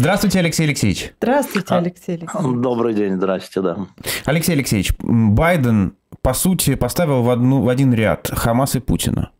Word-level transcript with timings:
Здравствуйте, 0.00 0.38
Алексей 0.38 0.64
Алексеевич. 0.64 1.12
Здравствуйте, 1.18 1.74
Алексей 1.74 2.16
Алексеевич. 2.16 2.62
Добрый 2.62 2.94
день, 2.94 3.16
здрасте, 3.16 3.60
да. 3.60 3.76
Алексей 4.24 4.52
Алексеевич, 4.52 4.94
Байден, 4.98 5.94
по 6.22 6.32
сути, 6.32 6.74
поставил 6.74 7.22
в, 7.22 7.28
одну, 7.28 7.60
в 7.60 7.68
один 7.68 7.92
ряд 7.92 8.30
Хамас 8.32 8.76
и 8.76 8.80
Путина. 8.80 9.30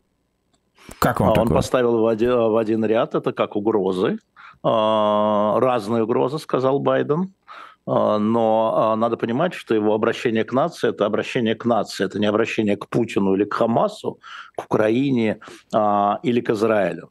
Как 0.99 1.19
вам 1.19 1.29
а 1.29 1.33
такое? 1.33 1.47
Он 1.47 1.55
поставил 1.55 1.97
в 2.01 2.05
один, 2.05 2.33
в 2.51 2.57
один 2.57 2.85
ряд, 2.85 3.15
это 3.15 3.31
как 3.33 3.55
угрозы. 3.55 4.19
А, 4.61 5.59
разные 5.59 6.03
угрозы, 6.03 6.37
сказал 6.37 6.77
Байден. 6.77 7.33
А, 7.87 8.19
но 8.19 8.93
надо 8.95 9.17
понимать, 9.17 9.55
что 9.55 9.73
его 9.73 9.95
обращение 9.95 10.43
к 10.43 10.53
нации– 10.53 10.89
это 10.91 11.07
обращение 11.07 11.55
к 11.55 11.65
нации, 11.65 12.05
это 12.05 12.19
не 12.19 12.27
обращение 12.27 12.77
к 12.77 12.87
Путину 12.87 13.33
или 13.33 13.45
к 13.45 13.53
Хамасу, 13.55 14.19
к 14.55 14.65
Украине 14.65 15.39
или 15.73 16.39
к 16.39 16.51
Израилю 16.51 17.09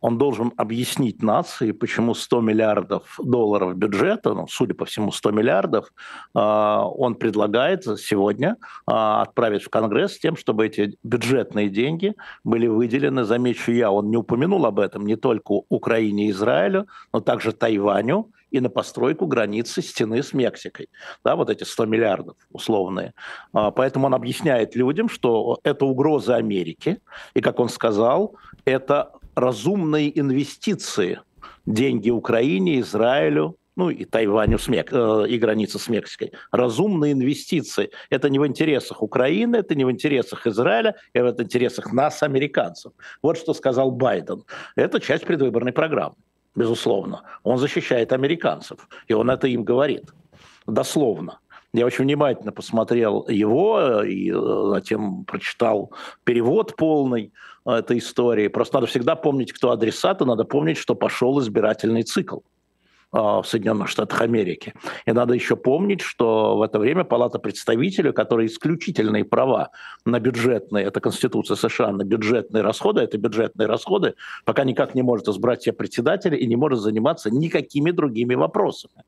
он 0.00 0.18
должен 0.18 0.52
объяснить 0.56 1.22
нации, 1.22 1.72
почему 1.72 2.14
100 2.14 2.40
миллиардов 2.40 3.18
долларов 3.22 3.76
бюджета, 3.76 4.34
ну, 4.34 4.46
судя 4.48 4.74
по 4.74 4.84
всему, 4.84 5.12
100 5.12 5.30
миллиардов, 5.30 5.92
а, 6.34 6.86
он 6.86 7.14
предлагает 7.14 7.84
сегодня 7.98 8.56
а, 8.86 9.22
отправить 9.22 9.62
в 9.62 9.68
Конгресс 9.68 10.14
с 10.14 10.18
тем, 10.18 10.36
чтобы 10.36 10.66
эти 10.66 10.96
бюджетные 11.02 11.68
деньги 11.68 12.14
были 12.44 12.66
выделены, 12.66 13.24
замечу 13.24 13.72
я, 13.72 13.90
он 13.90 14.10
не 14.10 14.16
упомянул 14.16 14.64
об 14.66 14.80
этом 14.80 15.06
не 15.06 15.16
только 15.16 15.52
Украине 15.68 16.28
и 16.28 16.30
Израилю, 16.30 16.86
но 17.12 17.20
также 17.20 17.52
Тайваню, 17.52 18.30
и 18.50 18.60
на 18.60 18.68
постройку 18.68 19.26
границы 19.26 19.82
стены 19.82 20.22
с 20.22 20.32
Мексикой. 20.32 20.88
Да, 21.24 21.36
вот 21.36 21.50
эти 21.50 21.64
100 21.64 21.86
миллиардов 21.86 22.36
условные. 22.50 23.14
А, 23.52 23.70
поэтому 23.70 24.06
он 24.06 24.14
объясняет 24.14 24.74
людям, 24.74 25.08
что 25.08 25.58
это 25.62 25.86
угроза 25.86 26.36
Америки. 26.36 27.00
И, 27.34 27.40
как 27.40 27.60
он 27.60 27.68
сказал, 27.68 28.34
это 28.64 29.12
разумные 29.40 30.18
инвестиции, 30.18 31.20
деньги 31.66 32.10
Украине, 32.10 32.80
Израилю, 32.80 33.56
ну 33.76 33.88
и 33.90 34.04
Тайваню 34.04 34.58
с 34.58 34.68
Мек... 34.68 34.92
Э, 34.92 35.26
и 35.28 35.38
граница 35.38 35.78
с 35.78 35.88
Мексикой. 35.88 36.32
Разумные 36.52 37.12
инвестиции. 37.12 37.90
Это 38.10 38.28
не 38.28 38.38
в 38.38 38.46
интересах 38.46 39.02
Украины, 39.02 39.56
это 39.56 39.74
не 39.74 39.84
в 39.84 39.90
интересах 39.90 40.46
Израиля, 40.46 40.96
это 41.14 41.42
в 41.42 41.46
интересах 41.46 41.92
нас, 41.92 42.22
американцев. 42.22 42.92
Вот 43.22 43.38
что 43.38 43.54
сказал 43.54 43.90
Байден. 43.90 44.44
Это 44.76 45.00
часть 45.00 45.24
предвыборной 45.24 45.72
программы, 45.72 46.16
безусловно. 46.54 47.22
Он 47.42 47.58
защищает 47.58 48.12
американцев, 48.12 48.88
и 49.08 49.14
он 49.14 49.30
это 49.30 49.46
им 49.48 49.64
говорит. 49.64 50.12
Дословно. 50.66 51.38
Я 51.72 51.86
очень 51.86 52.04
внимательно 52.04 52.52
посмотрел 52.52 53.26
его 53.28 54.02
и 54.02 54.30
э, 54.30 54.70
затем 54.74 55.24
прочитал 55.24 55.92
перевод 56.24 56.74
полный 56.76 57.26
э, 57.26 57.30
этой 57.66 57.98
истории. 57.98 58.48
Просто 58.48 58.76
надо 58.76 58.86
всегда 58.86 59.16
помнить, 59.16 59.52
кто 59.52 59.70
адресат, 59.70 60.20
и 60.20 60.24
надо 60.24 60.44
помнить, 60.44 60.78
что 60.78 60.94
пошел 60.94 61.40
избирательный 61.40 62.02
цикл. 62.02 62.38
А, 63.12 63.42
в 63.42 63.46
Соединенных 63.48 63.88
Штатах 63.88 64.20
Америки. 64.20 64.72
И 65.04 65.10
надо 65.10 65.34
еще 65.34 65.56
помнить, 65.56 66.00
что 66.00 66.56
в 66.56 66.62
это 66.62 66.78
время 66.78 67.02
Палата 67.02 67.40
представителей, 67.40 68.12
которая 68.12 68.46
исключительные 68.46 69.24
права 69.24 69.70
на 70.04 70.20
бюджетные, 70.20 70.84
это 70.84 71.00
Конституция 71.00 71.56
США, 71.56 71.90
на 71.90 72.04
бюджетные 72.04 72.62
расходы, 72.62 73.00
это 73.00 73.18
бюджетные 73.18 73.66
расходы, 73.66 74.14
пока 74.44 74.62
никак 74.62 74.94
не 74.94 75.02
может 75.02 75.26
избрать 75.26 75.60
себе 75.64 75.72
председателя 75.72 76.36
и 76.36 76.46
не 76.46 76.54
может 76.54 76.78
заниматься 76.78 77.34
никакими 77.34 77.90
другими 77.90 78.36
вопросами. 78.36 79.02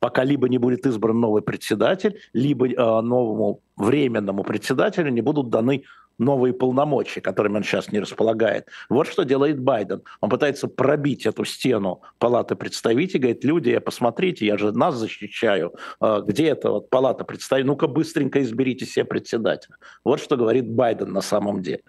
Пока 0.00 0.24
либо 0.24 0.48
не 0.48 0.56
будет 0.56 0.86
избран 0.86 1.20
новый 1.20 1.42
председатель, 1.42 2.20
либо 2.32 2.66
э, 2.66 3.00
новому 3.02 3.60
временному 3.76 4.44
председателю 4.44 5.10
не 5.10 5.20
будут 5.20 5.50
даны 5.50 5.84
новые 6.18 6.52
полномочия, 6.52 7.20
которыми 7.20 7.56
он 7.56 7.64
сейчас 7.64 7.92
не 7.92 8.00
располагает. 8.00 8.68
Вот 8.88 9.06
что 9.06 9.24
делает 9.24 9.60
Байден. 9.60 10.02
Он 10.20 10.30
пытается 10.30 10.68
пробить 10.68 11.26
эту 11.26 11.44
стену 11.44 12.02
Палаты 12.18 12.54
представителей, 12.54 13.20
говорит, 13.20 13.44
люди, 13.44 13.78
посмотрите, 13.78 14.46
я 14.46 14.58
же 14.58 14.72
нас 14.72 14.94
защищаю. 14.94 15.74
А, 16.00 16.20
где 16.20 16.48
это 16.48 16.70
вот 16.70 16.90
Палата 16.90 17.24
представителей? 17.24 17.68
Ну-ка 17.68 17.86
быстренько 17.86 18.42
изберите 18.42 18.86
себе 18.86 19.04
председателя. 19.04 19.76
Вот 20.04 20.20
что 20.20 20.36
говорит 20.36 20.68
Байден 20.68 21.12
на 21.12 21.20
самом 21.22 21.62
деле. 21.62 21.82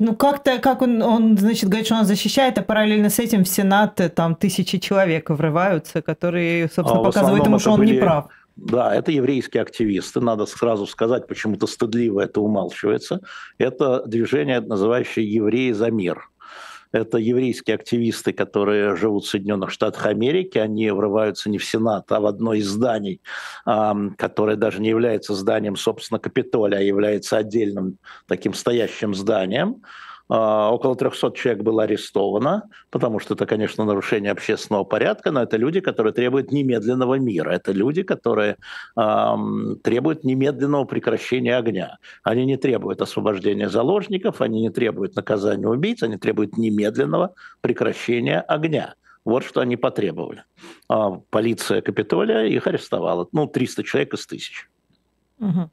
Ну, 0.00 0.14
как-то, 0.14 0.58
как 0.60 0.82
он, 0.82 1.02
он, 1.02 1.36
значит, 1.36 1.64
говорит, 1.64 1.86
что 1.86 1.96
он 1.96 2.04
защищает, 2.04 2.56
а 2.56 2.62
параллельно 2.62 3.10
с 3.10 3.18
этим 3.18 3.42
в 3.42 3.48
Сенат 3.48 4.00
э, 4.00 4.08
там 4.08 4.36
тысячи 4.36 4.78
человек 4.78 5.28
врываются, 5.28 6.02
которые, 6.02 6.68
собственно, 6.68 7.00
а 7.00 7.04
показывают 7.04 7.44
ему, 7.44 7.58
что 7.58 7.72
он 7.72 7.80
были... 7.80 7.94
не 7.94 8.00
прав. 8.00 8.28
Да, 8.60 8.92
это 8.92 9.12
еврейские 9.12 9.62
активисты, 9.62 10.20
надо 10.20 10.44
сразу 10.44 10.84
сказать, 10.86 11.28
почему-то 11.28 11.68
стыдливо 11.68 12.22
это 12.22 12.40
умалчивается. 12.40 13.20
Это 13.56 14.02
движение, 14.04 14.60
называющее 14.60 15.32
«Евреи 15.32 15.70
за 15.70 15.92
мир». 15.92 16.28
Это 16.90 17.18
еврейские 17.18 17.76
активисты, 17.76 18.32
которые 18.32 18.96
живут 18.96 19.24
в 19.24 19.28
Соединенных 19.28 19.70
Штатах 19.70 20.06
Америки. 20.06 20.58
Они 20.58 20.90
врываются 20.90 21.50
не 21.50 21.58
в 21.58 21.64
Сенат, 21.64 22.10
а 22.10 22.18
в 22.18 22.26
одно 22.26 22.54
из 22.54 22.66
зданий, 22.66 23.20
которое 23.64 24.56
даже 24.56 24.80
не 24.80 24.88
является 24.88 25.34
зданием, 25.34 25.76
собственно, 25.76 26.18
Капитолия, 26.18 26.78
а 26.78 26.82
является 26.82 27.36
отдельным 27.36 27.98
таким 28.26 28.54
стоящим 28.54 29.14
зданием. 29.14 29.82
А, 30.28 30.70
около 30.70 30.94
300 30.94 31.32
человек 31.32 31.62
было 31.62 31.84
арестовано, 31.84 32.68
потому 32.90 33.18
что 33.18 33.34
это, 33.34 33.46
конечно, 33.46 33.84
нарушение 33.84 34.30
общественного 34.32 34.84
порядка, 34.84 35.30
но 35.30 35.42
это 35.42 35.56
люди, 35.56 35.80
которые 35.80 36.12
требуют 36.12 36.52
немедленного 36.52 37.18
мира. 37.18 37.50
Это 37.50 37.72
люди, 37.72 38.02
которые 38.02 38.56
э, 38.96 39.34
требуют 39.82 40.24
немедленного 40.24 40.84
прекращения 40.84 41.56
огня. 41.56 41.98
Они 42.22 42.44
не 42.44 42.56
требуют 42.56 43.00
освобождения 43.00 43.68
заложников, 43.68 44.40
они 44.40 44.60
не 44.60 44.70
требуют 44.70 45.16
наказания 45.16 45.66
убийц, 45.66 46.02
они 46.02 46.18
требуют 46.18 46.58
немедленного 46.58 47.34
прекращения 47.60 48.40
огня. 48.40 48.94
Вот 49.24 49.44
что 49.44 49.60
они 49.60 49.76
потребовали. 49.76 50.44
А 50.88 51.20
полиция 51.30 51.80
Капитолия 51.80 52.44
их 52.44 52.66
арестовала. 52.66 53.28
Ну, 53.32 53.46
300 53.46 53.82
человек 53.84 54.14
из 54.14 54.26
тысяч. 54.26 54.68
Угу. 55.38 55.70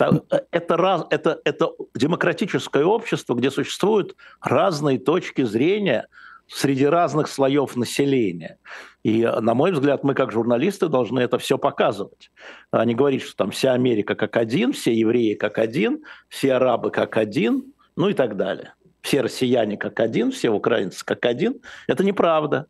Э, 0.00 0.40
это, 0.50 0.76
раз, 0.76 1.06
это, 1.10 1.40
это 1.44 1.70
демократическое 1.94 2.84
общество, 2.84 3.34
где 3.34 3.50
существуют 3.50 4.16
разные 4.40 4.98
точки 4.98 5.42
зрения 5.42 6.08
среди 6.48 6.86
разных 6.86 7.28
слоев 7.28 7.76
населения. 7.76 8.58
И, 9.02 9.22
на 9.22 9.54
мой 9.54 9.72
взгляд, 9.72 10.02
мы 10.02 10.14
как 10.14 10.32
журналисты 10.32 10.88
должны 10.88 11.20
это 11.20 11.38
все 11.38 11.58
показывать. 11.58 12.30
А 12.70 12.84
не 12.84 12.94
говорить, 12.94 13.22
что 13.22 13.36
там 13.36 13.50
вся 13.50 13.74
Америка 13.74 14.14
как 14.14 14.36
один, 14.36 14.72
все 14.72 14.92
евреи 14.92 15.34
как 15.34 15.58
один, 15.58 16.02
все 16.28 16.54
арабы 16.54 16.90
как 16.90 17.16
один, 17.16 17.74
ну 17.96 18.08
и 18.08 18.14
так 18.14 18.36
далее. 18.36 18.74
Все 19.02 19.20
россияне 19.20 19.76
как 19.76 20.00
один, 20.00 20.32
все 20.32 20.50
украинцы 20.50 21.04
как 21.04 21.24
один. 21.26 21.60
Это 21.86 22.02
неправда. 22.02 22.66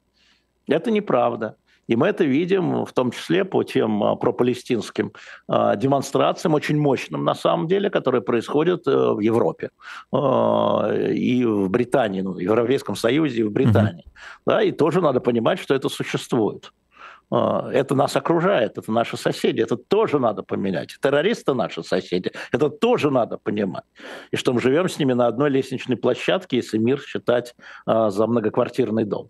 Это 0.66 0.90
неправда. 0.90 1.56
И 1.88 1.96
мы 1.96 2.08
это 2.08 2.24
видим 2.24 2.84
в 2.84 2.92
том 2.92 3.10
числе 3.10 3.44
по 3.44 3.64
тем 3.64 4.04
а, 4.04 4.14
пропалестинским 4.14 5.12
а, 5.48 5.74
демонстрациям, 5.74 6.54
очень 6.54 6.78
мощным 6.78 7.24
на 7.24 7.34
самом 7.34 7.66
деле, 7.66 7.90
которые 7.90 8.20
происходят 8.20 8.86
э, 8.86 9.12
в 9.12 9.20
Европе 9.20 9.70
а, 10.12 10.92
и 10.92 11.44
в 11.44 11.68
Британии, 11.70 12.20
ну, 12.20 12.32
в 12.32 12.38
Европейском 12.38 12.94
Союзе 12.94 13.40
и 13.40 13.42
в 13.42 13.50
Британии. 13.50 14.04
Mm-hmm. 14.04 14.42
Да, 14.46 14.62
и 14.62 14.72
тоже 14.72 15.00
надо 15.00 15.20
понимать, 15.20 15.58
что 15.58 15.74
это 15.74 15.88
существует. 15.88 16.72
Это 17.30 17.94
нас 17.94 18.16
окружает, 18.16 18.78
это 18.78 18.90
наши 18.90 19.18
соседи, 19.18 19.60
это 19.60 19.76
тоже 19.76 20.18
надо 20.18 20.42
поменять. 20.42 20.96
Террористы 20.98 21.52
наши 21.52 21.82
соседи, 21.82 22.32
это 22.52 22.70
тоже 22.70 23.10
надо 23.10 23.36
понимать. 23.36 23.84
И 24.30 24.36
что 24.36 24.54
мы 24.54 24.62
живем 24.62 24.88
с 24.88 24.98
ними 24.98 25.12
на 25.12 25.26
одной 25.26 25.50
лестничной 25.50 25.98
площадке, 25.98 26.56
если 26.56 26.78
мир 26.78 27.00
считать 27.00 27.54
за 27.84 28.26
многоквартирный 28.26 29.04
дом. 29.04 29.28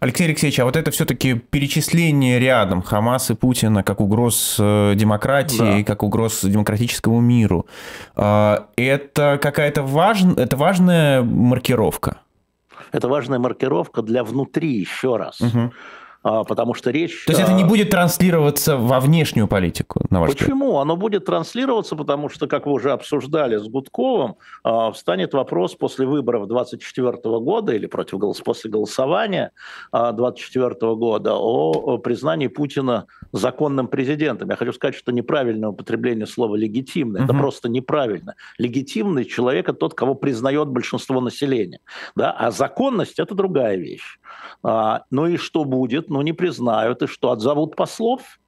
Алексей 0.00 0.24
Алексеевич, 0.24 0.58
а 0.60 0.64
вот 0.64 0.76
это 0.76 0.90
все-таки 0.90 1.34
перечисление 1.34 2.38
рядом 2.38 2.80
Хамас 2.80 3.30
и 3.30 3.34
Путина 3.34 3.82
как 3.82 4.00
угроз 4.00 4.56
э, 4.58 4.94
демократии, 4.96 5.78
да. 5.80 5.84
как 5.84 6.02
угроз 6.02 6.40
демократическому 6.42 7.20
миру, 7.20 7.66
а, 8.16 8.68
это 8.76 9.38
какая-то 9.40 9.82
важная, 9.82 10.36
это 10.36 10.56
важная 10.56 11.22
маркировка? 11.22 12.16
Это 12.92 13.08
важная 13.08 13.38
маркировка 13.38 14.00
для 14.00 14.24
внутри, 14.24 14.72
еще 14.78 15.16
раз. 15.16 15.38
Угу. 15.40 15.70
А, 16.22 16.44
потому 16.44 16.74
что 16.74 16.90
речь... 16.90 17.24
То 17.24 17.32
есть 17.32 17.42
это 17.42 17.52
не 17.52 17.64
будет 17.64 17.90
транслироваться 17.90 18.76
во 18.76 19.00
внешнюю 19.00 19.48
политику, 19.48 20.04
на 20.10 20.20
ваш 20.20 20.30
Почему? 20.30 20.66
Взгляд? 20.66 20.82
Оно 20.82 20.96
будет 20.96 21.24
транслироваться, 21.24 21.96
потому 21.96 22.28
что, 22.28 22.46
как 22.46 22.66
вы 22.66 22.72
уже 22.72 22.92
обсуждали 22.92 23.56
с 23.56 23.66
Гудковым, 23.66 24.36
а, 24.62 24.92
встанет 24.92 25.32
вопрос 25.32 25.74
после 25.74 26.06
выборов 26.06 26.46
2024 26.46 27.38
года 27.40 27.72
или 27.72 27.86
против 27.86 28.18
голос, 28.18 28.40
после 28.40 28.70
голосования 28.70 29.52
2024 29.92 30.74
а, 30.80 30.94
года 30.94 31.34
о 31.34 31.98
признании 31.98 32.48
Путина 32.48 33.06
законным 33.32 33.88
президентом. 33.88 34.50
Я 34.50 34.56
хочу 34.56 34.72
сказать, 34.72 34.96
что 34.96 35.12
неправильное 35.12 35.70
употребление 35.70 36.26
слова 36.26 36.54
«легитимный» 36.54 37.20
угу. 37.20 37.30
это 37.30 37.34
просто 37.34 37.68
неправильно. 37.70 38.34
Легитимный 38.58 39.24
человек– 39.24 39.68
это 39.68 39.78
тот, 39.78 39.94
кого 39.94 40.14
признает 40.14 40.68
большинство 40.68 41.20
населения. 41.20 41.80
Да? 42.14 42.32
А 42.32 42.50
законность– 42.50 43.18
это 43.18 43.34
другая 43.34 43.76
вещь. 43.76 44.18
Ну 44.62 45.26
и 45.26 45.36
что 45.36 45.64
будет? 45.64 46.10
ну, 46.10 46.22
не 46.22 46.32
признают, 46.32 47.02
и 47.02 47.06
что, 47.06 47.30
отзовут 47.30 47.76
послов? 47.76 48.38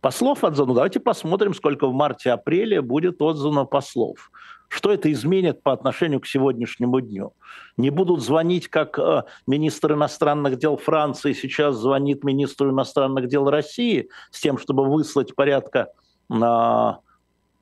Послов 0.00 0.44
отзовут. 0.44 0.68
Ну, 0.68 0.74
давайте 0.74 1.00
посмотрим, 1.00 1.54
сколько 1.54 1.86
в 1.86 1.92
марте-апреле 1.92 2.80
будет 2.80 3.20
отзано 3.20 3.64
послов. 3.66 4.30
Что 4.68 4.92
это 4.92 5.10
изменит 5.12 5.62
по 5.62 5.72
отношению 5.72 6.20
к 6.20 6.26
сегодняшнему 6.26 7.00
дню? 7.00 7.32
Не 7.76 7.90
будут 7.90 8.22
звонить, 8.22 8.68
как 8.68 8.98
э, 8.98 9.24
министр 9.46 9.94
иностранных 9.94 10.58
дел 10.58 10.76
Франции 10.76 11.32
сейчас 11.32 11.76
звонит 11.76 12.22
министру 12.22 12.70
иностранных 12.70 13.26
дел 13.26 13.50
России 13.50 14.08
с 14.30 14.40
тем, 14.40 14.58
чтобы 14.58 14.86
выслать 14.86 15.34
порядка 15.34 15.88
э, 16.30 16.92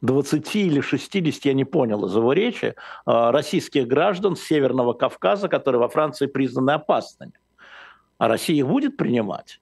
20 0.00 0.56
или 0.56 0.81
60, 0.81 1.45
я 1.45 1.55
не 1.55 1.65
понял 1.65 2.05
из 2.06 2.15
его 2.15 2.33
речи, 2.33 2.67
э, 2.67 2.75
российских 3.06 3.87
граждан 3.87 4.37
с 4.37 4.43
Северного 4.43 4.93
Кавказа, 4.93 5.49
которые 5.49 5.81
во 5.81 5.89
Франции 5.89 6.27
признаны 6.27 6.73
опасными. 6.73 7.33
А 8.19 8.29
Россия 8.29 8.56
их 8.56 8.67
будет 8.67 8.97
принимать? 8.97 9.61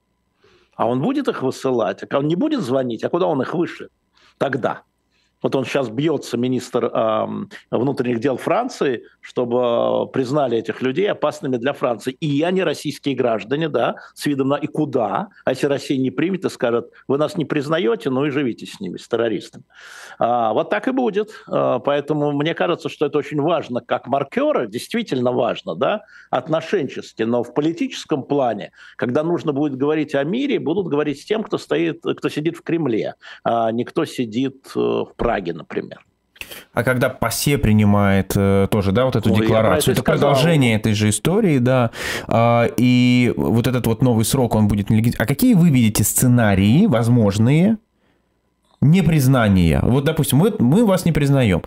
А 0.75 0.87
он 0.87 1.01
будет 1.01 1.27
их 1.27 1.41
высылать? 1.41 2.03
А 2.09 2.17
он 2.17 2.27
не 2.27 2.35
будет 2.35 2.61
звонить? 2.61 3.03
А 3.03 3.09
куда 3.09 3.25
он 3.25 3.41
их 3.41 3.53
вышлет 3.53 3.91
тогда? 4.37 4.83
Вот 5.41 5.55
он 5.55 5.65
сейчас 5.65 5.89
бьется, 5.89 6.37
министр 6.37 6.85
э, 6.85 7.27
внутренних 7.71 8.19
дел 8.19 8.37
Франции, 8.37 9.03
чтобы 9.21 10.09
признали 10.11 10.57
этих 10.57 10.81
людей 10.81 11.09
опасными 11.09 11.57
для 11.57 11.73
Франции. 11.73 12.11
И 12.13 12.41
они 12.41 12.63
российские 12.63 13.15
граждане, 13.15 13.69
да, 13.69 13.95
с 14.13 14.25
видом 14.25 14.49
на 14.49 14.55
и 14.55 14.67
куда. 14.67 15.27
А 15.45 15.51
если 15.51 15.67
Россия 15.67 15.97
не 15.97 16.11
примет 16.11 16.45
и 16.45 16.49
скажет, 16.49 16.91
вы 17.07 17.17
нас 17.17 17.37
не 17.37 17.45
признаете, 17.45 18.09
ну 18.09 18.25
и 18.25 18.29
живите 18.29 18.65
с 18.65 18.79
ними, 18.79 18.97
с 18.97 19.07
террористами. 19.07 19.63
А, 20.19 20.53
вот 20.53 20.69
так 20.69 20.87
и 20.87 20.91
будет. 20.91 21.29
А, 21.47 21.79
поэтому 21.79 22.31
мне 22.31 22.53
кажется, 22.53 22.89
что 22.89 23.05
это 23.05 23.17
очень 23.17 23.41
важно, 23.41 23.81
как 23.81 24.07
маркеры, 24.07 24.67
действительно 24.67 25.31
важно, 25.31 25.75
да, 25.75 26.03
отношенчески. 26.29 27.23
Но 27.23 27.43
в 27.43 27.53
политическом 27.53 28.23
плане, 28.23 28.71
когда 28.95 29.23
нужно 29.23 29.53
будет 29.53 29.75
говорить 29.75 30.15
о 30.15 30.23
мире, 30.23 30.59
будут 30.59 30.87
говорить 30.87 31.21
с 31.21 31.25
тем, 31.25 31.43
кто, 31.43 31.57
стоит, 31.57 32.01
кто 32.01 32.29
сидит 32.29 32.57
в 32.57 32.63
Кремле, 32.63 33.15
а 33.43 33.71
не 33.71 33.83
кто 33.83 34.05
сидит 34.05 34.71
э, 34.75 34.79
в 34.79 35.13
Праге, 35.27 35.51
например. 35.51 35.99
А 36.73 36.83
когда 36.85 37.09
ПАСЕ 37.09 37.57
принимает 37.57 38.31
э, 38.33 38.69
тоже, 38.71 38.93
да, 38.93 39.03
вот 39.03 39.17
эту 39.17 39.33
Ой, 39.33 39.41
декларацию, 39.41 39.91
это, 39.91 40.01
это 40.01 40.03
продолжение 40.09 40.77
этой 40.77 40.93
же 40.93 41.09
истории, 41.09 41.57
да, 41.57 41.91
а, 42.27 42.69
и 42.77 43.33
вот 43.35 43.67
этот 43.67 43.85
вот 43.87 44.01
новый 44.01 44.23
срок, 44.23 44.55
он 44.55 44.69
будет 44.69 44.89
нелегитимен. 44.89 45.21
А 45.21 45.25
какие 45.25 45.53
вы 45.53 45.69
видите 45.69 46.05
сценарии 46.05 46.85
возможные 46.85 47.77
непризнания? 48.79 49.81
Вот, 49.83 50.05
допустим, 50.05 50.37
мы, 50.37 50.53
мы 50.59 50.85
вас 50.85 51.03
не 51.03 51.11
признаем. 51.11 51.61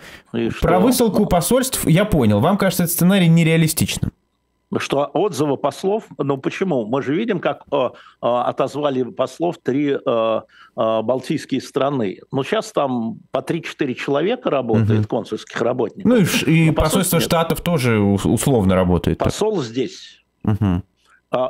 Про 0.62 0.80
высылку 0.80 1.26
посольств 1.26 1.86
я 1.86 2.06
понял. 2.06 2.40
Вам 2.40 2.56
кажется 2.56 2.84
этот 2.84 2.94
сценарий 2.94 3.28
нереалистичным? 3.28 4.10
Что 4.78 5.04
отзывы 5.12 5.56
послов, 5.56 6.04
ну 6.16 6.36
почему? 6.38 6.86
Мы 6.86 7.02
же 7.02 7.14
видим, 7.14 7.40
как 7.40 7.64
э, 7.72 7.76
э, 7.76 7.88
отозвали 8.20 9.02
послов 9.02 9.58
три 9.58 9.90
э, 9.90 9.96
э, 9.96 10.40
балтийские 10.76 11.60
страны. 11.60 12.20
Ну 12.30 12.44
сейчас 12.44 12.70
там 12.70 13.18
по 13.32 13.38
3-4 13.38 13.94
человека 13.94 14.50
работает, 14.50 15.00
угу. 15.00 15.08
консульских 15.08 15.60
работников. 15.60 16.04
Ну 16.04 16.16
и, 16.16 16.68
и 16.68 16.70
посольство 16.70 17.16
нет. 17.16 17.24
Штатов 17.24 17.60
тоже 17.62 17.98
условно 17.98 18.76
работает. 18.76 19.18
Посол 19.18 19.56
так. 19.56 19.64
здесь. 19.64 20.24
Угу. 20.44 20.82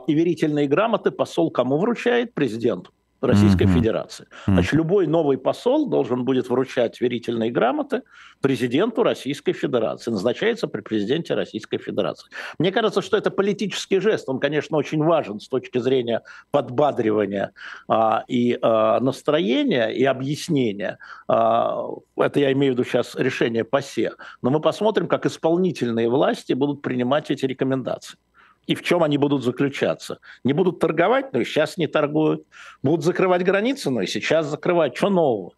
И 0.07 0.15
верительные 0.15 0.67
грамоты 0.67 1.11
посол 1.11 1.51
кому 1.51 1.79
вручает? 1.79 2.35
Президенту. 2.35 2.91
Российской 3.21 3.65
mm-hmm. 3.65 3.75
Федерации. 3.75 4.27
Значит, 4.47 4.73
любой 4.73 5.07
новый 5.07 5.39
посол 5.39 5.89
должен 5.89 6.25
будет 6.25 6.49
вручать 6.49 7.01
верительные 7.01 7.51
грамоты 7.51 8.03
президенту 8.41 9.03
Российской 9.03 9.53
Федерации. 9.53 10.11
Назначается 10.11 10.69
при 10.69 10.81
президенте 10.81 11.35
Российской 11.35 11.79
Федерации. 11.79 12.31
Мне 12.59 12.73
кажется, 12.73 13.03
что 13.03 13.17
это 13.17 13.31
политический 13.31 14.01
жест. 14.01 14.29
Он, 14.29 14.41
конечно, 14.41 14.77
очень 14.77 15.03
важен 15.03 15.41
с 15.41 15.49
точки 15.49 15.79
зрения 15.79 16.23
подбадривания 16.51 17.53
а, 17.89 18.25
и 18.29 18.59
а, 18.61 19.01
настроения, 19.01 19.89
и 19.89 20.05
объяснения. 20.05 20.99
А, 21.29 21.87
это 22.17 22.41
я 22.41 22.53
имею 22.53 22.73
в 22.73 22.79
виду 22.79 22.89
сейчас 22.89 23.15
решение 23.15 23.65
ПАСЕ. 23.65 24.13
Но 24.43 24.51
мы 24.51 24.61
посмотрим, 24.61 25.09
как 25.09 25.27
исполнительные 25.27 26.09
власти 26.09 26.55
будут 26.55 26.83
принимать 26.83 27.31
эти 27.31 27.45
рекомендации 27.47 28.19
и 28.67 28.75
в 28.75 28.83
чем 28.83 29.03
они 29.03 29.19
будут 29.19 29.43
заключаться. 29.43 30.19
Не 30.45 30.53
будут 30.53 30.79
торговать, 30.79 31.33
но 31.33 31.41
и 31.41 31.45
сейчас 31.45 31.77
не 31.77 31.87
торгуют. 31.87 32.45
Будут 32.83 33.05
закрывать 33.05 33.43
границы, 33.45 33.91
но 33.91 34.03
и 34.03 34.07
сейчас 34.07 34.47
закрывать. 34.47 34.97
Что 34.97 35.11
нового? 35.11 35.53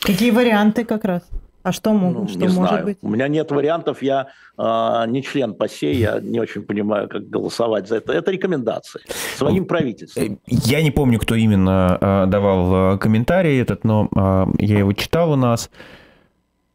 Какие 0.00 0.30
варианты 0.30 0.84
как 0.84 1.04
раз? 1.04 1.22
А 1.68 1.72
что, 1.72 1.92
ну, 1.92 2.26
что 2.28 2.38
не 2.38 2.48
может 2.48 2.56
знаю. 2.56 2.84
быть? 2.84 2.98
У 3.02 3.08
меня 3.10 3.28
нет 3.28 3.50
вариантов, 3.50 4.00
я 4.00 4.28
э, 4.56 5.04
не 5.08 5.22
член 5.22 5.54
ПАСЕ, 5.54 5.92
я 5.92 6.20
не 6.20 6.40
очень 6.40 6.62
понимаю, 6.62 7.08
как 7.08 7.28
голосовать 7.28 7.88
за 7.88 7.96
это. 7.96 8.12
Это 8.12 8.30
рекомендации 8.30 9.00
своим 9.36 9.66
правительством. 9.66 10.40
Я 10.46 10.82
не 10.82 10.90
помню, 10.90 11.18
кто 11.18 11.34
именно 11.34 11.98
э, 12.00 12.26
давал 12.26 12.94
э, 12.94 12.98
комментарий 12.98 13.60
этот, 13.60 13.84
но 13.84 14.08
э, 14.14 14.46
я 14.64 14.78
его 14.78 14.92
читал 14.92 15.32
у 15.32 15.36
нас 15.36 15.68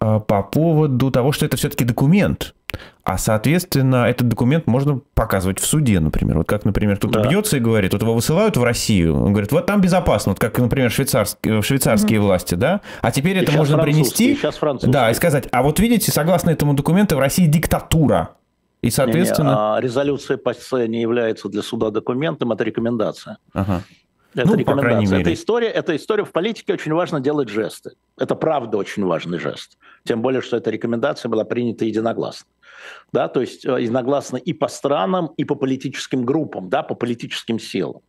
э, 0.01 0.19
по 0.27 0.43
поводу 0.43 1.09
того, 1.11 1.31
что 1.31 1.45
это 1.45 1.57
все-таки 1.57 1.85
документ. 1.85 2.53
А, 3.03 3.17
соответственно, 3.17 4.05
этот 4.05 4.29
документ 4.29 4.65
можно 4.65 5.01
показывать 5.13 5.59
в 5.59 5.65
суде, 5.65 5.99
например. 5.99 6.37
Вот 6.37 6.47
как, 6.47 6.63
например, 6.63 6.95
кто-то 6.95 7.21
да. 7.21 7.29
бьется 7.29 7.57
и 7.57 7.59
говорит, 7.59 7.91
вот 7.91 8.01
его 8.01 8.13
высылают 8.13 8.55
в 8.55 8.63
Россию, 8.63 9.21
он 9.21 9.33
говорит, 9.33 9.51
вот 9.51 9.65
там 9.65 9.81
безопасно, 9.81 10.31
вот 10.31 10.39
как, 10.39 10.57
например, 10.57 10.89
швейцарские, 10.89 11.61
швейцарские 11.61 12.19
угу. 12.19 12.27
власти, 12.27 12.55
да? 12.55 12.79
А 13.01 13.11
теперь 13.11 13.37
и 13.37 13.41
это 13.41 13.51
можно 13.51 13.77
принести... 13.79 14.35
Сейчас 14.35 14.57
да, 14.83 15.11
и 15.11 15.13
сказать, 15.13 15.49
а 15.51 15.63
вот 15.63 15.79
видите, 15.79 16.11
согласно 16.11 16.51
этому 16.51 16.73
документу, 16.75 17.17
в 17.17 17.19
России 17.19 17.45
диктатура. 17.45 18.35
И, 18.81 18.89
соответственно... 18.89 19.49
Не, 19.49 19.53
не, 19.53 19.59
а 19.59 19.79
резолюция 19.81 20.37
ПАСЕ 20.37 20.87
не 20.87 21.01
является 21.01 21.49
для 21.49 21.61
суда 21.61 21.89
документом, 21.89 22.53
это 22.53 22.63
рекомендация. 22.63 23.37
Ага. 23.53 23.83
Это 24.33 24.47
ну, 24.47 24.55
рекомендация. 24.55 25.19
Это 25.19 25.33
история, 25.33 25.67
это 25.67 25.95
история 25.95 26.23
в 26.23 26.31
политике 26.31 26.73
очень 26.73 26.93
важно 26.93 27.19
делать 27.19 27.49
жесты. 27.49 27.91
Это 28.17 28.35
правда 28.35 28.77
очень 28.77 29.03
важный 29.05 29.39
жест. 29.39 29.77
Тем 30.05 30.21
более, 30.21 30.41
что 30.41 30.57
эта 30.57 30.71
рекомендация 30.71 31.29
была 31.29 31.43
принята 31.43 31.85
единогласно 31.85 32.47
да, 33.11 33.27
то 33.27 33.41
есть 33.41 33.65
э, 33.65 33.81
единогласно 33.81 34.37
и 34.37 34.53
по 34.53 34.67
странам, 34.67 35.31
и 35.37 35.45
по 35.45 35.55
политическим 35.55 36.25
группам, 36.25 36.69
да, 36.69 36.83
по 36.83 36.95
политическим 36.95 37.59
силам. 37.59 38.01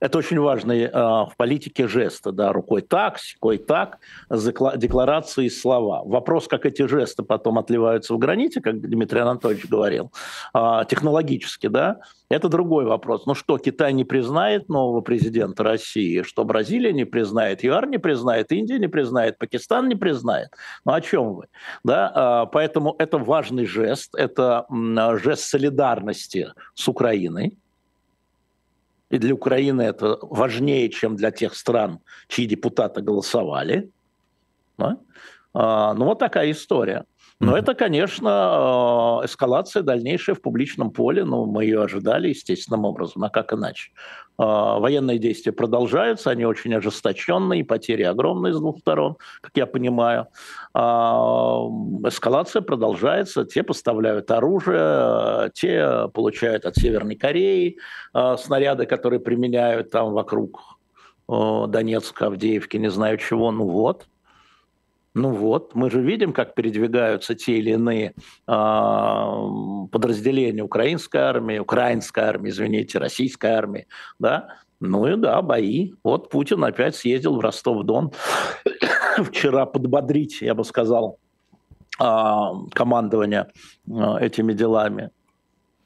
Это 0.00 0.18
очень 0.18 0.38
важный 0.40 0.82
э, 0.82 0.90
в 0.92 1.32
политике 1.36 1.88
жесты, 1.88 2.32
да, 2.32 2.52
рукой 2.52 2.82
так, 2.82 3.18
секой 3.18 3.58
так, 3.58 3.98
декларации 4.30 5.46
и 5.46 5.50
слова. 5.50 6.02
Вопрос, 6.04 6.48
как 6.48 6.66
эти 6.66 6.86
жесты 6.86 7.22
потом 7.22 7.58
отливаются 7.58 8.14
в 8.14 8.18
граните, 8.18 8.60
как 8.60 8.80
Дмитрий 8.80 9.20
Анатольевич 9.20 9.66
говорил, 9.66 10.12
э, 10.54 10.84
технологически, 10.88 11.68
да, 11.68 12.00
это 12.30 12.48
другой 12.48 12.84
вопрос. 12.84 13.26
Ну 13.26 13.34
что, 13.34 13.58
Китай 13.58 13.92
не 13.92 14.04
признает 14.04 14.68
нового 14.68 15.00
президента 15.00 15.64
России, 15.64 16.22
что 16.22 16.44
Бразилия 16.44 16.92
не 16.92 17.04
признает, 17.04 17.64
ЮАР 17.64 17.88
не 17.88 17.98
признает, 17.98 18.52
Индия 18.52 18.78
не 18.78 18.88
признает, 18.88 19.36
Пакистан 19.36 19.88
не 19.88 19.96
признает. 19.96 20.48
Ну 20.84 20.92
о 20.92 21.00
чем 21.00 21.34
вы? 21.34 21.46
Да? 21.84 22.44
Э, 22.46 22.50
поэтому 22.52 22.94
это 22.98 23.18
важный 23.18 23.66
жест, 23.66 24.14
это 24.14 24.66
жест 25.22 25.42
солидарности 25.42 26.52
с 26.74 26.88
Украиной, 26.88 27.58
и 29.10 29.18
для 29.18 29.34
Украины 29.34 29.82
это 29.82 30.18
важнее, 30.22 30.88
чем 30.88 31.16
для 31.16 31.32
тех 31.32 31.56
стран, 31.56 31.98
чьи 32.28 32.46
депутаты 32.46 33.02
голосовали. 33.02 33.90
Да? 34.78 34.98
А, 35.52 35.94
ну, 35.94 36.04
вот 36.04 36.20
такая 36.20 36.52
история. 36.52 37.04
Но 37.40 37.56
это, 37.56 37.74
конечно, 37.74 39.22
э, 39.22 39.26
эскалация 39.26 39.82
дальнейшая 39.82 40.36
в 40.36 40.42
публичном 40.42 40.90
поле, 40.90 41.24
но 41.24 41.46
мы 41.46 41.64
ее 41.64 41.82
ожидали 41.82 42.28
естественным 42.28 42.84
образом, 42.84 43.24
а 43.24 43.30
как 43.30 43.54
иначе? 43.54 43.92
Э, 44.38 44.78
военные 44.78 45.18
действия 45.18 45.50
продолжаются, 45.50 46.30
они 46.30 46.44
очень 46.44 46.74
ожесточенные, 46.74 47.64
потери 47.64 48.02
огромные 48.02 48.52
с 48.52 48.58
двух 48.58 48.80
сторон, 48.80 49.16
как 49.40 49.52
я 49.54 49.64
понимаю. 49.64 50.26
А, 50.74 51.62
эскалация 52.06 52.60
продолжается, 52.60 53.46
те 53.46 53.62
поставляют 53.62 54.30
оружие, 54.30 55.50
те 55.54 56.08
получают 56.12 56.66
от 56.66 56.76
Северной 56.76 57.16
Кореи 57.16 57.78
э, 58.12 58.36
снаряды, 58.38 58.84
которые 58.84 59.18
применяют 59.18 59.90
там 59.90 60.12
вокруг 60.12 60.60
Донецка, 61.26 62.26
Авдеевки, 62.26 62.76
не 62.76 62.90
знаю 62.90 63.16
чего, 63.16 63.50
ну 63.50 63.66
вот– 63.66 64.06
ну 65.14 65.30
вот, 65.30 65.74
мы 65.74 65.90
же 65.90 66.00
видим, 66.00 66.32
как 66.32 66.54
передвигаются 66.54 67.34
те 67.34 67.58
или 67.58 67.70
иные 67.70 68.14
э, 68.46 68.52
подразделения 69.90 70.62
украинской 70.62 71.18
армии, 71.18 71.58
украинской 71.58 72.20
армии, 72.20 72.50
извините, 72.50 72.98
российской 72.98 73.50
армии, 73.50 73.86
да. 74.18 74.48
Ну 74.78 75.06
и 75.06 75.16
да, 75.16 75.42
бои. 75.42 75.92
Вот 76.02 76.30
Путин 76.30 76.64
опять 76.64 76.96
съездил 76.96 77.36
в 77.36 77.40
Ростов-Дон 77.40 78.12
вчера 79.24 79.66
подбодрить, 79.66 80.40
я 80.40 80.54
бы 80.54 80.64
сказал, 80.64 81.18
э, 82.00 82.04
командование 82.72 83.48
э, 83.88 84.18
этими 84.20 84.52
делами 84.52 85.10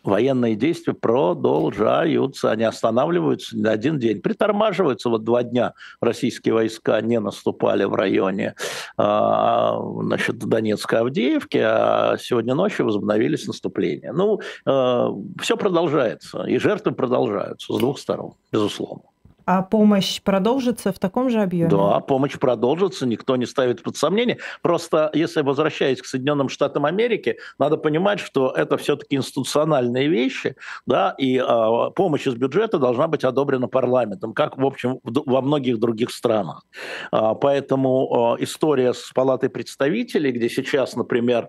военные 0.07 0.55
действия 0.55 0.95
продолжаются, 0.95 2.51
они 2.51 2.65
останавливаются 2.65 3.57
на 3.57 3.73
один 3.73 3.99
день, 3.99 4.21
притормаживаются. 4.21 5.09
Вот 5.09 5.25
два 5.25 5.43
дня 5.43 5.75
российские 6.01 6.55
войска 6.55 7.01
не 7.01 7.21
наступали 7.21 7.85
в 7.85 7.95
районе 7.95 8.55
а, 8.97 9.79
значит, 10.03 10.39
Донецкой 10.39 11.01
Авдеевки, 11.01 11.59
а 11.59 12.17
сегодня 12.19 12.55
ночью 12.55 12.87
возобновились 12.87 13.47
наступления. 13.47 14.13
Ну, 14.13 14.41
а, 14.67 15.11
все 15.41 15.57
продолжается, 15.57 16.45
и 16.45 16.59
жертвы 16.59 16.93
продолжаются 16.93 17.73
с 17.73 17.79
двух 17.79 17.99
сторон, 17.99 18.35
безусловно. 18.53 19.14
А 19.47 19.63
помощь 19.63 20.23
продолжится 20.23 20.93
в 20.93 20.99
таком 20.99 21.29
же 21.29 21.41
объеме? 21.41 21.69
Да, 21.71 22.01
помощь 22.01 22.39
продолжится, 22.39 23.07
никто 23.07 23.37
не 23.37 23.47
ставит 23.47 23.83
под 23.83 23.97
сомнение. 23.97 24.39
Просто, 24.63 25.11
если 25.13 25.43
возвращаясь 25.43 26.01
к 26.01 26.07
Соединенным 26.07 26.49
Штатам 26.49 26.87
Америки, 26.87 27.39
надо 27.59 27.77
понимать, 27.77 28.21
что 28.21 28.51
это 28.51 28.77
все-таки 28.79 29.17
институциональные 29.17 30.09
вещи, 30.09 30.57
да, 30.87 31.15
и 31.19 31.39
э, 31.39 31.91
помощь 31.95 32.27
из 32.27 32.35
бюджета 32.35 32.79
должна 32.79 33.07
быть 33.07 33.25
одобрена 33.25 33.69
парламентом, 33.69 34.33
как, 34.33 34.57
в 34.57 34.65
общем, 34.65 35.01
в, 35.03 35.23
во 35.27 35.43
многих 35.43 35.79
других 35.79 36.11
странах. 36.11 36.65
Э, 37.13 37.35
поэтому 37.41 38.37
э, 38.39 38.45
история 38.45 38.95
с 38.95 39.11
Палатой 39.15 39.51
представителей, 39.51 40.33
где 40.33 40.49
сейчас, 40.49 40.97
например, 40.97 41.49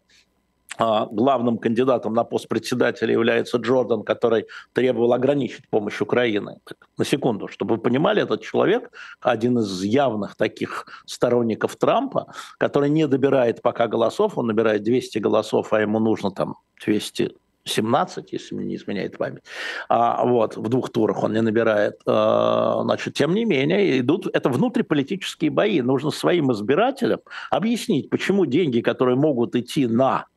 главным 0.77 1.57
кандидатом 1.57 2.13
на 2.13 2.23
пост 2.23 2.47
председателя 2.47 3.11
является 3.11 3.57
Джордан, 3.57 4.03
который 4.03 4.45
требовал 4.73 5.13
ограничить 5.13 5.67
помощь 5.69 6.01
Украины. 6.01 6.59
На 6.97 7.05
секунду, 7.05 7.47
чтобы 7.47 7.75
вы 7.75 7.81
понимали, 7.81 8.21
этот 8.21 8.41
человек 8.41 8.91
один 9.21 9.59
из 9.59 9.83
явных 9.83 10.35
таких 10.35 10.85
сторонников 11.05 11.75
Трампа, 11.75 12.27
который 12.57 12.89
не 12.89 13.07
добирает 13.07 13.61
пока 13.61 13.87
голосов, 13.87 14.37
он 14.37 14.47
набирает 14.47 14.83
200 14.83 15.19
голосов, 15.19 15.73
а 15.73 15.81
ему 15.81 15.99
нужно 15.99 16.31
там 16.31 16.55
200 16.85 17.35
17, 17.65 18.31
если 18.31 18.55
мне 18.55 18.65
не 18.65 18.75
изменяет 18.75 19.17
память. 19.17 19.43
А, 19.89 20.23
вот, 20.25 20.55
в 20.55 20.69
двух 20.69 20.89
турах 20.91 21.23
он 21.23 21.33
не 21.33 21.41
набирает. 21.41 21.99
А, 22.05 22.81
значит, 22.83 23.15
тем 23.15 23.33
не 23.33 23.45
менее, 23.45 23.99
идут, 23.99 24.27
это 24.31 24.49
внутриполитические 24.49 25.49
бои. 25.51 25.81
Нужно 25.81 26.11
своим 26.11 26.51
избирателям 26.51 27.21
объяснить, 27.49 28.09
почему 28.09 28.45
деньги, 28.45 28.81
которые 28.81 29.15
могут 29.15 29.55
идти 29.55 29.87
на 29.87 30.27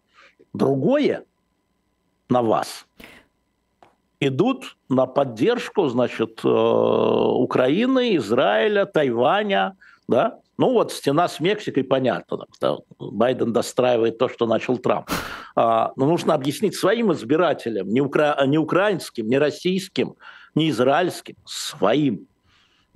другое 0.58 1.24
на 2.28 2.42
вас 2.42 2.86
идут 4.20 4.76
на 4.88 5.06
поддержку, 5.06 5.88
значит, 5.88 6.40
э, 6.44 6.48
Украины, 6.48 8.16
Израиля, 8.16 8.84
Тайваня, 8.84 9.76
да, 10.08 10.40
ну 10.56 10.72
вот 10.72 10.92
стена 10.92 11.28
с 11.28 11.40
Мексикой, 11.40 11.84
понятно, 11.84 12.46
да, 12.60 12.78
Байден 12.98 13.52
достраивает 13.52 14.18
то, 14.18 14.28
что 14.28 14.46
начал 14.46 14.76
Трамп. 14.78 15.08
А, 15.54 15.92
но 15.96 16.06
нужно 16.06 16.34
объяснить 16.34 16.76
своим 16.76 17.12
избирателям, 17.12 17.88
не, 17.88 18.00
укра... 18.00 18.36
не 18.46 18.58
украинским, 18.58 19.28
не 19.28 19.38
российским, 19.38 20.14
не 20.54 20.70
израильским, 20.70 21.36
своим. 21.44 22.27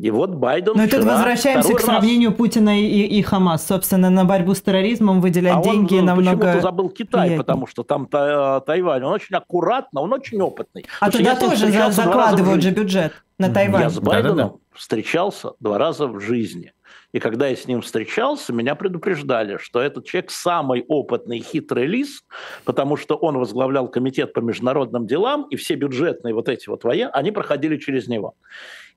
И 0.03 0.11
вот 0.11 0.31
Байден 0.31 0.73
Но 0.75 0.89
тут 0.89 1.05
возвращаемся 1.05 1.75
к 1.75 1.81
сравнению 1.81 2.31
раз... 2.31 2.37
Путина 2.37 2.83
и, 2.83 2.87
и 2.87 3.23
Хамас. 3.23 3.65
Собственно, 3.65 4.11
на 4.11 4.25
борьбу 4.25 4.53
с 4.53 4.61
терроризмом 4.61 5.21
выделять 5.21 5.59
а 5.59 5.63
деньги 5.63 5.95
он, 5.95 6.07
намного... 6.07 6.39
почему-то 6.39 6.61
забыл 6.61 6.89
Китай, 6.89 7.21
приятнее. 7.21 7.39
потому 7.39 7.69
что 7.69 7.85
там 7.85 8.07
та, 8.07 8.59
Тайвань. 8.63 9.05
Он 9.05 9.13
очень 9.13 9.37
аккуратно, 9.37 10.01
он 10.01 10.13
очень 10.13 10.41
опытный. 10.41 10.85
А 10.99 11.09
туда 11.09 11.37
тоже 11.37 11.71
закладывают 11.93 12.65
же 12.65 12.73
бюджет 12.73 13.13
на 13.39 13.49
Тайвань. 13.55 13.83
Я 13.83 13.91
с 13.91 14.01
Байденом 14.01 14.37
да, 14.37 14.43
да, 14.43 14.49
да. 14.49 14.57
встречался 14.73 15.53
два 15.61 15.79
раза 15.79 16.09
в 16.09 16.19
жизни. 16.19 16.73
И 17.13 17.21
когда 17.21 17.47
я 17.47 17.55
с 17.55 17.69
ним 17.69 17.81
встречался, 17.81 18.53
меня 18.53 18.75
предупреждали, 18.75 19.57
что 19.59 19.81
этот 19.81 20.07
человек 20.07 20.33
самый 20.33 20.85
опытный 20.89 21.39
хитрый 21.39 21.87
лис, 21.87 22.25
потому 22.65 22.97
что 22.97 23.15
он 23.15 23.39
возглавлял 23.39 23.87
комитет 23.87 24.33
по 24.33 24.41
международным 24.41 25.07
делам, 25.07 25.47
и 25.49 25.55
все 25.55 25.77
бюджетные 25.77 26.35
вот 26.35 26.49
эти 26.49 26.69
вот 26.69 26.83
военные, 26.83 27.13
они 27.13 27.31
проходили 27.31 27.77
через 27.77 28.09
него. 28.09 28.35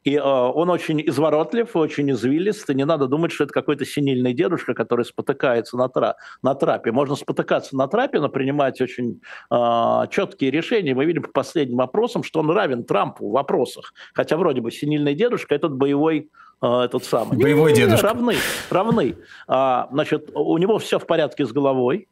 И 0.05 0.15
э, 0.15 0.21
он 0.21 0.69
очень 0.69 1.01
изворотлив, 1.01 1.75
очень 1.75 2.11
извилист, 2.11 2.69
и 2.69 2.75
не 2.75 2.85
надо 2.85 3.07
думать, 3.07 3.31
что 3.31 3.43
это 3.43 3.53
какой-то 3.53 3.85
синильный 3.85 4.33
дедушка, 4.33 4.75
который 4.75 5.03
спотыкается 5.03 5.77
на, 5.77 5.89
тра 5.89 6.15
на 6.43 6.53
трапе. 6.53 6.91
Можно 6.91 7.15
спотыкаться 7.15 7.75
на 7.75 7.87
трапе, 7.87 8.19
но 8.19 8.29
принимать 8.29 8.79
очень 8.81 9.21
э, 9.51 10.07
четкие 10.11 10.51
решения. 10.51 10.93
Мы 10.93 11.05
видим 11.05 11.23
по 11.23 11.31
последним 11.31 11.77
вопросам, 11.77 12.23
что 12.23 12.39
он 12.39 12.51
равен 12.51 12.83
Трампу 12.83 13.29
в 13.29 13.31
вопросах. 13.31 13.93
Хотя 14.13 14.37
вроде 14.37 14.61
бы 14.61 14.71
синильный 14.71 15.15
дедушка, 15.15 15.55
этот 15.55 15.73
боевой 15.73 16.29
э, 16.61 16.67
этот 16.67 17.03
самый. 17.03 17.39
Боевой 17.41 17.73
дедушка. 17.73 18.09
Равны, 18.09 18.35
равны. 18.69 19.15
А, 19.47 19.89
значит, 19.91 20.29
у 20.35 20.57
него 20.59 20.77
все 20.77 20.99
в 20.99 21.07
порядке 21.07 21.47
с 21.47 21.51
головой, 21.51 22.07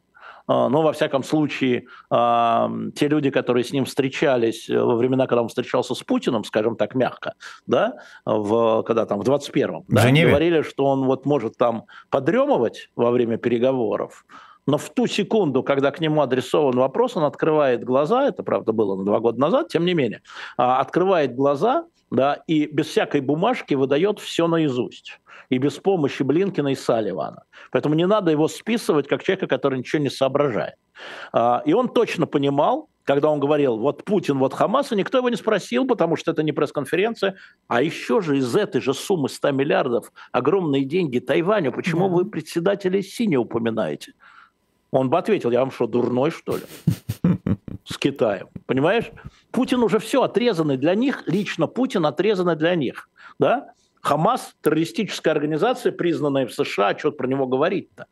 но, 0.46 0.82
во 0.82 0.92
всяком 0.92 1.22
случае, 1.22 1.86
а, 2.10 2.70
те 2.94 3.08
люди, 3.08 3.30
которые 3.30 3.64
с 3.64 3.72
ним 3.72 3.84
встречались 3.84 4.68
э, 4.68 4.78
во 4.78 4.96
времена, 4.96 5.26
когда 5.26 5.42
он 5.42 5.48
встречался 5.48 5.94
с 5.94 6.02
Путиным, 6.02 6.44
скажем 6.44 6.76
так, 6.76 6.94
мягко, 6.94 7.34
да, 7.66 7.94
в, 8.26 8.82
когда 8.82 9.06
там, 9.06 9.20
в 9.20 9.28
21-м, 9.28 9.84
да, 9.88 10.02
говорили, 10.10 10.62
что 10.62 10.84
он 10.86 11.04
вот 11.04 11.24
может 11.26 11.56
там 11.56 11.84
подремывать 12.10 12.90
во 12.94 13.10
время 13.10 13.38
переговоров, 13.38 14.24
но 14.66 14.78
в 14.78 14.90
ту 14.90 15.06
секунду, 15.06 15.62
когда 15.62 15.90
к 15.90 16.00
нему 16.00 16.22
адресован 16.22 16.76
вопрос, 16.76 17.16
он 17.16 17.24
открывает 17.24 17.84
глаза, 17.84 18.26
это, 18.26 18.42
правда, 18.42 18.72
было 18.72 19.02
два 19.04 19.20
года 19.20 19.40
назад, 19.40 19.68
тем 19.68 19.84
не 19.84 19.94
менее, 19.94 20.22
а, 20.56 20.80
открывает 20.80 21.34
глаза, 21.34 21.86
да, 22.10 22.42
и 22.46 22.66
без 22.66 22.86
всякой 22.86 23.20
бумажки 23.20 23.74
выдает 23.74 24.20
все 24.20 24.46
наизусть. 24.46 25.20
И 25.50 25.58
без 25.58 25.74
помощи 25.74 26.22
Блинкина 26.22 26.68
и 26.68 26.74
Салливана. 26.74 27.44
Поэтому 27.70 27.94
не 27.94 28.06
надо 28.06 28.30
его 28.30 28.48
списывать 28.48 29.08
как 29.08 29.22
человека, 29.22 29.46
который 29.46 29.78
ничего 29.78 30.00
не 30.00 30.10
соображает. 30.10 30.76
А, 31.32 31.62
и 31.66 31.74
он 31.74 31.88
точно 31.88 32.26
понимал, 32.26 32.88
когда 33.04 33.28
он 33.28 33.38
говорил, 33.38 33.76
вот 33.76 34.04
Путин, 34.04 34.38
вот 34.38 34.54
Хамас, 34.54 34.90
и 34.92 34.96
никто 34.96 35.18
его 35.18 35.28
не 35.28 35.36
спросил, 35.36 35.86
потому 35.86 36.16
что 36.16 36.30
это 36.30 36.42
не 36.42 36.52
пресс-конференция. 36.52 37.36
А 37.68 37.82
еще 37.82 38.22
же 38.22 38.38
из 38.38 38.56
этой 38.56 38.80
же 38.80 38.94
суммы 38.94 39.28
100 39.28 39.50
миллиардов 39.50 40.10
огромные 40.32 40.84
деньги 40.84 41.18
Тайваню. 41.18 41.72
Почему 41.72 42.08
да. 42.08 42.14
вы 42.14 42.24
председателя 42.24 43.02
Си 43.02 43.26
не 43.26 43.36
упоминаете? 43.36 44.14
Он 44.94 45.10
бы 45.10 45.18
ответил, 45.18 45.50
я 45.50 45.58
вам 45.58 45.72
что, 45.72 45.88
дурной, 45.88 46.30
что 46.30 46.56
ли? 46.56 46.62
С 47.84 47.98
Китаем. 47.98 48.46
Понимаешь? 48.66 49.10
Путин 49.50 49.82
уже 49.82 49.98
все 49.98 50.22
отрезанный 50.22 50.76
для 50.76 50.94
них, 50.94 51.24
лично 51.26 51.66
Путин 51.66 52.06
отрезанный 52.06 52.54
для 52.54 52.76
них. 52.76 53.08
Да? 53.40 53.72
Хамас– 54.02 54.54
террористическая 54.62 55.34
организация, 55.34 55.90
признанная 55.90 56.46
в 56.46 56.52
США, 56.54 56.96
что 56.96 57.10
про 57.10 57.26
него 57.26 57.48
говорить-то? 57.48 58.06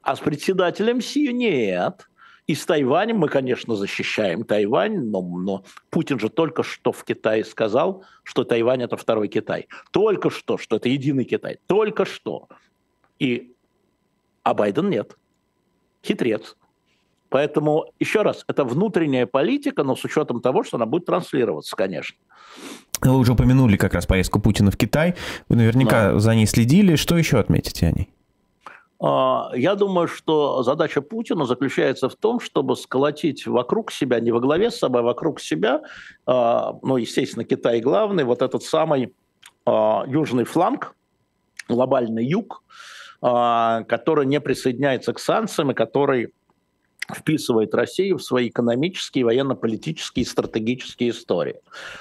А 0.00 0.14
с 0.14 0.20
председателем 0.20 1.00
Си 1.00 1.32
нет. 1.32 2.08
И 2.46 2.54
с 2.54 2.64
Тайванем 2.64 3.18
мы, 3.18 3.28
конечно, 3.28 3.74
защищаем 3.74 4.44
Тайвань, 4.44 5.10
но, 5.10 5.20
но 5.20 5.64
Путин 5.90 6.20
же 6.20 6.28
только 6.28 6.62
что 6.62 6.92
в 6.92 7.02
Китае 7.02 7.44
сказал, 7.44 8.04
что 8.22 8.44
Тайвань– 8.44 8.82
это 8.84 8.96
второй 8.96 9.26
Китай. 9.26 9.66
Только 9.90 10.30
что, 10.30 10.56
что 10.56 10.76
это 10.76 10.88
единый 10.88 11.24
Китай. 11.24 11.58
Только 11.66 12.04
что. 12.04 12.48
И... 13.18 13.56
А 14.44 14.54
Байден 14.54 14.88
нет 14.88 15.16
хитрец. 16.08 16.56
Поэтому, 17.28 17.84
еще 18.00 18.22
раз, 18.22 18.44
это 18.48 18.64
внутренняя 18.64 19.26
политика, 19.26 19.84
но 19.84 19.94
с 19.94 20.04
учетом 20.04 20.40
того, 20.40 20.64
что 20.64 20.76
она 20.78 20.86
будет 20.86 21.04
транслироваться, 21.04 21.76
конечно. 21.76 22.16
Вы 23.02 23.16
уже 23.16 23.32
упомянули 23.32 23.76
как 23.76 23.94
раз 23.94 24.06
поездку 24.06 24.40
Путина 24.40 24.70
в 24.70 24.76
Китай. 24.76 25.14
Вы 25.48 25.56
наверняка 25.56 26.12
да. 26.12 26.18
за 26.18 26.34
ней 26.34 26.46
следили. 26.46 26.96
Что 26.96 27.16
еще 27.16 27.38
отметите 27.38 27.86
о 27.86 27.92
ней? 27.92 28.08
А, 29.00 29.50
я 29.54 29.74
думаю, 29.74 30.08
что 30.08 30.62
задача 30.62 31.00
Путина 31.00 31.44
заключается 31.44 32.08
в 32.08 32.16
том, 32.16 32.40
чтобы 32.40 32.76
сколотить 32.76 33.46
вокруг 33.46 33.92
себя, 33.92 34.18
не 34.20 34.32
во 34.32 34.40
главе 34.40 34.70
с 34.70 34.78
собой, 34.78 35.02
а 35.02 35.04
вокруг 35.04 35.40
себя, 35.40 35.82
а, 36.26 36.76
ну, 36.82 36.96
естественно, 36.96 37.44
Китай 37.44 37.80
главный, 37.80 38.24
вот 38.24 38.42
этот 38.42 38.64
самый 38.64 39.14
а, 39.64 40.04
южный 40.08 40.44
фланг, 40.44 40.96
глобальный 41.68 42.26
юг, 42.26 42.64
который 43.20 44.26
не 44.26 44.40
присоединяется 44.40 45.12
к 45.12 45.18
санкциям 45.18 45.70
и 45.70 45.74
который 45.74 46.32
вписывает 47.14 47.74
Россию 47.74 48.18
в 48.18 48.22
свои 48.22 48.48
экономические, 48.48 49.24
военно-политические 49.24 50.24
и 50.24 50.26
стратегические 50.26 51.10
истории. 51.10 51.56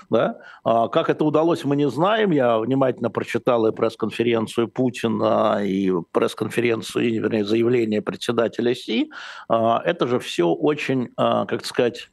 Да? 0.10 0.40
А 0.64 0.90
как 0.90 1.10
это 1.10 1.24
удалось, 1.24 1.64
мы 1.64 1.76
не 1.76 1.90
знаем. 1.90 2.32
Я 2.32 2.60
внимательно 2.60 3.10
прочитал 3.10 3.66
и 3.68 3.72
пресс-конференцию 3.72 4.68
Путина, 4.68 5.62
и 5.64 5.92
пресс-конференцию, 6.12 7.06
и, 7.06 7.20
вернее, 7.20 7.46
заявление 7.46 8.02
председателя 8.02 8.76
Си. 8.76 9.12
А, 9.48 9.82
это 9.86 10.08
же 10.08 10.20
все 10.20 10.50
очень, 10.50 11.10
а, 11.16 11.46
как 11.46 11.66
сказать, 11.66 12.10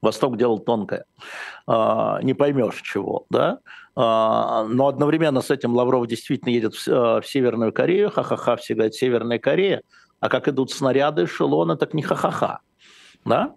Восток 0.00 0.36
делал 0.36 0.58
тонкое. 0.58 1.04
Не 1.66 2.34
поймешь 2.34 2.80
чего, 2.82 3.26
да? 3.30 3.58
А, 4.00 4.64
но 4.68 4.86
одновременно 4.86 5.40
с 5.40 5.50
этим 5.50 5.74
Лавров 5.74 6.06
действительно 6.06 6.50
едет 6.50 6.76
в 6.76 6.86
э, 6.86 7.20
Северную 7.24 7.72
Корею, 7.72 8.12
ха-ха-ха, 8.12 8.54
все 8.54 8.74
говорят, 8.74 8.94
Северная 8.94 9.40
Корея, 9.40 9.82
а 10.20 10.28
как 10.28 10.46
идут 10.46 10.70
снаряды, 10.70 11.24
эшелоны, 11.24 11.76
так 11.76 11.94
не 11.94 12.02
ха-ха-ха, 12.02 12.60
да? 13.24 13.54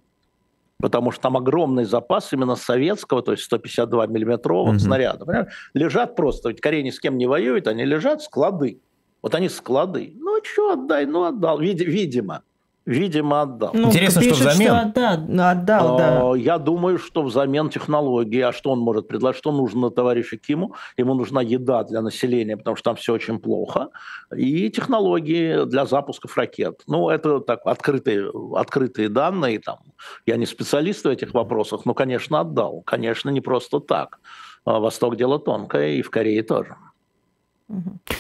Потому 0.80 1.12
что 1.12 1.22
там 1.22 1.38
огромный 1.38 1.86
запас 1.86 2.34
именно 2.34 2.56
советского, 2.56 3.22
то 3.22 3.34
есть 3.34 3.44
152 3.44 4.08
миллиметровых 4.08 4.78
mm-hmm. 4.78 4.80
снарядов. 4.80 5.30
Лежат 5.76 6.16
просто, 6.16 6.50
ведь 6.50 6.60
Корея 6.60 6.82
ни 6.82 6.90
с 6.90 7.00
кем 7.00 7.20
не 7.20 7.28
воюет, 7.28 7.68
они 7.68 7.86
лежат 7.86 8.24
склады. 8.24 8.82
Вот 9.22 9.36
они 9.36 9.48
склады. 9.48 10.12
Ну, 10.16 10.40
что 10.44 10.72
отдай, 10.72 11.06
ну, 11.06 11.26
отдал, 11.26 11.60
Вид- 11.60 11.86
видимо. 11.86 12.42
Видимо, 12.86 13.42
отдал. 13.42 13.72
Ну, 13.74 13.90
Интересно, 13.90 14.22
пишет, 14.22 14.38
что 14.38 14.50
взамен? 14.50 14.68
Что 14.68 14.82
отдал, 14.82 15.52
отдал, 15.52 15.98
да. 15.98 16.32
А, 16.32 16.34
я 16.36 16.58
думаю, 16.58 16.98
что 16.98 17.22
взамен 17.22 17.70
технологии. 17.70 18.42
А 18.42 18.52
что 18.52 18.72
он 18.72 18.80
может 18.80 19.08
предложить? 19.08 19.38
Что 19.38 19.52
нужно 19.52 19.92
товарищу 19.92 20.38
Киму? 20.40 20.76
Ему 20.98 21.14
нужна 21.14 21.44
еда 21.44 21.84
для 21.84 22.02
населения, 22.02 22.58
потому 22.58 22.76
что 22.76 22.86
там 22.86 22.96
все 22.96 23.14
очень 23.14 23.40
плохо. 23.40 23.90
И 24.36 24.70
технологии 24.72 25.66
для 25.66 25.86
запусков 25.86 26.36
ракет. 26.38 26.82
Ну, 26.88 27.10
это 27.10 27.40
так, 27.40 27.62
открытые, 27.66 28.32
открытые 28.56 29.10
данные. 29.10 29.60
Там. 29.60 29.78
Я 30.26 30.38
не 30.38 30.48
специалист 30.48 31.06
в 31.06 31.08
этих 31.08 31.36
вопросах, 31.36 31.86
но, 31.86 31.94
конечно, 31.94 32.40
отдал. 32.40 32.82
Конечно, 32.82 33.30
не 33.30 33.42
просто 33.42 33.80
так. 33.80 34.20
А, 34.66 34.80
Восток 34.80 35.18
дело 35.18 35.38
тонкое, 35.38 35.94
и 35.94 36.02
в 36.02 36.10
Корее 36.10 36.42
тоже. 36.42 36.76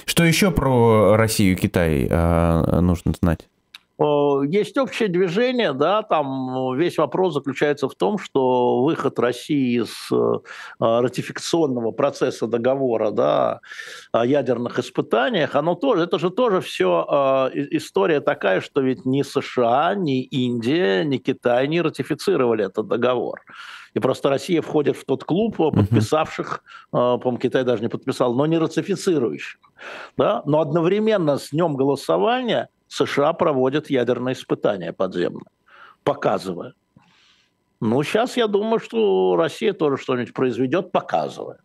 Что 0.05 0.23
еще 0.23 0.51
про 0.51 1.17
Россию 1.17 1.53
и 1.53 1.55
Китай 1.55 2.07
э, 2.09 2.79
нужно 2.79 3.13
знать? 3.19 3.49
Есть 4.47 4.77
общее 4.77 5.09
движение, 5.09 5.73
да, 5.73 6.01
там 6.01 6.75
весь 6.75 6.97
вопрос 6.97 7.35
заключается 7.35 7.87
в 7.87 7.93
том, 7.93 8.17
что 8.17 8.83
выход 8.83 9.19
России 9.19 9.79
из 9.79 10.11
э, 10.11 10.39
ратификационного 10.79 11.91
процесса 11.91 12.47
договора, 12.47 13.11
да, 13.11 13.59
о 14.11 14.25
ядерных 14.25 14.79
испытаниях, 14.79 15.55
оно 15.55 15.75
тоже, 15.75 16.03
это 16.03 16.17
же 16.17 16.31
тоже 16.31 16.61
все 16.61 17.49
э, 17.53 17.67
история 17.71 18.21
такая, 18.21 18.61
что 18.61 18.81
ведь 18.81 19.05
ни 19.05 19.21
США, 19.21 19.93
ни 19.93 20.23
Индия, 20.23 21.03
ни 21.03 21.17
Китай 21.17 21.67
не 21.67 21.81
ратифицировали 21.81 22.65
этот 22.65 22.87
договор. 22.87 23.41
И 23.93 23.99
просто 23.99 24.29
Россия 24.29 24.61
входит 24.61 24.97
в 24.97 25.05
тот 25.05 25.25
клуб 25.25 25.57
подписавших, 25.57 26.63
uh 26.93 27.19
по-моему, 27.19 27.37
Китай 27.37 27.63
даже 27.63 27.83
не 27.83 27.89
подписал, 27.89 28.33
но 28.33 28.45
не 28.45 28.57
ратифицирующих. 28.57 29.59
Да? 30.17 30.41
Но 30.45 30.59
одновременно 30.59 31.37
с 31.37 31.51
днем 31.51 31.75
голосования 31.75 32.69
США 32.91 33.31
проводят 33.31 33.89
ядерные 33.89 34.33
испытания 34.33 34.91
подземные, 34.91 35.45
показывая. 36.03 36.73
Ну, 37.79 38.03
сейчас 38.03 38.35
я 38.35 38.47
думаю, 38.47 38.79
что 38.79 39.37
Россия 39.37 39.71
тоже 39.71 39.95
что-нибудь 39.95 40.33
произведет, 40.33 40.91
показывая. 40.91 41.59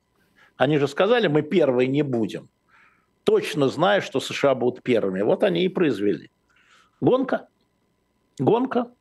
Они 0.57 0.79
же 0.79 0.87
сказали, 0.87 1.27
мы 1.27 1.43
первые 1.43 1.89
не 1.89 2.03
будем. 2.03 2.49
Точно 3.25 3.69
зная, 3.69 4.03
что 4.03 4.21
США 4.21 4.55
будут 4.55 4.85
первыми. 4.85 5.21
Вот 5.23 5.43
они 5.43 5.65
и 5.65 5.69
произвели. 5.69 6.31
Гонка. 7.01 7.49
Гонка. 8.39 8.93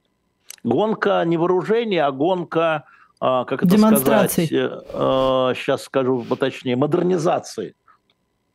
Гонка 0.64 1.24
не 1.26 1.38
вооружения, 1.38 2.04
а 2.04 2.12
гонка, 2.12 2.86
а, 3.20 3.46
как 3.46 3.64
это 3.64 3.78
сказать, 3.78 4.32
сейчас 4.32 5.82
э, 5.82 5.84
скажу 5.84 6.26
поточнее, 6.28 6.76
модернизации. 6.76 7.76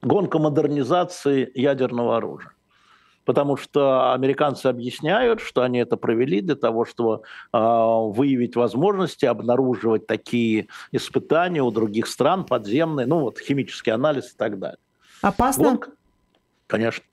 Гонка 0.03 0.41
модернизации 0.41 1.49
ядерного 1.55 2.17
оружия 2.17 2.53
потому 3.31 3.57
что 3.57 4.13
американцы 4.13 4.67
объясняют, 4.67 5.39
что 5.39 5.63
они 5.63 5.79
это 5.79 5.97
провели 5.97 6.41
для 6.41 6.57
того, 6.57 6.85
чтобы 6.85 7.23
э, 7.53 7.59
выявить 7.61 8.57
возможности, 8.57 9.25
обнаруживать 9.25 10.09
такие 10.09 10.67
испытания 10.91 11.63
у 11.63 11.71
других 11.71 12.09
стран, 12.09 12.45
подземные, 12.45 13.07
ну 13.07 13.21
вот 13.21 13.39
химический 13.39 13.93
анализ 13.93 14.33
и 14.33 14.37
так 14.37 14.59
далее. 14.59 14.81
Опасно? 15.23 15.71
Вот, 15.71 15.91
конечно 16.67 17.05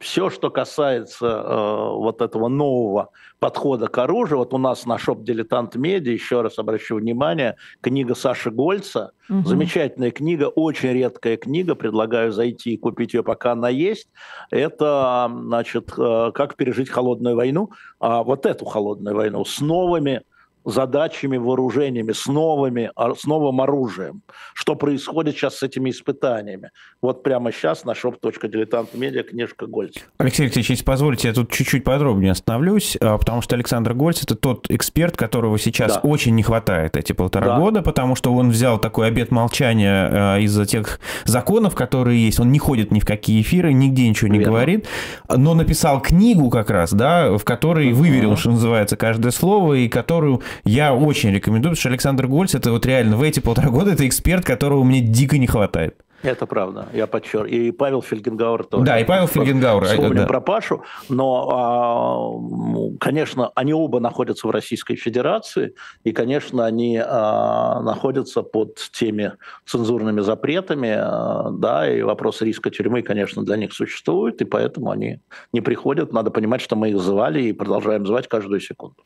все, 0.00 0.30
что 0.30 0.50
касается 0.50 1.26
э, 1.26 1.94
вот 1.94 2.22
этого 2.22 2.48
нового 2.48 3.10
подхода 3.38 3.86
к 3.86 3.98
оружию, 3.98 4.38
вот 4.38 4.54
у 4.54 4.58
нас 4.58 4.86
на 4.86 4.96
шоп 4.96 5.22
«Дилетант 5.22 5.76
Медиа», 5.76 6.12
еще 6.12 6.40
раз 6.40 6.58
обращу 6.58 6.96
внимание, 6.96 7.56
книга 7.82 8.14
Саши 8.14 8.50
Гольца, 8.50 9.12
угу. 9.28 9.46
замечательная 9.46 10.10
книга, 10.10 10.44
очень 10.44 10.92
редкая 10.92 11.36
книга, 11.36 11.74
предлагаю 11.74 12.32
зайти 12.32 12.72
и 12.72 12.76
купить 12.78 13.12
ее, 13.12 13.22
пока 13.22 13.52
она 13.52 13.68
есть. 13.68 14.08
Это, 14.50 15.30
значит, 15.30 15.92
э, 15.98 16.32
как 16.32 16.56
пережить 16.56 16.88
холодную 16.88 17.36
войну, 17.36 17.70
а 17.98 18.22
вот 18.22 18.46
эту 18.46 18.64
холодную 18.64 19.14
войну 19.14 19.44
с 19.44 19.60
новыми 19.60 20.22
задачами, 20.64 21.36
вооружениями, 21.36 22.12
с, 22.12 22.26
новыми, 22.26 22.90
а, 22.96 23.14
с 23.14 23.24
новым 23.24 23.60
оружием. 23.60 24.22
Что 24.54 24.74
происходит 24.74 25.36
сейчас 25.36 25.58
с 25.58 25.62
этими 25.62 25.90
испытаниями? 25.90 26.70
Вот 27.00 27.22
прямо 27.22 27.52
сейчас 27.52 27.84
на 27.84 27.92
shop.diletant.media 27.92 29.22
книжка 29.22 29.66
Гольц. 29.66 29.94
Алексей 30.18 30.44
Алексеевич, 30.44 30.70
если 30.70 30.84
позволите, 30.84 31.28
я 31.28 31.34
тут 31.34 31.50
чуть-чуть 31.50 31.84
подробнее 31.84 32.32
остановлюсь, 32.32 32.96
а, 33.00 33.16
потому 33.18 33.40
что 33.42 33.54
Александр 33.56 33.94
Гольц– 33.94 34.22
это 34.24 34.34
тот 34.34 34.70
эксперт, 34.70 35.16
которого 35.16 35.58
сейчас 35.58 35.94
да. 35.94 36.00
очень 36.00 36.34
не 36.34 36.42
хватает 36.42 36.96
эти 36.96 37.12
полтора 37.12 37.46
да. 37.46 37.58
года, 37.58 37.82
потому 37.82 38.14
что 38.14 38.32
он 38.34 38.50
взял 38.50 38.78
такой 38.78 39.08
обет 39.08 39.30
молчания 39.30 40.08
а, 40.10 40.38
из-за 40.38 40.66
тех 40.66 41.00
законов, 41.24 41.74
которые 41.74 42.24
есть. 42.24 42.38
Он 42.38 42.52
не 42.52 42.58
ходит 42.58 42.90
ни 42.90 43.00
в 43.00 43.06
какие 43.06 43.40
эфиры, 43.40 43.72
нигде 43.72 44.08
ничего 44.08 44.28
не 44.28 44.38
Верно. 44.38 44.52
говорит, 44.52 44.88
но 45.28 45.54
написал 45.54 46.00
книгу 46.00 46.50
как 46.50 46.70
раз, 46.70 46.92
да, 46.92 47.36
в 47.36 47.44
которой 47.44 47.92
выверил, 47.92 48.36
что 48.36 48.50
называется, 48.50 48.96
каждое 48.96 49.30
слово, 49.30 49.74
и 49.74 49.88
которую 49.88 50.42
я 50.64 50.94
очень 50.94 51.30
рекомендую, 51.30 51.72
потому 51.72 51.80
что 51.80 51.88
Александр 51.88 52.26
Гольц, 52.26 52.54
это 52.54 52.70
вот 52.70 52.86
реально 52.86 53.16
в 53.16 53.22
эти 53.22 53.40
полтора 53.40 53.70
года, 53.70 53.92
это 53.92 54.06
эксперт, 54.06 54.44
которого 54.44 54.84
мне 54.84 55.00
дико 55.00 55.38
не 55.38 55.46
хватает. 55.46 55.96
Это 56.22 56.44
правда, 56.46 56.88
я 56.92 57.06
подчеркиваю. 57.06 57.50
И 57.50 57.70
Павел 57.70 58.02
Фельгенгауэр 58.02 58.64
тоже. 58.64 58.84
Да, 58.84 58.98
и 58.98 59.04
Павел 59.04 59.26
Фельгенгауэр. 59.26 59.84
Вспомним 59.84 60.16
да. 60.16 60.26
про 60.26 60.40
Пашу. 60.40 60.82
Но, 61.08 61.48
а, 61.50 62.98
конечно, 62.98 63.50
они 63.54 63.72
оба 63.72 64.00
находятся 64.00 64.46
в 64.46 64.50
Российской 64.50 64.96
Федерации, 64.96 65.74
и, 66.04 66.12
конечно, 66.12 66.66
они 66.66 67.00
а, 67.02 67.80
находятся 67.80 68.42
под 68.42 68.76
теми 68.92 69.32
цензурными 69.64 70.20
запретами, 70.20 70.94
а, 70.94 71.50
да, 71.50 71.90
и 71.90 72.02
вопрос 72.02 72.42
риска 72.42 72.70
тюрьмы, 72.70 73.02
конечно, 73.02 73.42
для 73.42 73.56
них 73.56 73.72
существует, 73.72 74.42
и 74.42 74.44
поэтому 74.44 74.90
они 74.90 75.20
не 75.52 75.62
приходят. 75.62 76.12
Надо 76.12 76.30
понимать, 76.30 76.60
что 76.60 76.76
мы 76.76 76.90
их 76.90 77.00
звали 77.00 77.44
и 77.44 77.52
продолжаем 77.52 78.06
звать 78.06 78.28
каждую 78.28 78.60
секунду. 78.60 78.96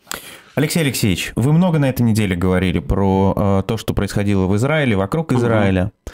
Алексей 0.57 0.81
Алексеевич, 0.81 1.33
вы 1.37 1.53
много 1.53 1.79
на 1.79 1.89
этой 1.89 2.03
неделе 2.03 2.35
говорили 2.35 2.81
про 2.81 3.63
то, 3.67 3.77
что 3.77 3.95
происходило 3.95 4.47
в 4.47 4.57
Израиле, 4.57 4.97
вокруг 4.97 5.33
Израиля. 5.33 5.93
Угу. 6.07 6.13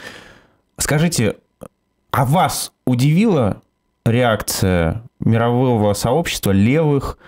Скажите, 0.81 1.37
а 2.09 2.25
вас 2.25 2.73
удивила 2.85 3.61
реакция 4.03 5.03
мирового 5.19 5.93
сообщества, 5.93 6.49
левых, 6.49 7.19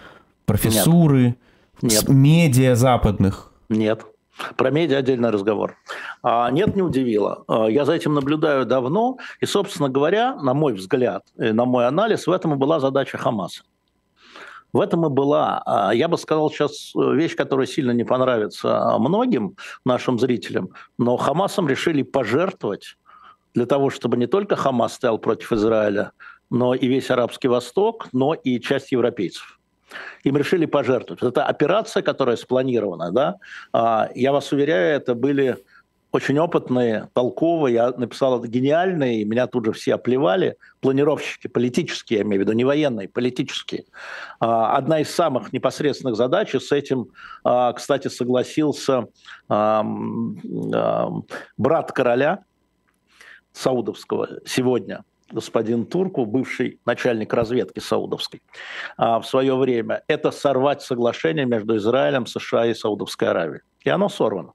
профессуры, 0.45 1.35
Нет. 1.83 2.09
медиа 2.09 2.73
западных? 2.73 3.51
Нет. 3.69 4.07
Про 4.57 4.71
медиа 4.71 4.97
отдельный 4.97 5.29
разговор. 5.29 5.77
А, 6.23 6.49
нет, 6.49 6.75
не 6.75 6.81
удивило. 6.81 7.43
А, 7.47 7.67
я 7.67 7.85
за 7.85 7.93
этим 7.93 8.15
наблюдаю 8.15 8.65
давно, 8.65 9.19
и, 9.39 9.45
собственно 9.45 9.87
говоря, 9.87 10.33
на 10.33 10.55
мой 10.55 10.73
взгляд, 10.73 11.23
на 11.35 11.65
мой 11.65 11.85
анализ, 11.85 12.25
в 12.25 12.31
этом 12.31 12.55
и 12.55 12.57
была 12.57 12.79
задача 12.79 13.19
Хамаса. 13.19 13.61
В 14.73 14.81
этом 14.81 15.05
и 15.05 15.09
была, 15.09 15.61
а, 15.67 15.93
я 15.93 16.07
бы 16.07 16.17
сказал 16.17 16.49
сейчас 16.49 16.91
вещь, 16.95 17.35
которая 17.35 17.67
сильно 17.67 17.91
не 17.91 18.03
понравится 18.03 18.97
многим 18.97 19.57
нашим 19.85 20.17
зрителям, 20.17 20.69
но 20.97 21.17
Хамасом 21.17 21.67
решили 21.67 22.01
пожертвовать 22.01 22.97
для 23.53 23.65
того, 23.65 23.89
чтобы 23.89 24.17
не 24.17 24.27
только 24.27 24.55
Хамас 24.55 24.93
стоял 24.93 25.17
против 25.17 25.51
Израиля, 25.51 26.11
но 26.49 26.73
и 26.73 26.87
весь 26.87 27.09
Арабский 27.09 27.47
Восток, 27.47 28.07
но 28.13 28.33
и 28.33 28.59
часть 28.59 28.91
европейцев. 28.91 29.59
Им 30.23 30.37
решили 30.37 30.65
пожертвовать. 30.65 31.21
Это 31.21 31.45
операция, 31.45 32.01
которая 32.01 32.35
спланирована, 32.35 33.11
да, 33.11 33.35
а, 33.71 34.09
я 34.15 34.31
вас 34.31 34.51
уверяю, 34.51 34.95
это 34.95 35.13
были 35.13 35.57
очень 36.11 36.37
опытные, 36.37 37.09
толковые, 37.13 37.73
я 37.73 37.91
написал 37.91 38.37
это 38.37 38.47
гениальные, 38.47 39.25
меня 39.25 39.47
тут 39.47 39.65
же 39.65 39.71
все 39.71 39.95
оплевали, 39.95 40.57
планировщики, 40.79 41.47
политические, 41.47 42.19
я 42.19 42.23
имею 42.23 42.43
в 42.43 42.45
виду, 42.45 42.53
не 42.53 42.63
военные, 42.65 43.09
политические. 43.09 43.85
А, 44.39 44.77
одна 44.77 44.99
из 44.99 45.09
самых 45.09 45.53
непосредственных 45.53 46.15
задач, 46.15 46.53
и 46.53 46.59
с 46.59 46.71
этим, 46.71 47.07
а, 47.43 47.73
кстати, 47.73 48.07
согласился 48.07 49.07
брат 51.57 51.91
короля, 51.91 52.43
саудовского 53.53 54.39
сегодня, 54.45 55.03
господин 55.31 55.85
Турку, 55.85 56.25
бывший 56.25 56.79
начальник 56.85 57.33
разведки 57.33 57.79
саудовской, 57.79 58.41
а, 58.97 59.19
в 59.19 59.25
свое 59.25 59.55
время, 59.55 60.03
это 60.07 60.31
сорвать 60.31 60.81
соглашение 60.81 61.45
между 61.45 61.77
Израилем, 61.77 62.25
США 62.25 62.67
и 62.67 62.73
Саудовской 62.73 63.29
Аравией. 63.29 63.61
И 63.81 63.89
оно 63.89 64.09
сорвано. 64.09 64.53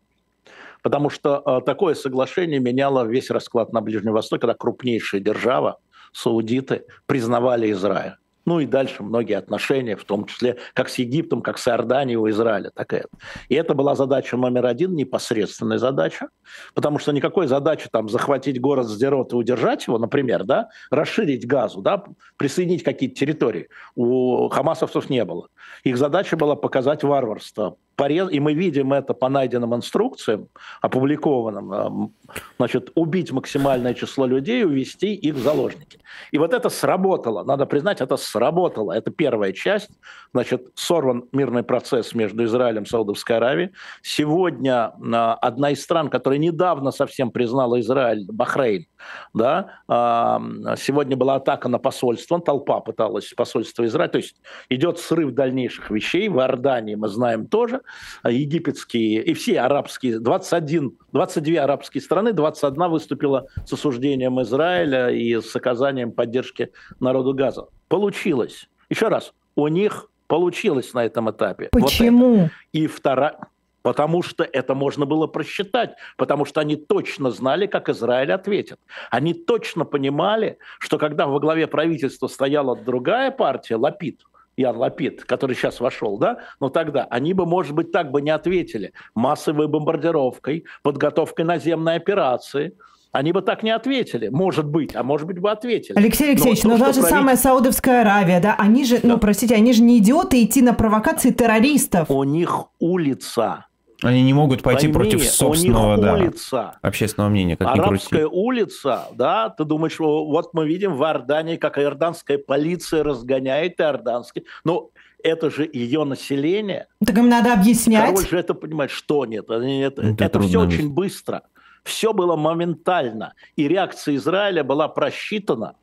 Потому 0.83 1.11
что 1.11 1.39
а, 1.39 1.61
такое 1.61 1.95
соглашение 1.95 2.61
меняло 2.61 3.05
весь 3.05 3.31
расклад 3.31 3.73
на 3.73 3.81
Ближнем 3.81 4.13
Востоке, 4.13 4.43
когда 4.43 4.55
крупнейшая 4.55 5.21
держава, 5.21 5.79
саудиты, 6.13 6.85
признавали 7.07 7.71
Израиль. 7.73 8.17
Ну 8.49 8.61
и 8.61 8.65
дальше 8.65 9.03
многие 9.03 9.35
отношения, 9.35 9.95
в 9.95 10.05
том 10.05 10.25
числе 10.25 10.57
как 10.73 10.89
с 10.89 10.95
Египтом, 10.95 11.43
как 11.43 11.59
с 11.59 11.69
Иорданией 11.69 12.17
у 12.17 12.31
Израиля. 12.31 12.71
Такая. 12.75 13.05
И 13.51 13.55
это 13.55 13.75
была 13.75 13.95
задача 13.95 14.39
номер 14.39 14.65
один, 14.65 14.95
непосредственная 14.95 15.77
задача, 15.77 16.29
потому 16.73 16.99
что 16.99 17.13
никакой 17.13 17.47
задачи 17.47 17.91
там 17.93 18.09
захватить 18.09 18.59
город 18.59 18.89
Сдерот 18.89 19.35
и 19.35 19.37
удержать 19.37 19.87
его, 19.87 19.99
например, 19.99 20.45
да, 20.45 20.71
расширить 20.91 21.47
газу, 21.47 21.83
да, 21.83 22.05
присоединить 22.39 22.83
какие-то 22.83 23.17
территории 23.17 23.69
у 23.95 24.49
хамасовцев 24.49 25.11
не 25.11 25.27
было. 25.27 25.49
Их 25.85 25.99
задача 25.99 26.39
была 26.39 26.57
показать 26.57 27.03
варварство 27.03 27.77
порез... 27.99 28.31
и 28.31 28.41
мы 28.41 28.55
видим 28.55 28.93
это 28.93 29.13
по 29.13 29.29
найденным 29.29 29.75
инструкциям, 29.75 30.49
опубликованным, 30.81 32.15
значит, 32.57 32.93
убить 32.95 33.33
максимальное 33.33 33.95
число 33.95 34.25
людей, 34.25 34.65
увести 34.65 35.15
их 35.15 35.35
в 35.35 35.43
заложники. 35.43 35.99
И 36.31 36.39
вот 36.39 36.55
это 36.55 36.69
сработало, 36.71 37.45
надо 37.45 37.67
признать, 37.67 38.01
это 38.01 38.17
сработало. 38.17 38.93
Это 38.93 39.11
первая 39.11 39.53
часть. 39.53 39.91
Значит, 40.33 40.69
сорван 40.75 41.25
мирный 41.33 41.63
процесс 41.63 42.15
между 42.15 42.45
Израилем 42.45 42.85
и 42.85 42.87
Саудовской 42.87 43.37
Аравией. 43.37 43.71
Сегодня 44.03 44.93
а, 45.15 45.35
одна 45.35 45.71
из 45.71 45.83
стран, 45.83 46.09
которая 46.09 46.39
недавно 46.39 46.93
совсем 46.93 47.31
признала 47.31 47.81
Израиль, 47.81 48.27
Бахрейн, 48.31 48.87
да, 49.35 49.81
а, 49.89 50.41
сегодня 50.77 51.17
была 51.17 51.37
атака 51.37 51.69
на 51.69 51.79
посольство, 51.79 52.41
толпа 52.41 52.81
пыталась 52.81 53.33
посольство 53.37 53.85
Израиля, 53.87 54.11
то 54.11 54.19
есть 54.19 54.37
идет 54.69 54.99
срыв 54.99 55.33
дальнейших 55.33 55.91
вещей. 55.91 56.29
В 56.29 56.39
Иордании 56.39 56.95
мы 56.95 57.09
знаем 57.09 57.47
тоже, 57.47 57.81
египетские 58.25 59.23
и 59.23 59.35
все 59.35 59.61
арабские, 59.61 60.21
21, 60.21 60.97
22 61.13 61.63
арабские 61.63 62.03
страны, 62.03 62.33
21 62.33 62.91
выступила 62.91 63.47
с 63.67 63.73
осуждением 63.73 64.41
Израиля 64.43 65.11
и 65.11 65.41
с 65.41 65.55
оказанием 65.55 66.13
поддержки 66.13 66.73
народу 67.01 67.35
Газа. 67.35 67.67
Получилось. 67.89 68.69
Еще 68.91 69.09
раз, 69.09 69.33
у 69.57 69.69
них 69.69 70.11
получилось 70.27 70.95
на 70.95 71.05
этом 71.05 71.31
этапе. 71.31 71.69
Почему? 71.73 72.43
Вот 72.43 72.51
и 72.73 72.87
вторая... 72.87 73.39
Потому 73.83 74.23
что 74.23 74.45
это 74.45 74.75
можно 74.75 75.07
было 75.07 75.27
просчитать, 75.29 75.95
потому 76.17 76.45
что 76.45 76.61
они 76.61 76.77
точно 76.77 77.31
знали, 77.31 77.67
как 77.67 77.89
Израиль 77.89 78.33
ответит. 78.33 78.79
Они 79.11 79.33
точно 79.33 79.85
понимали, 79.85 80.59
что 80.79 80.99
когда 80.99 81.27
во 81.27 81.39
главе 81.41 81.67
правительства 81.69 82.27
стояла 82.27 82.77
другая 82.77 83.31
партия, 83.31 83.77
Лапид, 83.77 84.21
Ян 84.59 84.77
Лапид, 84.77 85.25
который 85.25 85.57
сейчас 85.57 85.81
вошел, 85.81 86.19
да, 86.19 86.39
но 86.61 86.69
тогда 86.69 87.07
они 87.11 87.33
бы, 87.33 87.47
может 87.47 87.75
быть, 87.75 87.93
так 87.93 88.11
бы 88.11 88.21
не 88.21 88.31
ответили. 88.31 88.93
Массовой 89.15 89.69
бомбардировкой, 89.69 90.65
подготовкой 90.83 91.45
наземной 91.45 91.95
операции– 91.95 92.75
они 93.13 93.33
бы 93.33 93.43
так 93.43 93.63
не 93.63 93.71
ответили, 93.71 94.29
может 94.29 94.67
быть, 94.67 94.95
а 94.95 95.03
может 95.03 95.27
быть 95.27 95.39
бы 95.39 95.51
ответили. 95.51 95.97
Алексей 95.97 96.31
Алексеевич, 96.31 96.63
но, 96.63 96.77
но 96.77 96.79
та 96.79 96.93
же 96.93 97.01
правитель... 97.01 97.19
самая 97.19 97.37
Саудовская 97.37 98.03
Аравия, 98.03 98.41
да, 98.41 98.55
они 98.59 98.85
же, 98.85 98.97
ну, 98.97 99.01
да. 99.03 99.09
ну, 99.09 99.19
простите, 99.19 99.55
они 99.55 99.73
же 99.73 99.83
не 99.83 99.99
идиоты 99.99 100.43
идти 100.45 100.61
на 100.63 100.75
провокации 100.75 101.31
террористов. 101.31 102.11
У 102.11 102.23
них 102.25 102.67
улица. 102.79 103.67
Они 104.03 104.23
не 104.23 104.33
могут 104.33 104.63
пойти 104.63 104.87
Пойми, 104.87 104.95
против 104.95 105.25
собственного 105.25 105.99
да, 105.99 106.15
улица. 106.15 106.79
общественного 106.83 107.31
мнения. 107.31 107.57
Как 107.57 107.69
Арабская 107.69 108.27
улица, 108.27 109.07
да, 109.15 109.49
ты 109.49 109.65
думаешь, 109.65 109.99
вот 109.99 110.55
мы 110.55 110.69
видим 110.69 110.95
в 110.95 111.03
Иордании, 111.03 111.57
как 111.57 111.79
иорданская 111.79 112.39
полиция 112.39 113.03
разгоняет 113.03 113.81
иорданский. 113.81 114.45
Ну, 114.65 114.93
это 115.23 115.51
же 115.51 115.69
ее 115.73 116.05
население. 116.05 116.87
Так 117.05 117.19
им 117.19 117.29
надо 117.29 117.53
объяснять. 117.53 118.11
Король 118.11 118.29
же 118.29 118.39
это 118.39 118.55
понимает, 118.55 118.93
что 118.93 119.27
нет. 119.27 119.45
Это, 119.51 119.65
это, 119.65 120.25
это 120.25 120.41
все 120.41 120.61
очень 120.61 120.91
быстро. 120.91 121.43
Все 121.83 122.13
было 122.13 122.37
моментально. 122.37 123.35
И 123.57 123.67
реакция 123.67 124.15
Израиля 124.17 124.63
была 124.63 124.89
просчитана. 124.89 125.75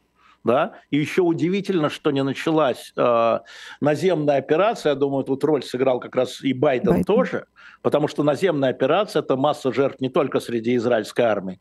Да? 0.46 0.74
И 0.92 0.98
еще 0.98 1.24
удивительно, 1.24 1.90
что 1.90 2.12
не 2.12 2.24
началась 2.24 2.94
э, 2.96 3.40
наземная 3.82 4.38
операция. 4.38 4.92
Я 4.92 4.96
думаю, 4.96 5.24
тут 5.24 5.44
роль 5.44 5.64
сыграл 5.64 6.00
как 6.00 6.16
раз 6.16 6.42
и 6.42 6.54
Байден, 6.54 6.92
Байден 6.92 7.04
тоже, 7.04 7.48
потому 7.82 8.08
что 8.08 8.22
наземная 8.22 8.70
операция– 8.70 9.22
это 9.24 9.38
масса 9.38 9.74
жертв 9.74 10.00
не 10.02 10.10
только 10.10 10.40
среди 10.40 10.76
израильской 10.76 11.26
армии. 11.26 11.60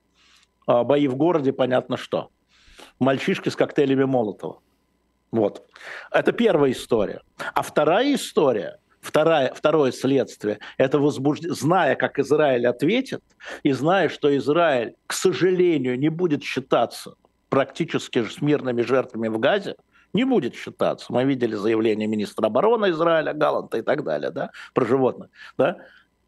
А 0.67 0.85
бои 0.85 1.09
в 1.09 1.17
городе, 1.17 1.55
понятно 1.55 1.97
что. 1.97 2.29
Мальчишки 3.01 3.49
с 3.49 3.57
коктейлями 3.57 4.05
Молотова. 4.05 4.61
Вот. 5.33 5.67
Это 6.13 6.33
первая 6.33 6.71
история. 6.73 7.23
А 7.55 7.63
вторая 7.63 8.15
история– 8.15 8.79
Второе, 9.01 9.53
второе 9.55 9.93
следствие– 9.93 10.61
это 10.79 10.99
возбуждение, 10.99 11.55
зная, 11.55 11.95
как 11.95 12.19
Израиль 12.19 12.67
ответит, 12.67 13.23
и 13.63 13.73
зная, 13.73 14.09
что 14.09 14.35
Израиль, 14.35 14.95
к 15.07 15.13
сожалению, 15.13 15.99
не 15.99 16.09
будет 16.09 16.43
считаться 16.43 17.15
практически 17.55 18.25
с 18.25 18.43
мирными 18.43 18.83
жертвами 18.83 19.29
в 19.29 19.39
Газе, 19.39 19.77
не 20.13 20.25
будет 20.25 20.57
считаться. 20.57 21.13
Мы 21.13 21.23
видели 21.23 21.55
заявление 21.55 22.09
министра 22.09 22.47
обороны 22.47 22.91
Израиля, 22.91 23.33
Галанта 23.33 23.79
и 23.79 23.83
так 23.83 24.03
далее, 24.03 24.33
да, 24.33 24.51
про 24.73 24.85
животных. 24.85 25.31
Да? 25.57 25.77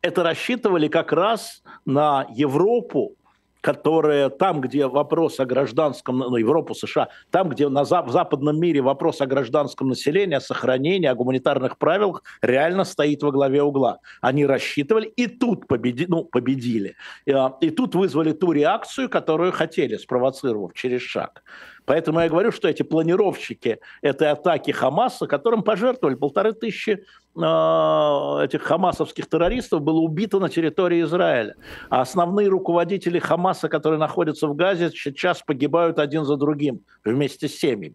Это 0.03 0.23
рассчитывали 0.23 0.87
как 0.87 1.13
раз 1.13 1.65
на 1.85 2.29
Европу, 2.31 3.17
которая 3.67 4.29
там, 4.29 4.61
где 4.61 4.87
вопрос 4.87 5.41
о 5.41 5.45
гражданском, 5.45 6.19
ну, 6.19 6.37
Европу, 6.37 6.73
США, 6.73 7.09
там, 7.33 7.49
где 7.49 7.69
на, 7.69 7.83
в 7.83 8.11
западном 8.13 8.61
мире 8.61 8.81
вопрос 8.81 9.21
о 9.21 9.27
гражданском 9.27 9.89
населении, 9.89 10.37
о 10.37 10.41
сохранении, 10.41 11.09
о 11.09 11.17
гуманитарных 11.17 11.77
правилах 11.77 12.23
реально 12.43 12.85
стоит 12.85 13.25
во 13.25 13.33
главе 13.33 13.65
угла. 13.65 13.99
Они 14.21 14.47
рассчитывали 14.47 15.09
и 15.09 15.27
тут 15.27 15.67
победи, 15.67 16.07
ну, 16.09 16.23
победили. 16.23 16.95
А, 17.29 17.57
и 17.61 17.71
тут 17.71 17.97
вызвали 17.97 18.31
ту 18.31 18.53
реакцию, 18.53 19.09
которую 19.09 19.51
хотели, 19.51 19.97
спровоцировав 19.97 20.73
через 20.73 21.03
шаг. 21.03 21.43
Поэтому 21.87 22.21
я 22.21 22.29
говорю, 22.29 22.51
что 22.51 22.69
эти 22.69 22.83
планировщики 22.83 23.79
этой 24.03 24.31
атаки 24.31 24.73
Хамаса, 24.73 25.27
которым 25.27 25.63
пожертвовали 25.63 26.17
полторы 26.17 26.53
тысячи 26.53 26.91
э, 26.91 28.45
этих 28.45 28.63
хамасовских 28.63 29.29
террористов, 29.29 29.83
было 29.83 30.01
убито 30.01 30.41
на 30.41 30.49
территории 30.49 31.03
Израиля. 31.03 31.55
А 31.89 32.01
основные 32.01 32.49
руководители 32.49 33.21
Хамаса, 33.21 33.69
которые 33.69 34.01
находятся 34.01 34.49
в 34.49 34.57
Газе, 34.57 34.91
сейчас 34.91 35.43
погибают 35.43 36.01
один 36.01 36.25
за 36.25 36.37
другим 36.37 36.81
вместе 37.05 37.49
с 37.49 37.55
семьями. 37.55 37.95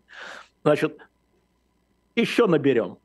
Значит, 0.63 0.97
еще 2.15 2.47
наберем. 2.47 2.97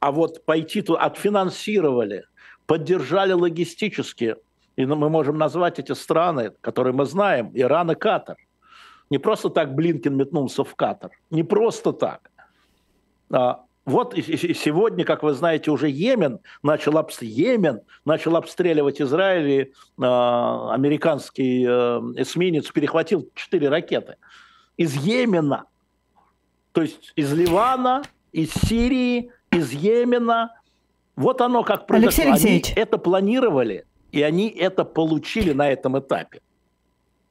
А 0.00 0.12
вот 0.12 0.44
пойти 0.44 0.82
тут 0.82 0.98
отфинансировали, 1.00 2.24
поддержали 2.66 3.32
логистически, 3.32 4.36
и 4.76 4.86
мы 4.86 5.08
можем 5.08 5.38
назвать 5.38 5.78
эти 5.78 5.92
страны, 5.92 6.52
которые 6.60 6.92
мы 6.92 7.04
знаем, 7.04 7.50
Иран 7.54 7.90
и 7.90 7.94
Катар. 7.94 8.36
Не 9.10 9.18
просто 9.18 9.48
так 9.48 9.74
Блинкин 9.74 10.16
метнулся 10.16 10.64
в 10.64 10.74
Катар. 10.74 11.10
Не 11.30 11.42
просто 11.42 11.92
так. 11.92 12.30
А, 13.30 13.64
вот 13.88 14.14
и, 14.14 14.22
сегодня, 14.54 15.04
как 15.06 15.22
вы 15.22 15.32
знаете, 15.32 15.70
уже 15.70 15.88
Йемен 15.88 16.40
начал, 16.62 16.98
обс... 16.98 17.22
Йемен 17.22 17.80
начал 18.04 18.36
обстреливать 18.36 19.00
Израиль, 19.00 19.48
и 19.48 19.60
э, 19.62 19.68
американский 19.96 21.64
э, 21.66 21.70
эсминец 22.16 22.70
перехватил 22.70 23.30
четыре 23.34 23.70
ракеты. 23.70 24.16
Из 24.76 24.94
Йемена, 24.94 25.64
то 26.72 26.82
есть 26.82 27.12
из 27.16 27.32
Ливана, 27.32 28.02
из 28.30 28.52
Сирии, 28.52 29.32
из 29.50 29.72
Йемена. 29.72 30.52
Вот 31.16 31.40
оно 31.40 31.64
как 31.64 31.86
произошло. 31.86 32.24
Алексей 32.24 32.30
Алексеевич. 32.30 32.72
Они 32.72 32.82
это 32.82 32.98
планировали, 32.98 33.86
и 34.12 34.20
они 34.20 34.50
это 34.50 34.84
получили 34.84 35.52
на 35.52 35.70
этом 35.70 35.98
этапе. 35.98 36.42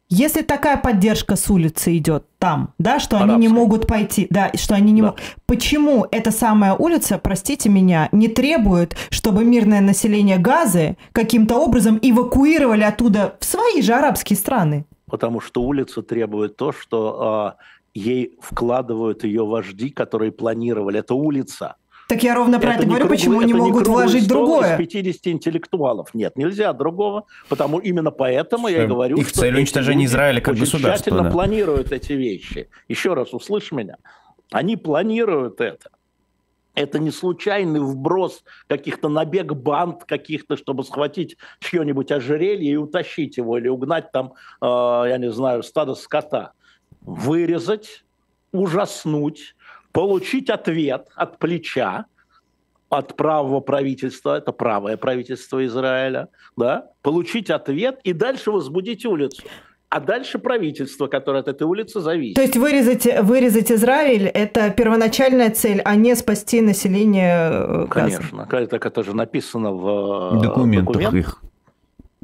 Если 0.10 0.42
такая 0.42 0.78
поддержка 0.78 1.36
с 1.36 1.50
улицы 1.50 1.98
идет 1.98 2.26
там, 2.40 2.74
да, 2.78 3.00
что 3.00 3.18
Арабской. 3.18 3.36
они 3.36 3.48
не 3.48 3.54
могут 3.54 3.88
пойти, 3.88 4.28
да, 4.30 4.52
что 4.56 4.74
они 4.76 4.94
не 4.94 5.02
да. 5.02 5.08
могут. 5.08 5.22
Почему 5.46 6.08
эта 6.12 6.32
самая 6.32 6.76
улица, 6.76 7.18
простите 7.18 7.68
меня, 7.68 8.08
не 8.14 8.30
требует, 8.30 8.96
чтобы 9.10 9.44
мирное 9.44 9.82
население 9.82 10.38
Газы 10.38 10.96
каким-то 11.12 11.58
образом 11.58 12.00
эвакуировали 12.02 12.84
оттуда 12.84 13.36
в 13.42 13.46
свои 13.46 13.82
же 13.82 13.94
арабские 13.94 14.38
страны? 14.38 14.86
Потому 15.08 15.42
что 15.42 15.62
улица 15.62 16.02
требует 16.02 16.56
то, 16.56 16.72
что 16.72 17.58
э, 17.58 17.64
ей 17.94 18.38
вкладывают 18.42 19.26
ее 19.26 19.46
вожди, 19.46 19.90
которые 19.90 20.32
планировали. 20.32 21.00
Это 21.00 21.16
улица. 21.16 21.76
Так 22.08 22.24
я 22.24 22.36
ровно 22.36 22.60
про 22.60 22.70
это, 22.70 22.80
это 22.80 22.88
говорю, 22.88 23.08
круглый, 23.08 23.18
почему 23.18 23.42
не 23.42 23.54
могут 23.54 23.86
не 23.86 23.92
вложить 23.92 24.28
другое. 24.30 24.76
Из 24.76 24.78
50 24.78 25.28
интеллектуалов. 25.28 26.14
Нет, 26.14 26.38
нельзя 26.38 26.72
другого, 26.72 27.26
потому 27.50 27.80
именно 27.80 28.12
поэтому 28.12 28.70
что 28.70 28.78
я 28.78 28.88
говорю, 28.88 29.18
их 29.18 29.28
что 29.28 29.42
цель 29.42 29.58
уничтожения 29.58 30.06
Израиля 30.06 30.40
как 30.40 30.56
государства. 30.56 30.98
тщательно 30.98 31.24
да. 31.24 31.32
планируют 31.32 31.92
эти 31.92 32.14
вещи. 32.14 32.70
Еще 32.88 33.14
раз, 33.14 33.34
услышь 33.34 33.74
меня. 33.74 33.98
Они 34.52 34.78
планируют 34.78 35.60
это. 35.60 35.90
Это 36.76 37.00
не 37.00 37.12
случайный 37.12 37.82
вброс 37.82 38.44
каких-то 38.68 39.10
набег 39.10 39.52
банд 39.54 40.06
каких-то, 40.06 40.56
чтобы 40.56 40.84
схватить 40.84 41.36
чье-нибудь 41.60 42.12
ожерелье 42.12 42.72
и 42.72 42.76
утащить 42.78 43.36
его, 43.38 43.58
или 43.58 43.68
угнать 43.68 44.12
там, 44.12 44.34
э, 44.62 44.66
я 44.66 45.18
не 45.18 45.32
знаю, 45.32 45.64
стадо 45.64 45.96
скота. 45.96 46.54
Вырезать, 47.02 48.06
ужаснуть, 48.52 49.56
получить 49.98 50.52
ответ 50.52 51.08
от 51.16 51.40
плеча, 51.40 52.06
от 52.88 53.18
правого 53.18 53.62
правительства, 53.62 54.38
это 54.38 54.52
правое 54.52 54.96
правительство 54.96 55.66
Израиля, 55.66 56.28
да, 56.56 56.92
получить 57.02 57.50
ответ 57.50 58.00
и 58.04 58.14
дальше 58.14 58.52
возбудить 58.52 59.08
улицу. 59.08 59.42
А 59.90 60.00
дальше 60.00 60.38
правительство, 60.38 61.08
которое 61.08 61.40
от 61.40 61.48
этой 61.48 61.64
улицы 61.64 62.00
зависит. 62.00 62.36
То 62.36 62.42
есть 62.44 62.58
вырезать, 62.58 63.08
вырезать 63.24 63.72
Израиль– 63.72 64.28
это 64.34 64.70
первоначальная 64.70 65.50
цель, 65.50 65.82
а 65.84 65.96
не 65.96 66.16
спасти 66.16 66.62
население 66.62 67.50
э, 67.50 67.86
Газа? 67.88 68.18
Конечно. 68.18 68.48
Так 68.70 68.86
это 68.86 69.04
же 69.04 69.16
написано 69.16 69.72
в 69.72 70.38
э, 70.38 70.42
документах, 70.44 70.94
документах. 70.94 71.16
их. 71.16 71.44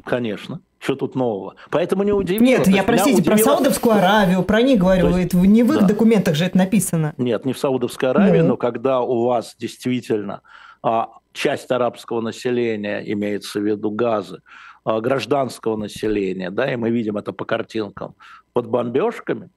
Конечно. 0.04 0.60
Что 0.84 0.96
тут 0.96 1.14
нового? 1.14 1.54
Поэтому 1.70 2.02
не 2.02 2.12
удивило. 2.12 2.44
Нет, 2.44 2.68
я, 2.68 2.82
простите, 2.82 3.22
удивило... 3.22 3.36
про 3.36 3.42
Саудовскую 3.42 3.94
Аравию, 3.94 4.42
про 4.42 4.60
них 4.60 4.78
говорю. 4.78 5.16
есть, 5.16 5.32
не 5.32 5.62
в 5.62 5.72
их 5.72 5.80
да. 5.80 5.86
документах 5.86 6.34
же 6.34 6.44
это 6.44 6.58
написано. 6.58 7.14
Нет, 7.16 7.46
не 7.46 7.54
в 7.54 7.58
Саудовской 7.58 8.10
Аравии, 8.10 8.42
да. 8.42 8.48
но 8.48 8.58
когда 8.58 9.00
у 9.00 9.24
вас 9.24 9.56
действительно 9.58 10.42
а, 10.82 11.08
часть 11.32 11.70
арабского 11.70 12.20
населения, 12.20 13.02
имеется 13.14 13.60
в 13.60 13.62
виду 13.66 13.90
газы, 13.90 14.42
а, 14.84 15.00
гражданского 15.00 15.76
населения, 15.78 16.50
да, 16.50 16.70
и 16.70 16.76
мы 16.76 16.90
видим 16.90 17.16
это 17.16 17.32
по 17.32 17.46
картинкам, 17.46 18.14
под 18.52 18.66
бомбежками, 18.66 19.48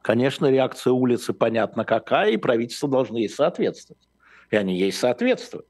конечно, 0.00 0.46
реакция 0.46 0.94
улицы 0.94 1.34
понятна 1.34 1.84
какая, 1.84 2.30
и 2.30 2.38
правительство 2.38 2.88
должны 2.88 3.18
ей 3.18 3.28
соответствовать. 3.28 4.08
И 4.50 4.56
они 4.56 4.78
ей 4.78 4.92
соответствуют. 4.92 5.66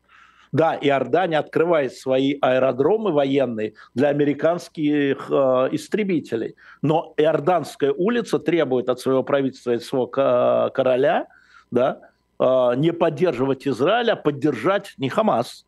Да, 0.52 0.76
Иордания 0.80 1.38
открывает 1.38 1.94
свои 1.94 2.36
аэродромы 2.40 3.12
военные 3.12 3.74
для 3.94 4.08
американских 4.08 5.30
э, 5.30 5.68
истребителей. 5.72 6.54
Но 6.82 7.14
Иорданская 7.16 7.92
улица 7.92 8.38
требует 8.38 8.88
от 8.88 9.00
своего 9.00 9.22
правительства 9.22 9.72
и 9.72 9.78
своего 9.78 10.06
короля 10.06 11.26
да, 11.70 12.00
э, 12.38 12.44
не 12.76 12.92
поддерживать 12.92 13.66
Израиль, 13.66 14.10
а 14.10 14.16
поддержать 14.16 14.94
не 14.96 15.08
Хамас, 15.08 15.66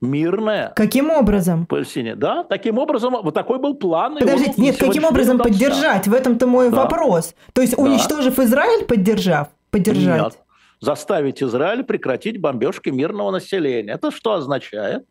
мирное. 0.00 0.72
Каким 0.74 1.10
образом? 1.10 1.66
Палестине. 1.66 2.16
Да, 2.16 2.44
таким 2.44 2.78
образом, 2.78 3.16
вот 3.22 3.34
такой 3.34 3.58
был 3.58 3.74
план. 3.74 4.18
Подождите, 4.18 4.60
нет, 4.60 4.76
каким 4.76 5.04
образом 5.04 5.38
поддержать? 5.38 6.08
В 6.08 6.14
этом-то 6.14 6.46
мой 6.46 6.70
да. 6.70 6.82
вопрос. 6.82 7.34
То 7.52 7.62
есть, 7.62 7.76
уничтожив 7.78 8.36
да. 8.36 8.44
Израиль, 8.44 8.84
поддержав? 8.84 9.48
Поддержать? 9.70 10.22
Нет 10.22 10.38
заставить 10.80 11.42
Израиль 11.42 11.84
прекратить 11.84 12.40
бомбежки 12.40 12.90
мирного 12.90 13.30
населения. 13.30 13.92
Это 13.92 14.10
что 14.10 14.34
означает? 14.34 15.06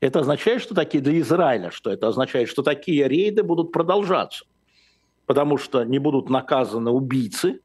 Это 0.00 0.20
означает, 0.20 0.62
что 0.62 0.74
такие 0.74 1.02
для 1.02 1.18
Израиля, 1.20 1.70
что 1.70 1.90
это 1.90 2.08
означает, 2.08 2.48
что 2.48 2.62
такие 2.62 3.08
рейды 3.08 3.42
будут 3.42 3.72
продолжаться, 3.72 4.44
потому 5.26 5.58
что 5.58 5.82
не 5.84 5.98
будут 5.98 6.30
наказаны 6.30 6.90
убийцы, 6.90 7.60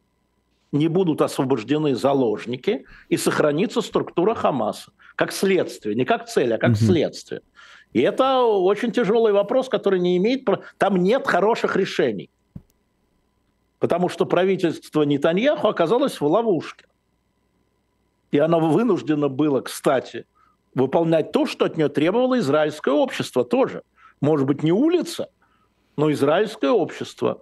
не 0.72 0.88
будут 0.88 1.22
освобождены 1.22 1.96
заложники 1.96 2.86
и 3.08 3.18
сохранится 3.18 3.82
структура 3.82 4.34
Хамаса 4.34 4.92
как 5.16 5.32
следствие, 5.32 5.96
не 5.96 6.06
как 6.06 6.28
цель, 6.28 6.54
а 6.54 6.58
как 6.58 6.72
угу. 6.72 6.78
следствие. 6.78 7.42
И 7.92 8.02
это 8.02 8.42
очень 8.42 8.92
тяжелый 8.92 9.34
вопрос, 9.34 9.70
который 9.70 10.00
не 10.00 10.18
имеет... 10.18 10.48
Там 10.80 10.98
нет 10.98 11.28
хороших 11.28 11.76
решений 11.76 12.32
потому 13.84 14.08
что 14.08 14.26
правительство 14.26 15.02
Нетаньяху 15.02 15.68
оказалось 15.68 16.22
в 16.22 16.26
ловушке. 16.26 16.86
И 18.32 18.38
оно 18.38 18.62
вынуждено 18.62 19.28
было, 19.28 19.60
кстати, 19.60 20.26
выполнять 20.74 21.34
то, 21.34 21.46
что 21.46 21.66
от 21.66 21.76
нее 21.76 21.90
требовало 21.90 22.40
израильское 22.40 22.94
общество 22.94 23.44
тоже. 23.44 23.84
Может 24.22 24.48
быть, 24.48 24.64
не 24.64 24.72
улица, 24.72 25.28
но 25.98 26.10
израильское 26.14 26.70
общество. 26.70 27.42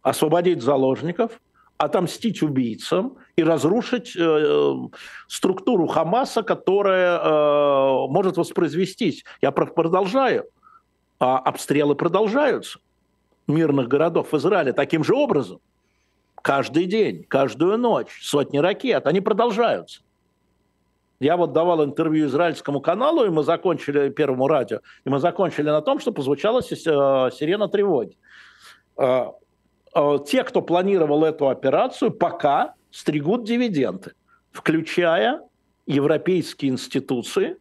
Освободить 0.00 0.62
заложников, 0.62 1.40
отомстить 1.76 2.40
убийцам 2.40 3.16
и 3.34 3.42
разрушить 3.42 4.14
э, 4.14 4.20
э 4.20 4.74
структуру 5.26 5.88
Хамаса, 5.88 6.44
которая 6.44 7.18
э, 7.18 8.06
может 8.08 8.36
воспроизвестись. 8.36 9.24
Я 9.42 9.50
продолжаю. 9.50 10.44
А 11.18 11.36
обстрелы 11.36 11.96
продолжаются 11.96 12.78
мирных 13.48 13.88
городов 13.88 14.30
в 14.30 14.36
Израиле 14.36 14.72
таким 14.72 15.02
же 15.02 15.16
образом 15.16 15.60
каждый 16.42 16.86
день, 16.86 17.24
каждую 17.24 17.78
ночь, 17.78 18.20
сотни 18.22 18.58
ракет, 18.58 19.06
они 19.06 19.20
продолжаются. 19.20 20.02
Я 21.20 21.36
вот 21.36 21.52
давал 21.52 21.84
интервью 21.84 22.26
израильскому 22.26 22.80
каналу, 22.80 23.26
и 23.26 23.28
мы 23.28 23.42
закончили, 23.42 24.08
первому 24.08 24.48
радио, 24.48 24.80
и 25.04 25.10
мы 25.10 25.18
закончили 25.18 25.68
на 25.68 25.82
том, 25.82 26.00
что 26.00 26.12
позвучала 26.12 26.60
э, 26.60 26.62
сирена 26.72 27.68
тревоги. 27.68 28.16
Э, 28.96 29.26
э, 29.94 30.18
те, 30.26 30.44
кто 30.44 30.62
планировал 30.62 31.24
эту 31.24 31.50
операцию, 31.50 32.10
пока 32.10 32.74
стригут 32.90 33.44
дивиденды, 33.44 34.12
включая 34.50 35.42
европейские 35.86 36.72
институции, 36.72 37.58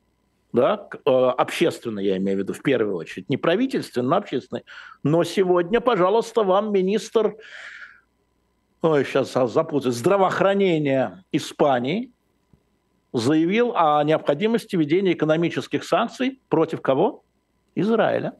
да, 0.51 0.87
общественные, 1.05 2.07
я 2.07 2.17
имею 2.17 2.37
в 2.37 2.41
виду, 2.41 2.53
в 2.53 2.63
первую 2.63 2.95
очередь, 2.95 3.29
не 3.29 3.37
правительственные, 3.37 4.09
но 4.09 4.15
общественные. 4.15 4.63
Но 5.03 5.23
сегодня, 5.23 5.79
пожалуйста, 5.79 6.43
вам 6.43 6.71
министр 6.71 7.35
ой, 8.81 9.05
сейчас 9.05 9.33
запутаюсь, 9.33 9.95
здравоохранения 9.95 11.23
Испании 11.31 12.11
заявил 13.13 13.73
о 13.75 14.03
необходимости 14.03 14.75
введения 14.75 15.13
экономических 15.13 15.83
санкций 15.83 16.39
против 16.49 16.81
кого? 16.81 17.23
Израиля. 17.75 18.33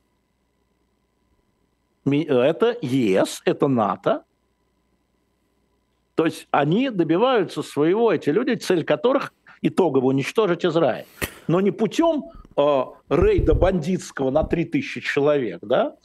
Это 2.06 2.78
ЕС, 2.82 3.42
это 3.46 3.68
НАТО. 3.68 4.24
То 6.16 6.26
есть 6.26 6.48
они 6.52 6.90
добиваются 6.90 7.62
своего, 7.62 8.12
эти 8.12 8.30
люди, 8.30 8.56
цель 8.56 8.84
которых 8.84 9.34
итогово 9.62 10.08
уничтожить 10.08 10.66
Израиль. 10.66 11.06
Но 11.48 11.62
не 11.62 11.72
путем 11.72 12.26
э, 12.58 12.84
рейда 13.10 13.54
бандитского 13.54 14.30
на 14.30 14.44
3000 14.44 15.02
человек, 15.02 15.60
да, 15.62 15.96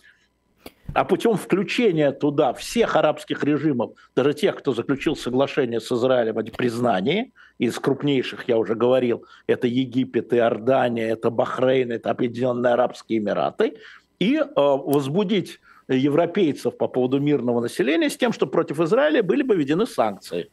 а 0.94 1.04
путем 1.04 1.36
включения 1.36 2.12
туда 2.12 2.54
всех 2.54 2.94
арабских 2.94 3.42
режимов, 3.42 3.92
даже 4.14 4.32
тех, 4.32 4.56
кто 4.56 4.72
заключил 4.72 5.16
соглашение 5.16 5.80
с 5.80 5.90
Израилем 5.90 6.38
о 6.38 6.44
признании, 6.44 7.32
из 7.58 7.78
крупнейших, 7.78 8.48
я 8.48 8.58
уже 8.58 8.74
говорил, 8.74 9.24
это 9.46 9.66
Египет, 9.66 10.32
Иордания, 10.32 11.12
это 11.12 11.30
Бахрейн, 11.30 11.92
это 11.92 12.10
Объединенные 12.10 12.74
Арабские 12.74 13.18
Эмираты, 13.18 13.76
и 14.18 14.36
э, 14.36 14.44
возбудить 14.56 15.60
европейцев 15.88 16.76
по 16.76 16.88
поводу 16.88 17.18
мирного 17.20 17.60
населения 17.60 18.08
с 18.08 18.16
тем, 18.16 18.32
что 18.32 18.46
против 18.46 18.80
Израиля 18.80 19.22
были 19.22 19.42
бы 19.42 19.56
введены 19.56 19.86
санкции. 19.86 20.50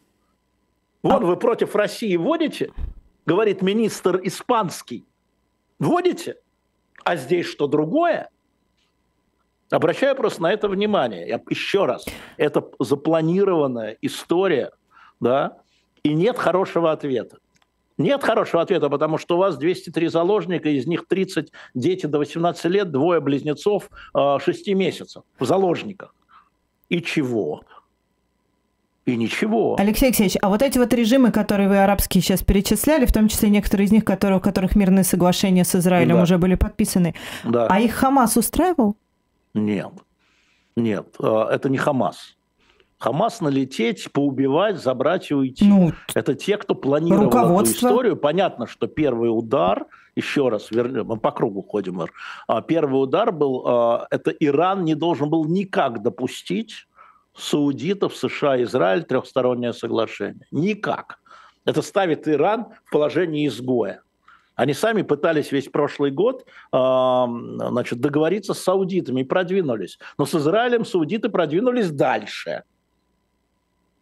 Вот 1.03 1.23
вы 1.23 1.37
против 1.37 1.75
России 1.75 2.15
вводите, 2.15 2.71
говорит 3.25 3.61
министр 3.61 4.19
испанский, 4.23 5.05
вводите, 5.79 6.37
а 7.03 7.15
здесь 7.15 7.45
что 7.45 7.67
другое– 7.67 8.29
Обращаю 9.71 10.15
просто 10.15 10.43
на 10.43 10.51
это 10.51 10.67
внимание. 10.67 11.27
Я, 11.27 11.41
еще 11.49 11.85
раз, 11.85 12.05
это 12.37 12.63
запланированная 12.79 13.97
история, 14.01 14.71
да, 15.19 15.57
и 16.03 16.13
нет 16.13 16.37
хорошего 16.37 16.91
ответа. 16.91 17.37
Нет 17.97 18.23
хорошего 18.23 18.61
ответа, 18.61 18.89
потому 18.89 19.17
что 19.17 19.35
у 19.35 19.37
вас 19.39 19.57
203 19.57 20.07
заложника, 20.07 20.69
из 20.69 20.87
них 20.87 21.07
30 21.07 21.51
дети 21.73 22.05
до 22.05 22.17
18 22.17 22.65
лет, 22.65 22.91
двое 22.91 23.21
близнецов 23.21 23.89
6 24.13 24.13
а, 24.13 24.73
месяцев 24.73 25.23
в 25.39 25.45
заложниках. 25.45 26.13
И 26.89 27.01
чего? 27.01 27.61
И 29.05 29.15
ничего. 29.15 29.75
Алексей 29.79 30.07
Алексеевич, 30.07 30.37
а 30.41 30.49
вот 30.49 30.61
эти 30.61 30.77
вот 30.77 30.93
режимы, 30.93 31.31
которые 31.31 31.69
вы 31.69 31.79
арабские 31.79 32.21
сейчас 32.21 32.43
перечисляли, 32.43 33.05
в 33.05 33.13
том 33.13 33.27
числе 33.27 33.49
некоторые 33.49 33.85
из 33.85 33.91
них, 33.91 34.03
которые, 34.03 34.37
у 34.39 34.41
которых 34.41 34.75
мирные 34.75 35.03
соглашения 35.03 35.63
с 35.63 35.75
Израилем 35.75 36.17
да. 36.17 36.23
уже 36.23 36.37
были 36.37 36.55
подписаны, 36.55 37.15
да. 37.43 37.67
а 37.67 37.79
их 37.79 37.93
Хамас 37.93 38.35
устраивал? 38.37 38.95
Нет. 39.53 39.91
Нет, 40.75 41.15
а, 41.19 41.49
это 41.51 41.69
не 41.69 41.77
Хамас. 41.77 42.37
Хамас 42.97 43.41
налететь, 43.41 44.11
поубивать, 44.11 44.77
забрать 44.77 45.31
и 45.31 45.33
уйти. 45.33 45.65
Ну, 45.65 45.91
это 46.13 46.35
те, 46.35 46.57
кто 46.57 46.75
планировал 46.75 47.59
эту 47.59 47.71
историю. 47.71 48.15
Понятно, 48.15 48.67
что 48.67 48.85
первый 48.85 49.27
удар, 49.27 49.87
еще 50.15 50.49
раз, 50.49 50.69
вернем, 50.69 51.07
мы 51.07 51.17
по 51.17 51.31
кругу 51.31 51.63
ходим, 51.63 52.01
а, 52.47 52.61
первый 52.61 53.01
удар 53.01 53.31
был, 53.31 53.63
а, 53.65 54.07
это 54.11 54.29
Иран 54.31 54.83
не 54.85 54.93
должен 54.93 55.29
был 55.29 55.45
никак 55.45 56.03
допустить 56.03 56.87
саудитов, 57.35 58.15
США, 58.15 58.61
Израиль, 58.63 59.03
трехстороннее 59.03 59.73
соглашение. 59.73 60.45
Никак. 60.51 61.19
Это 61.65 61.81
ставит 61.81 62.27
Иран 62.27 62.67
в 62.85 62.91
положение 62.91 63.47
изгоя. 63.47 64.01
Они 64.61 64.75
сами 64.75 65.01
пытались 65.01 65.51
весь 65.51 65.69
прошлый 65.69 66.11
год 66.11 66.45
э, 66.71 66.75
значит, 66.75 67.99
договориться 67.99 68.53
с 68.53 68.59
саудитами 68.59 69.21
и 69.21 69.23
продвинулись. 69.23 69.97
Но 70.19 70.27
с 70.27 70.35
Израилем 70.35 70.85
саудиты 70.85 71.29
продвинулись 71.29 71.89
дальше. 71.89 72.61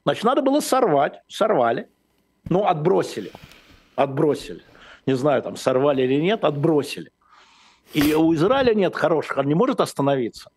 Значит, 0.03 0.25
надо 0.25 0.41
было 0.41 0.59
сорвать. 0.59 1.21
Сорвали. 1.29 1.87
Ну, 2.49 2.65
отбросили. 2.65 3.31
Отбросили. 3.95 4.61
Не 5.05 5.13
знаю, 5.13 5.41
там 5.43 5.55
сорвали 5.55 6.01
или 6.01 6.19
нет, 6.19 6.43
отбросили. 6.43 7.13
И 7.93 8.13
у 8.13 8.33
Израиля 8.33 8.73
нет 8.73 8.97
хороших, 8.97 9.37
он 9.37 9.45
не 9.45 9.55
может 9.55 9.79
остановиться. 9.79 10.51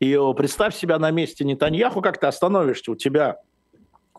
И 0.00 0.20
представь 0.36 0.76
себя 0.76 0.98
на 0.98 1.10
месте 1.10 1.46
Нетаньяху, 1.46 2.02
как 2.02 2.20
ты 2.20 2.26
остановишься, 2.26 2.92
у 2.92 2.94
тебя 2.94 3.38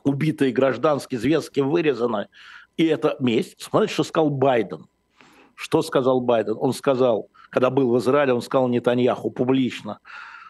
убитые 0.03 0.51
гражданские 0.51 1.19
зверски 1.19 1.59
вырезаны, 1.59 2.27
и 2.75 2.87
это 2.87 3.17
месть. 3.19 3.61
Смотрите, 3.61 3.93
что 3.93 4.03
сказал 4.03 4.31
Байден. 4.31 4.87
Что 5.57 5.81
сказал 5.81 6.21
Байден? 6.21 6.55
Он 6.59 6.71
сказал, 6.71 7.29
когда 7.49 7.71
был 7.71 7.91
в 7.91 7.97
Израиле, 7.97 8.31
он 8.31 8.43
сказал 8.43 8.67
Нетаньяху 8.67 9.31
публично, 9.31 9.99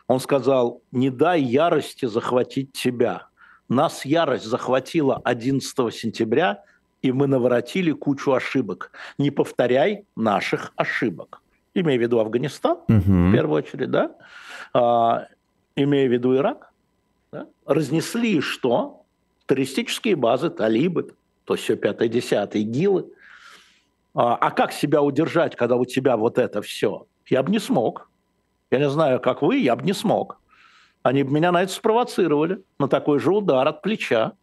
он 0.06 0.20
сказал, 0.20 0.82
не 0.92 1.10
дай 1.10 1.42
ярости 1.42 2.06
захватить 2.06 2.74
тебя. 2.74 3.28
Нас 3.70 4.06
ярость 4.06 4.44
захватила 4.46 5.22
11 5.24 5.94
сентября, 5.94 6.62
и 7.02 7.14
мы 7.14 7.28
наворотили 7.28 7.94
кучу 7.94 8.34
ошибок. 8.34 8.92
Не 9.18 9.32
повторяй 9.32 10.04
наших 10.18 10.74
ошибок. 10.76 11.42
Имея 11.74 11.98
в 11.98 12.02
виду 12.02 12.20
Афганистан, 12.20 12.78
угу. 12.90 13.30
в 13.30 13.32
первую 13.32 13.64
очередь, 13.64 13.90
да? 13.90 14.12
А, 14.74 15.28
имея 15.78 16.10
в 16.10 16.12
виду 16.12 16.36
Ирак, 16.36 16.74
да? 17.32 17.48
разнесли 17.66 18.42
что? 18.42 19.04
Террористические 19.46 20.18
базы, 20.18 20.50
талибы, 20.50 21.14
то 21.46 21.56
все 21.56 21.78
пятое, 21.78 22.10
десятое, 22.10 22.64
А, 22.64 23.10
а 24.20 24.50
как 24.50 24.72
себя 24.72 25.04
удержать, 25.04 25.56
когда 25.56 25.76
у 25.76 25.86
тебя 25.86 26.18
вот 26.18 26.40
это 26.40 26.64
все? 26.64 27.06
Я 27.28 27.44
бы 27.44 27.52
не 27.52 27.60
смог. 27.60 28.10
Я 28.72 28.80
не 28.80 28.90
знаю, 28.90 29.20
как 29.20 29.44
вы, 29.44 29.58
я 29.58 29.76
бы 29.76 29.84
не 29.84 29.94
смог. 29.94 30.40
Они 31.04 31.22
бы 31.22 31.32
меня 31.32 31.52
на 31.52 31.62
это 31.62 31.72
спровоцировали, 31.72 32.64
на 32.80 32.88
такой 32.88 33.20
же 33.20 33.32
удар 33.32 33.68
от 33.68 33.84
плеча. 33.84 34.34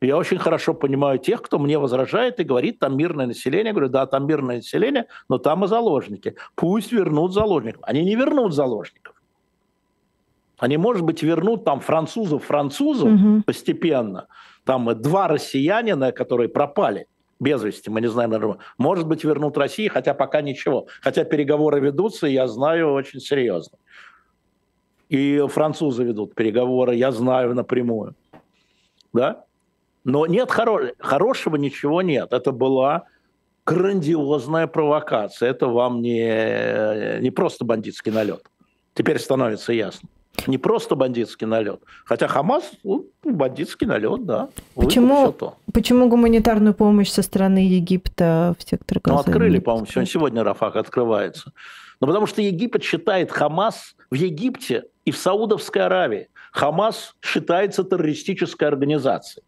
Я 0.00 0.16
очень 0.16 0.38
хорошо 0.38 0.74
понимаю 0.74 1.20
тех, 1.20 1.40
кто 1.40 1.60
мне 1.60 1.78
возражает 1.78 2.40
и 2.40 2.44
говорит, 2.44 2.80
там 2.80 2.96
мирное 2.96 3.26
население. 3.26 3.66
Я 3.66 3.72
говорю, 3.72 3.88
да, 3.88 4.06
там 4.06 4.26
мирное 4.26 4.56
население, 4.56 5.06
но 5.28 5.38
там 5.38 5.64
и 5.64 5.68
заложники. 5.68 6.34
Пусть 6.56 6.90
вернут 6.90 7.32
заложников. 7.32 7.82
Они 7.86 8.02
не 8.02 8.16
вернут 8.16 8.52
заложников. 8.52 9.14
Они, 10.58 10.76
может 10.76 11.04
быть, 11.04 11.22
вернут 11.22 11.64
там 11.64 11.78
французов 11.78 12.42
французов 12.42 13.12
угу. 13.12 13.42
постепенно. 13.46 14.26
Там 14.64 15.00
два 15.00 15.28
россиянина, 15.28 16.10
которые 16.10 16.48
пропали 16.48 17.06
без 17.42 17.62
вести, 17.62 17.90
мы 17.90 18.00
не 18.00 18.06
знаем, 18.06 18.30
наверное, 18.30 18.58
может 18.78 19.06
быть, 19.06 19.24
вернут 19.24 19.58
России, 19.58 19.88
хотя 19.88 20.14
пока 20.14 20.40
ничего. 20.42 20.86
Хотя 21.00 21.24
переговоры 21.24 21.80
ведутся, 21.80 22.26
я 22.28 22.46
знаю, 22.46 22.92
очень 22.92 23.20
серьезно. 23.20 23.78
И 25.08 25.44
французы 25.48 26.04
ведут 26.04 26.34
переговоры, 26.34 26.94
я 26.94 27.10
знаю 27.10 27.54
напрямую. 27.54 28.14
Да? 29.12 29.44
Но 30.04 30.26
нет 30.26 30.50
хоро- 30.50 30.94
хорошего, 30.98 31.56
ничего 31.56 32.00
нет. 32.00 32.32
Это 32.32 32.52
была 32.52 33.04
грандиозная 33.66 34.66
провокация. 34.68 35.50
Это 35.50 35.66
вам 35.66 36.00
не, 36.00 37.20
не 37.20 37.30
просто 37.30 37.64
бандитский 37.64 38.12
налет. 38.12 38.46
Теперь 38.94 39.18
становится 39.18 39.72
ясно. 39.72 40.08
Не 40.46 40.58
просто 40.58 40.94
бандитский 40.94 41.46
налет. 41.46 41.80
Хотя 42.04 42.28
Хамас, 42.28 42.70
ну, 42.84 43.06
бандитский 43.24 43.86
налет, 43.86 44.24
да. 44.24 44.48
Почему, 44.74 45.34
почему 45.72 46.08
гуманитарную 46.08 46.74
помощь 46.74 47.10
со 47.10 47.22
стороны 47.22 47.58
Египта 47.58 48.54
в 48.58 48.68
сектор 48.68 49.00
Газа? 49.02 49.14
Ну, 49.14 49.20
открыли, 49.20 49.58
по-моему, 49.58 49.86
сегодня, 49.86 50.06
сегодня 50.06 50.44
Рафах 50.44 50.76
открывается. 50.76 51.52
Ну, 52.00 52.06
потому 52.06 52.26
что 52.26 52.42
Египет 52.42 52.82
считает 52.82 53.30
Хамас 53.30 53.94
в 54.10 54.14
Египте 54.14 54.84
и 55.04 55.10
в 55.10 55.16
Саудовской 55.16 55.82
Аравии. 55.82 56.28
Хамас 56.52 57.14
считается 57.22 57.84
террористической 57.84 58.68
организацией 58.68 59.44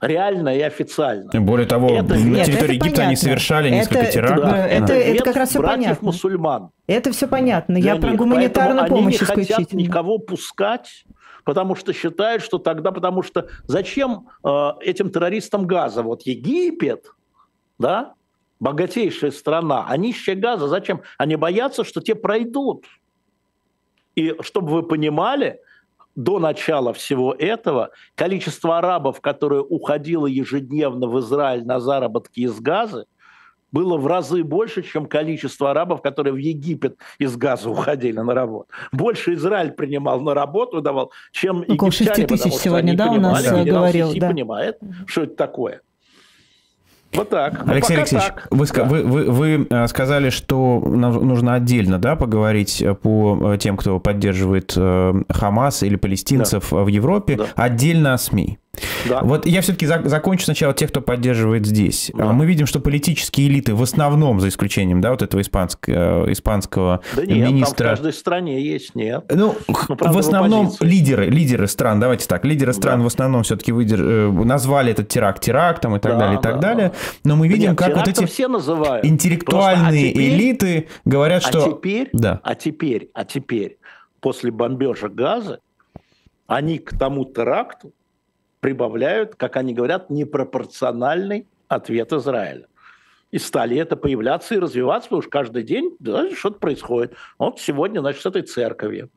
реально 0.00 0.56
и 0.56 0.60
официально. 0.60 1.30
Более 1.40 1.66
того, 1.66 1.88
это, 1.96 2.14
на 2.14 2.18
нет, 2.18 2.46
территории 2.46 2.74
Египта 2.74 2.90
понятно. 2.90 3.06
они 3.06 3.16
совершали 3.16 3.70
несколько 3.70 3.98
это, 4.00 4.12
терактов. 4.12 4.50
Да, 4.50 4.66
это, 4.66 4.92
это, 4.92 4.94
это 4.94 5.24
как 5.24 5.36
раз 5.36 5.48
все 5.50 5.62
понятно. 5.62 6.06
мусульман. 6.06 6.70
Это 6.86 7.12
все 7.12 7.28
понятно. 7.28 7.76
Я 7.76 7.96
про 7.96 8.12
гуманитарную 8.12 8.88
помощь 8.88 9.20
они 9.20 9.40
не 9.40 9.46
хотят 9.46 9.72
никого 9.72 10.18
пускать 10.18 11.04
потому 11.44 11.74
что 11.74 11.92
считают, 11.92 12.42
что 12.42 12.58
тогда, 12.58 12.90
потому 12.90 13.22
что 13.22 13.48
зачем 13.64 14.28
э, 14.42 14.70
этим 14.80 15.10
террористам 15.10 15.66
газа? 15.66 16.02
Вот 16.02 16.22
Египет, 16.22 17.12
да, 17.78 18.14
богатейшая 18.60 19.30
страна, 19.30 19.84
а 19.88 19.96
нищая 19.96 20.36
газа, 20.36 20.68
зачем? 20.68 21.02
Они 21.18 21.36
боятся, 21.36 21.84
что 21.84 22.00
те 22.00 22.14
пройдут. 22.14 22.86
И 24.14 24.34
чтобы 24.40 24.72
вы 24.72 24.82
понимали, 24.84 25.60
до 26.14 26.38
начала 26.38 26.92
всего 26.92 27.34
этого 27.34 27.90
количество 28.14 28.78
арабов, 28.78 29.20
которое 29.20 29.60
уходило 29.60 30.26
ежедневно 30.26 31.08
в 31.08 31.18
Израиль 31.20 31.64
на 31.64 31.80
заработки 31.80 32.40
из 32.40 32.60
газа, 32.60 33.06
было 33.74 33.96
в 33.96 34.06
разы 34.06 34.44
больше, 34.44 34.82
чем 34.82 35.06
количество 35.06 35.72
арабов, 35.72 36.00
которые 36.00 36.32
в 36.32 36.36
Египет 36.36 36.96
из 37.18 37.36
газа 37.36 37.68
уходили 37.68 38.20
на 38.20 38.32
работу. 38.32 38.68
Больше 38.92 39.34
Израиль 39.34 39.72
принимал 39.72 40.20
на 40.20 40.32
работу, 40.32 40.80
давал, 40.80 41.10
чем 41.32 41.62
Около 41.62 41.88
египтяне. 41.88 42.14
6 42.14 42.26
тысяч 42.28 42.52
сегодня, 42.52 42.96
да, 42.96 43.10
у 43.10 43.20
нас 43.20 43.44
говорил. 43.44 44.12
Да. 44.14 44.28
понимает, 44.28 44.78
что 45.06 45.22
это 45.22 45.34
такое. 45.34 45.80
Вот 47.14 47.30
так. 47.30 47.64
Ну, 47.64 47.72
Алексей 47.72 47.96
Алексеевич, 47.96 48.26
так. 48.26 48.48
Вы, 48.50 48.66
да. 48.66 48.84
вы, 48.84 49.02
вы, 49.02 49.30
вы 49.30 49.66
э, 49.68 49.86
сказали, 49.86 50.30
что 50.30 50.80
нужно 50.80 51.54
отдельно 51.54 51.98
да, 51.98 52.16
поговорить 52.16 52.82
э, 52.82 52.94
по 52.94 53.54
э, 53.54 53.58
тем, 53.58 53.76
кто 53.76 53.98
поддерживает 54.00 54.76
Хамас 55.30 55.82
или 55.82 55.96
палестинцев 55.96 56.68
да. 56.70 56.76
в 56.78 56.88
Европе, 56.88 57.36
да. 57.36 57.46
отдельно 57.56 58.14
о 58.14 58.18
СМИ. 58.18 58.58
Да. 59.08 59.20
Вот 59.22 59.46
я 59.46 59.60
все-таки 59.60 59.86
за, 59.86 60.02
закончу 60.04 60.44
сначала 60.44 60.74
тех, 60.74 60.90
кто 60.90 61.00
поддерживает 61.00 61.66
здесь. 61.66 62.10
Да. 62.14 62.32
Мы 62.32 62.46
видим, 62.46 62.66
что 62.66 62.80
политические 62.80 63.48
элиты 63.48 63.74
в 63.74 63.82
основном, 63.82 64.40
за 64.40 64.48
исключением 64.48 65.00
да, 65.00 65.10
вот 65.10 65.22
этого 65.22 65.40
испанского, 65.40 66.30
испанского 66.32 67.00
да 67.14 67.26
нет, 67.26 67.48
министра... 67.48 67.76
Там 67.76 67.86
в 67.86 67.90
каждой 67.90 68.12
стране 68.12 68.62
есть, 68.62 68.94
нет. 68.94 69.24
Ну, 69.30 69.54
ну 69.68 69.96
правда, 69.96 70.12
в 70.12 70.18
основном 70.18 70.70
в 70.70 70.80
лидеры, 70.80 71.26
лидеры 71.26 71.66
стран, 71.66 72.00
давайте 72.00 72.26
так, 72.26 72.44
лидеры 72.44 72.72
стран 72.72 72.98
да. 72.98 73.04
в 73.04 73.06
основном 73.06 73.42
все-таки 73.42 73.72
выдер... 73.72 73.98
назвали 74.30 74.92
этот 74.92 75.08
теракт 75.08 75.42
терактом 75.42 75.96
и 75.96 76.00
так 76.00 76.12
да, 76.12 76.18
далее, 76.18 76.38
и 76.38 76.42
так 76.42 76.54
да, 76.56 76.60
далее. 76.60 76.92
Но 77.24 77.36
мы 77.36 77.48
видим, 77.48 77.70
нет, 77.70 77.78
как 77.78 77.96
вот 77.96 78.08
эти 78.08 78.24
все 78.24 78.48
называют. 78.48 79.04
интеллектуальные 79.04 79.84
Просто, 79.84 80.08
а 80.08 80.12
теперь, 80.12 80.34
элиты 80.34 80.88
говорят, 81.04 81.44
а 81.44 81.48
что... 81.48 81.72
Теперь, 81.72 82.08
да. 82.12 82.40
А 82.42 82.54
теперь, 82.54 83.10
а 83.14 83.24
теперь, 83.24 83.78
после 84.20 84.50
бомбежа 84.50 85.08
газа, 85.08 85.60
они 86.46 86.78
к 86.78 86.96
тому 86.98 87.24
теракту 87.24 87.92
прибавляют, 88.64 89.34
как 89.34 89.58
они 89.58 89.74
говорят, 89.74 90.08
непропорциональный 90.08 91.46
ответ 91.68 92.14
Израиля. 92.14 92.66
И 93.30 93.36
стали 93.36 93.76
это 93.76 93.94
появляться 93.94 94.54
и 94.54 94.58
развиваться, 94.58 95.10
потому 95.10 95.20
что 95.20 95.30
каждый 95.30 95.64
день 95.64 95.94
да, 95.98 96.30
что-то 96.34 96.60
происходит. 96.60 97.14
Вот 97.38 97.60
сегодня, 97.60 98.00
значит, 98.00 98.22
с 98.22 98.26
этой 98.26 98.40
церковью, 98.40 99.10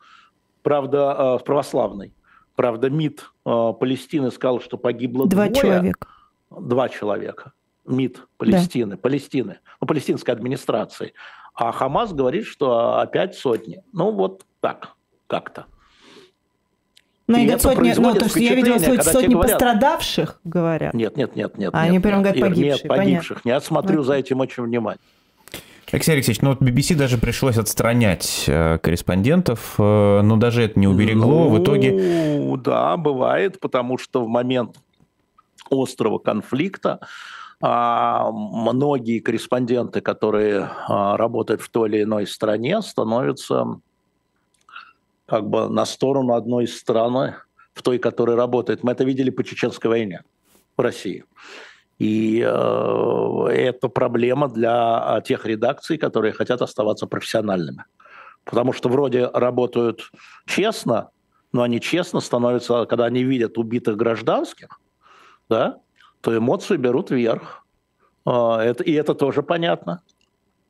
правда, 0.64 1.38
э, 1.40 1.46
православной. 1.46 2.14
Правда, 2.58 2.90
МИД 2.90 3.22
э, 3.46 3.74
Палестины 3.80 4.32
сказал, 4.32 4.60
что 4.60 4.78
погибло 4.78 5.30
Два 5.30 5.46
двое. 5.46 5.56
человека. 5.56 6.08
Два 6.50 6.90
человека. 6.90 7.54
МИД 7.86 8.28
Палестины, 8.36 8.96
да. 8.96 8.98
Палестины, 8.98 9.60
ну, 9.80 9.88
палестинской 9.88 10.34
администрации. 10.34 11.14
А 11.54 11.72
Хамас 11.72 12.12
говорит, 12.12 12.48
что 12.48 12.98
опять 13.00 13.36
сотни. 13.36 13.82
Ну, 13.94 14.12
вот 14.12 14.46
так, 14.60 14.96
как-то. 15.28 15.68
Ну, 17.28 17.38
и 17.38 17.60
сотни, 17.60 17.94
ну, 17.98 18.14
то 18.14 18.24
есть 18.24 18.36
я 18.38 18.56
видела 18.56 18.78
сотни, 18.78 19.02
сотни 19.02 19.34
говорят, 19.34 19.52
пострадавших, 19.52 20.40
говорят. 20.46 20.94
Нет, 20.94 21.18
нет, 21.18 21.36
нет, 21.36 21.58
нет. 21.58 21.72
А 21.74 21.84
нет, 21.84 21.90
они 21.90 22.00
прям 22.00 22.22
говорят 22.24 22.40
погибших. 22.40 22.84
Нет, 22.84 22.88
погибших. 22.88 23.42
Понятно. 23.44 23.50
Я 23.50 23.60
смотрю 23.60 24.04
за 24.04 24.14
этим 24.14 24.40
очень 24.40 24.64
внимательно. 24.64 25.06
Алексей 25.92 26.14
Алексеевич, 26.14 26.42
ну 26.42 26.50
вот 26.50 26.62
BBC 26.62 26.96
даже 26.96 27.18
пришлось 27.18 27.58
отстранять 27.58 28.46
э, 28.48 28.78
корреспондентов, 28.80 29.76
э, 29.78 30.22
но 30.22 30.36
даже 30.36 30.64
это 30.64 30.80
не 30.80 30.88
уберегло 30.88 31.46
ну, 31.46 31.50
в 31.50 31.64
итоге. 31.64 31.92
Ну, 31.92 32.58
да, 32.58 32.98
бывает, 32.98 33.60
потому 33.60 33.98
что 33.98 34.24
в 34.26 34.28
момент 34.28 34.78
острого 35.70 36.18
конфликта 36.18 37.00
а, 37.62 38.32
многие 38.32 39.20
корреспонденты, 39.20 40.02
которые 40.02 40.70
а, 40.88 41.18
работают 41.18 41.62
в 41.62 41.70
той 41.70 41.90
или 41.90 42.04
иной 42.04 42.28
стране, 42.28 42.82
становятся 42.82 43.80
как 45.28 45.50
бы 45.50 45.70
на 45.70 45.86
сторону 45.86 46.34
одной 46.34 46.64
из 46.66 46.78
стран, 46.78 47.36
в 47.74 47.84
той, 47.84 48.00
которая 48.00 48.36
работает. 48.36 48.84
Мы 48.84 48.92
это 48.92 49.04
видели 49.04 49.30
по 49.30 49.44
Чеченской 49.44 49.90
войне 49.90 50.24
в 50.76 50.82
России. 50.82 51.26
И 52.00 52.42
э, 52.42 53.48
это 53.50 53.90
проблема 53.90 54.48
для 54.50 55.22
тех 55.26 55.46
редакций, 55.46 55.98
которые 55.98 56.32
хотят 56.32 56.62
оставаться 56.62 57.08
профессиональными. 57.08 57.86
Потому 58.44 58.74
что 58.74 58.90
вроде 58.90 59.28
работают 59.28 60.12
честно, 60.46 61.10
но 61.52 61.64
они 61.64 61.82
честно 61.82 62.20
становятся, 62.20 62.86
когда 62.86 63.06
они 63.06 63.24
видят 63.24 63.58
убитых 63.58 63.98
гражданских, 63.98 64.80
да, 65.50 65.80
то 66.22 66.36
эмоции 66.36 66.78
берут 66.78 67.12
вверх. 67.12 67.66
Э, 68.26 68.58
это, 68.60 68.84
и 68.84 68.94
это 68.94 69.14
тоже 69.14 69.44
понятно. 69.44 70.02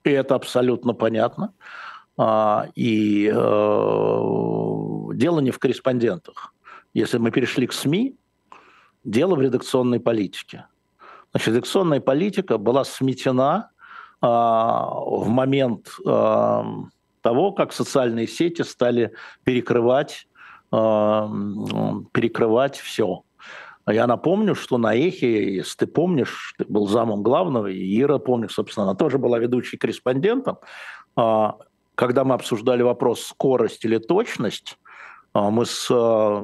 И 0.04 0.10
это 0.10 0.36
абсолютно 0.36 0.94
понятно. 0.94 1.54
А, 2.18 2.68
и 2.76 3.32
э, 3.32 3.36
дело 5.14 5.40
не 5.40 5.52
в 5.52 5.60
корреспондентах. 5.60 6.54
Если 6.94 7.20
мы 7.20 7.32
перешли 7.32 7.68
к 7.68 7.74
СМИ, 7.74 8.16
дело 9.04 9.36
в 9.36 9.42
редакционной 9.42 10.00
политике. 10.00 10.66
Значит, 11.32 11.50
редакционная 11.50 12.02
политика 12.02 12.58
была 12.58 12.84
сметена 12.86 13.70
а, 14.20 14.90
в 14.96 15.28
момент 15.28 15.90
а, 16.08 16.66
того, 17.22 17.52
как 17.52 17.72
социальные 17.72 18.28
сети 18.28 18.64
стали 18.64 19.14
перекрывать, 19.44 20.28
перекрывать 20.70 22.78
все. 22.78 23.24
Я 23.86 24.08
напомню, 24.08 24.56
что 24.56 24.78
на 24.78 24.96
Эхе, 24.96 25.56
если 25.56 25.78
ты 25.78 25.88
помнишь, 25.88 26.56
ты 26.58 26.66
был 26.66 26.88
замом 26.88 27.24
главного, 27.24 27.68
и 27.68 28.02
Ира, 28.02 28.18
помню, 28.18 28.50
собственно, 28.50 28.86
она 28.86 28.96
тоже 28.96 29.18
была 29.18 29.40
ведущей 29.40 29.78
корреспондентом 29.78 30.58
когда 31.98 32.24
мы 32.24 32.36
обсуждали 32.36 32.84
вопрос 32.84 33.24
скорость 33.24 33.84
или 33.84 33.98
точность, 33.98 34.78
а, 35.34 35.50
мы 35.50 35.66
с 35.66 35.90
а, 35.90 36.44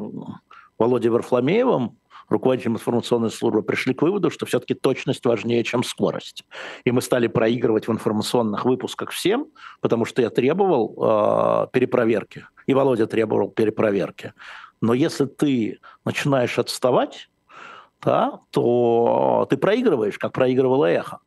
Володей 0.80 1.10
Варфломеевым, 1.10 1.96
руководителем 2.28 2.74
информационной 2.74 3.30
службы, 3.30 3.62
пришли 3.62 3.94
к 3.94 4.02
выводу, 4.02 4.32
что 4.32 4.48
все-таки 4.48 4.74
точность 4.74 5.24
важнее, 5.24 5.64
чем 5.64 5.84
скорость. 5.84 6.44
И 6.86 6.92
мы 6.92 7.02
стали 7.02 7.28
проигрывать 7.28 7.88
в 7.88 7.92
информационных 7.92 8.66
выпусках 8.66 9.12
всем, 9.12 9.46
потому 9.80 10.06
что 10.06 10.24
я 10.24 10.32
требовал 10.32 10.96
э, 10.98 11.68
перепроверки, 11.72 12.48
и 12.66 12.74
Володя 12.74 13.06
требовал 13.06 13.50
перепроверки. 13.50 14.34
Но 14.82 14.96
если 14.96 15.26
ты 15.26 15.80
начинаешь 16.04 16.58
отставать, 16.58 17.30
да, 18.02 18.40
то 18.50 19.46
ты 19.52 19.58
проигрываешь, 19.58 20.18
как 20.18 20.32
проигрывало 20.32 20.86
эхо. 20.86 21.20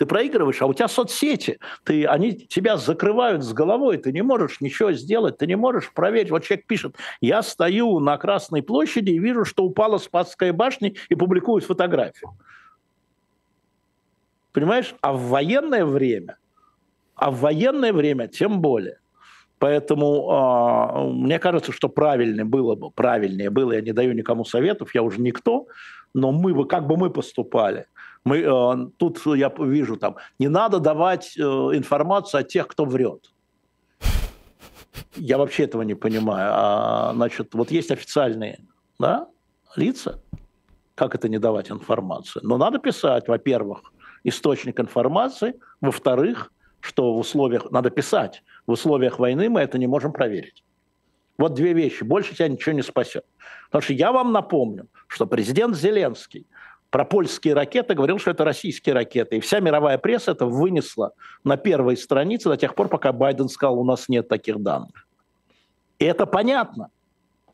Ты 0.00 0.06
проигрываешь, 0.06 0.62
а 0.62 0.66
у 0.66 0.72
тебя 0.72 0.88
соцсети, 0.88 1.58
ты, 1.84 2.06
они 2.06 2.32
тебя 2.32 2.78
закрывают 2.78 3.44
с 3.44 3.52
головой, 3.52 3.98
ты 3.98 4.12
не 4.12 4.22
можешь 4.22 4.62
ничего 4.62 4.92
сделать, 4.92 5.36
ты 5.36 5.46
не 5.46 5.56
можешь 5.56 5.92
проверить. 5.92 6.30
Вот 6.30 6.42
человек 6.42 6.66
пишет, 6.66 6.96
я 7.20 7.42
стою 7.42 8.00
на 8.00 8.16
Красной 8.16 8.62
площади 8.62 9.10
и 9.10 9.18
вижу, 9.18 9.44
что 9.44 9.62
упала 9.62 9.98
Спасская 9.98 10.54
башня 10.54 10.94
и 11.10 11.14
публикует 11.14 11.64
фотографию. 11.64 12.30
Понимаешь? 14.52 14.94
А 15.02 15.12
в 15.12 15.20
военное 15.28 15.84
время, 15.84 16.38
а 17.14 17.30
в 17.30 17.40
военное 17.40 17.92
время 17.92 18.26
тем 18.26 18.62
более. 18.62 19.00
Поэтому 19.58 20.30
э, 20.30 21.12
мне 21.12 21.38
кажется, 21.38 21.72
что 21.72 21.90
правильнее 21.90 22.46
было 22.46 22.74
бы, 22.74 22.90
правильнее 22.90 23.50
было, 23.50 23.72
я 23.72 23.82
не 23.82 23.92
даю 23.92 24.14
никому 24.14 24.46
советов, 24.46 24.94
я 24.94 25.02
уже 25.02 25.20
никто, 25.20 25.66
но 26.14 26.32
мы 26.32 26.54
бы, 26.54 26.66
как 26.66 26.86
бы 26.86 26.96
мы 26.96 27.10
поступали. 27.10 27.84
Мы, 28.24 28.38
э, 28.38 28.90
тут 28.98 29.24
я 29.26 29.52
вижу 29.58 29.96
там, 29.96 30.16
не 30.38 30.48
надо 30.48 30.78
давать 30.78 31.36
э, 31.38 31.42
информацию 31.42 32.40
о 32.40 32.44
тех, 32.44 32.68
кто 32.68 32.84
врет. 32.84 33.32
Я 35.16 35.38
вообще 35.38 35.64
этого 35.64 35.82
не 35.82 35.94
понимаю. 35.94 36.50
А, 36.52 37.12
значит, 37.14 37.54
вот 37.54 37.70
есть 37.70 37.90
официальные 37.90 38.60
да, 38.98 39.28
лица, 39.76 40.20
как 40.94 41.14
это 41.14 41.28
не 41.28 41.38
давать 41.38 41.70
информацию? 41.70 42.42
Но 42.44 42.58
надо 42.58 42.78
писать, 42.78 43.28
во-первых, 43.28 43.92
источник 44.24 44.78
информации, 44.80 45.54
во-вторых, 45.80 46.52
что 46.80 47.14
в 47.14 47.18
условиях, 47.18 47.70
надо 47.70 47.90
писать, 47.90 48.42
в 48.66 48.72
условиях 48.72 49.18
войны 49.18 49.48
мы 49.48 49.60
это 49.60 49.78
не 49.78 49.86
можем 49.86 50.12
проверить. 50.12 50.62
Вот 51.38 51.54
две 51.54 51.72
вещи, 51.72 52.04
больше 52.04 52.34
тебя 52.34 52.48
ничего 52.48 52.74
не 52.74 52.82
спасет. 52.82 53.24
Потому 53.66 53.82
что 53.82 53.92
я 53.94 54.12
вам 54.12 54.32
напомню, 54.32 54.88
что 55.06 55.26
президент 55.26 55.74
Зеленский 55.74 56.46
про 56.90 57.04
польские 57.04 57.54
ракеты 57.54 57.94
говорил, 57.94 58.18
что 58.18 58.32
это 58.32 58.44
российские 58.44 58.94
ракеты. 58.94 59.36
И 59.36 59.40
вся 59.40 59.60
мировая 59.60 59.96
пресса 59.96 60.32
это 60.32 60.46
вынесла 60.46 61.12
на 61.44 61.56
первой 61.56 61.96
странице 61.96 62.48
до 62.48 62.56
тех 62.56 62.74
пор, 62.74 62.88
пока 62.88 63.12
Байден 63.12 63.48
сказал, 63.48 63.78
у 63.78 63.84
нас 63.84 64.08
нет 64.08 64.28
таких 64.28 64.60
данных. 64.60 65.06
И 65.98 66.04
это 66.04 66.26
понятно. 66.26 66.90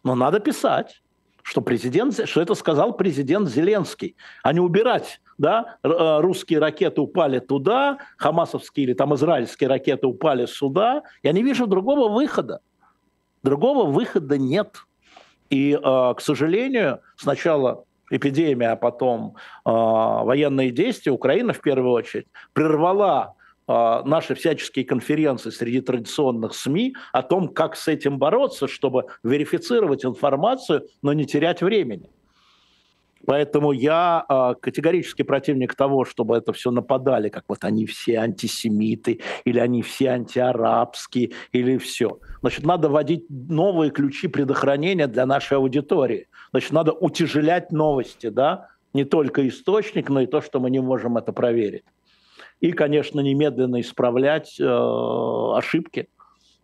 Но 0.02 0.14
надо 0.14 0.40
писать, 0.40 1.02
что, 1.42 1.60
президент, 1.60 2.26
что 2.28 2.40
это 2.40 2.54
сказал 2.54 2.96
президент 2.96 3.48
Зеленский, 3.48 4.16
а 4.42 4.52
не 4.52 4.60
убирать 4.60 5.20
да, 5.38 5.76
э, 5.82 6.20
русские 6.20 6.58
ракеты 6.58 7.00
упали 7.00 7.40
туда, 7.40 7.98
хамасовские 8.16 8.86
или 8.86 8.92
там 8.94 9.14
израильские 9.14 9.68
ракеты 9.68 10.06
упали 10.06 10.46
сюда. 10.46 11.02
Я 11.22 11.32
не 11.32 11.42
вижу 11.42 11.66
другого 11.66 12.08
выхода. 12.08 12.60
Другого 13.42 13.90
выхода 13.90 14.38
нет. 14.38 14.76
И, 15.50 15.72
э, 15.72 15.78
к 15.80 16.20
сожалению, 16.20 17.00
сначала 17.16 17.84
эпидемия, 18.10 18.72
а 18.72 18.76
потом 18.76 19.36
э, 19.64 19.70
военные 19.70 20.70
действия, 20.70 21.12
Украина 21.12 21.52
в 21.52 21.60
первую 21.60 21.92
очередь 21.92 22.26
прервала 22.52 23.34
наши 23.68 24.36
всяческие 24.36 24.84
конференции 24.84 25.50
среди 25.50 25.80
традиционных 25.80 26.54
СМИ 26.54 26.94
о 27.12 27.24
том, 27.24 27.48
как 27.48 27.74
с 27.74 27.88
этим 27.88 28.16
бороться, 28.16 28.68
чтобы 28.68 29.06
верифицировать 29.24 30.04
информацию, 30.04 30.86
но 31.02 31.12
не 31.12 31.26
терять 31.26 31.62
времени. 31.62 32.08
Поэтому 33.26 33.72
я 33.72 34.24
э, 34.28 34.54
категорически 34.60 35.22
противник 35.22 35.74
того, 35.74 36.04
чтобы 36.04 36.36
это 36.36 36.52
все 36.52 36.70
нападали, 36.70 37.28
как 37.28 37.44
вот 37.48 37.64
они 37.64 37.84
все 37.86 38.18
антисемиты, 38.18 39.20
или 39.44 39.58
они 39.58 39.82
все 39.82 40.10
антиарабские, 40.10 41.32
или 41.52 41.76
все. 41.78 42.18
Значит, 42.40 42.64
надо 42.64 42.88
вводить 42.88 43.26
новые 43.28 43.90
ключи 43.90 44.28
предохранения 44.28 45.08
для 45.08 45.26
нашей 45.26 45.56
аудитории. 45.56 46.28
Значит, 46.52 46.72
надо 46.72 46.92
утяжелять 46.92 47.72
новости, 47.72 48.28
да, 48.28 48.68
не 48.94 49.04
только 49.04 49.46
источник, 49.48 50.08
но 50.08 50.20
и 50.20 50.26
то, 50.26 50.40
что 50.40 50.60
мы 50.60 50.70
не 50.70 50.80
можем 50.80 51.16
это 51.16 51.32
проверить. 51.32 51.84
И, 52.60 52.72
конечно, 52.72 53.20
немедленно 53.20 53.80
исправлять 53.80 54.56
э, 54.58 54.64
ошибки, 54.64 56.08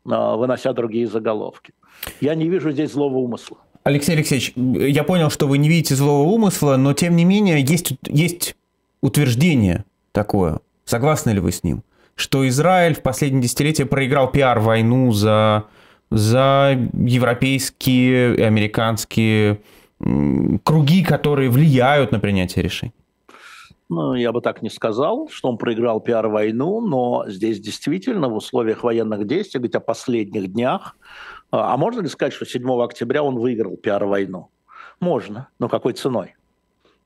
э, 0.07 0.37
вынося 0.37 0.73
другие 0.73 1.07
заголовки. 1.07 1.75
Я 2.21 2.35
не 2.35 2.49
вижу 2.49 2.71
здесь 2.71 2.93
злого 2.93 3.19
умысла. 3.19 3.59
Алексей 3.85 4.13
Алексеевич, 4.13 4.53
я 4.57 5.03
понял, 5.03 5.29
что 5.31 5.49
вы 5.49 5.59
не 5.59 5.69
видите 5.69 5.97
злого 5.97 6.29
умысла, 6.29 6.77
но 6.77 6.93
тем 6.93 7.17
не 7.17 7.25
менее 7.25 7.61
есть, 7.61 7.95
есть 8.07 8.55
утверждение 9.01 9.85
такое. 10.13 10.61
Согласны 10.85 11.31
ли 11.31 11.41
вы 11.41 11.51
с 11.51 11.65
ним? 11.65 11.83
Что 12.15 12.47
Израиль 12.47 12.95
в 12.95 13.03
последние 13.03 13.43
десятилетия 13.43 13.87
проиграл 13.87 14.31
пиар-войну 14.31 15.11
за, 15.13 15.65
за 16.11 16.79
европейские 16.93 18.37
и 18.37 18.43
американские 18.43 19.61
круги, 19.99 21.03
которые 21.03 21.51
влияют 21.51 22.13
на 22.13 22.21
принятие 22.21 22.63
решений? 22.63 22.93
Ну, 23.89 24.15
я 24.15 24.33
бы 24.33 24.41
так 24.41 24.63
не 24.63 24.71
сказал, 24.71 25.29
что 25.31 25.49
он 25.49 25.59
проиграл 25.59 26.01
пиар-войну, 26.01 26.81
но 26.81 27.25
здесь 27.29 27.61
действительно 27.61 28.29
в 28.29 28.37
условиях 28.37 28.85
военных 28.85 29.27
действий, 29.27 29.59
говорить 29.59 29.75
о 29.75 29.81
последних 29.81 30.53
днях, 30.53 30.97
а, 31.53 31.75
а 31.75 31.77
можно 31.77 32.01
ли 32.01 32.09
сказать, 32.09 32.33
что 32.33 32.45
7 32.45 32.69
октября 32.83 33.23
он 33.23 33.39
выиграл 33.39 33.77
пиар-войну? 33.77 34.51
Можно, 34.99 35.49
но 35.59 35.69
какой 35.69 35.93
ценой? 35.93 36.35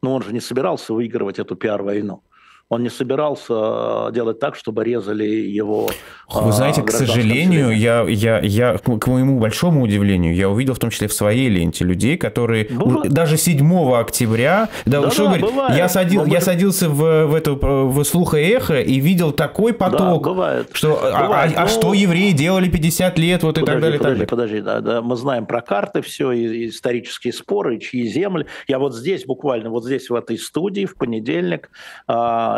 Но 0.02 0.14
он 0.14 0.22
же 0.22 0.32
не 0.32 0.40
собирался 0.40 0.94
выигрывать 0.94 1.38
эту 1.38 1.56
пиар-войну 1.56 2.22
он 2.68 2.82
не 2.82 2.90
собирался 2.90 4.08
э, 4.08 4.12
делать 4.12 4.40
так, 4.40 4.56
чтобы 4.56 4.82
резали 4.82 5.24
его. 5.24 5.88
Вы 6.28 6.50
знаете, 6.50 6.82
к 6.82 6.90
сожалению, 6.90 7.70
я, 7.70 8.02
я, 8.02 8.40
я, 8.40 8.76
к 8.76 9.06
моему 9.06 9.38
большому 9.38 9.82
удивлению, 9.82 10.34
я 10.34 10.48
увидел 10.48 10.74
в 10.74 10.80
том 10.80 10.90
числе 10.90 11.06
в 11.06 11.12
своей 11.12 11.48
ленте 11.48 11.84
людей, 11.84 12.16
которые 12.16 12.66
бывает. 12.68 13.12
даже 13.12 13.36
7 13.36 13.92
октября, 13.94 14.68
да, 14.84 15.00
да, 15.02 15.10
что 15.12 15.24
да, 15.28 15.38
говорить, 15.38 15.76
я, 15.76 15.88
садил, 15.88 16.26
я 16.26 16.40
садился 16.40 16.88
в, 16.88 17.26
в 17.26 17.34
эту 17.36 17.54
в 17.56 18.02
слух 18.02 18.34
и 18.34 18.38
эхо 18.38 18.80
и 18.80 18.98
видел 18.98 19.30
такой 19.30 19.72
поток, 19.72 20.24
да, 20.24 20.30
бывает. 20.30 20.68
что 20.72 20.98
а, 21.00 21.22
бывает. 21.22 21.56
А, 21.56 21.60
а, 21.60 21.64
а 21.64 21.68
что 21.68 21.94
евреи 21.94 22.32
делали 22.32 22.68
50 22.68 23.18
лет, 23.18 23.44
вот 23.44 23.54
подожди, 23.54 23.70
и 23.70 23.72
так 23.72 23.80
далее. 23.80 23.98
Подожди, 23.98 24.20
так 24.20 24.28
подожди, 24.28 24.60
да, 24.60 24.80
да, 24.80 25.02
мы 25.02 25.14
знаем 25.14 25.46
про 25.46 25.60
карты 25.60 26.02
все, 26.02 26.32
и, 26.32 26.68
исторические 26.68 27.32
споры, 27.32 27.78
чьи 27.78 28.08
земли. 28.08 28.46
Я 28.66 28.80
вот 28.80 28.92
здесь 28.92 29.24
буквально, 29.24 29.70
вот 29.70 29.84
здесь 29.84 30.10
в 30.10 30.14
этой 30.16 30.36
студии 30.36 30.84
в 30.84 30.96
понедельник 30.96 31.70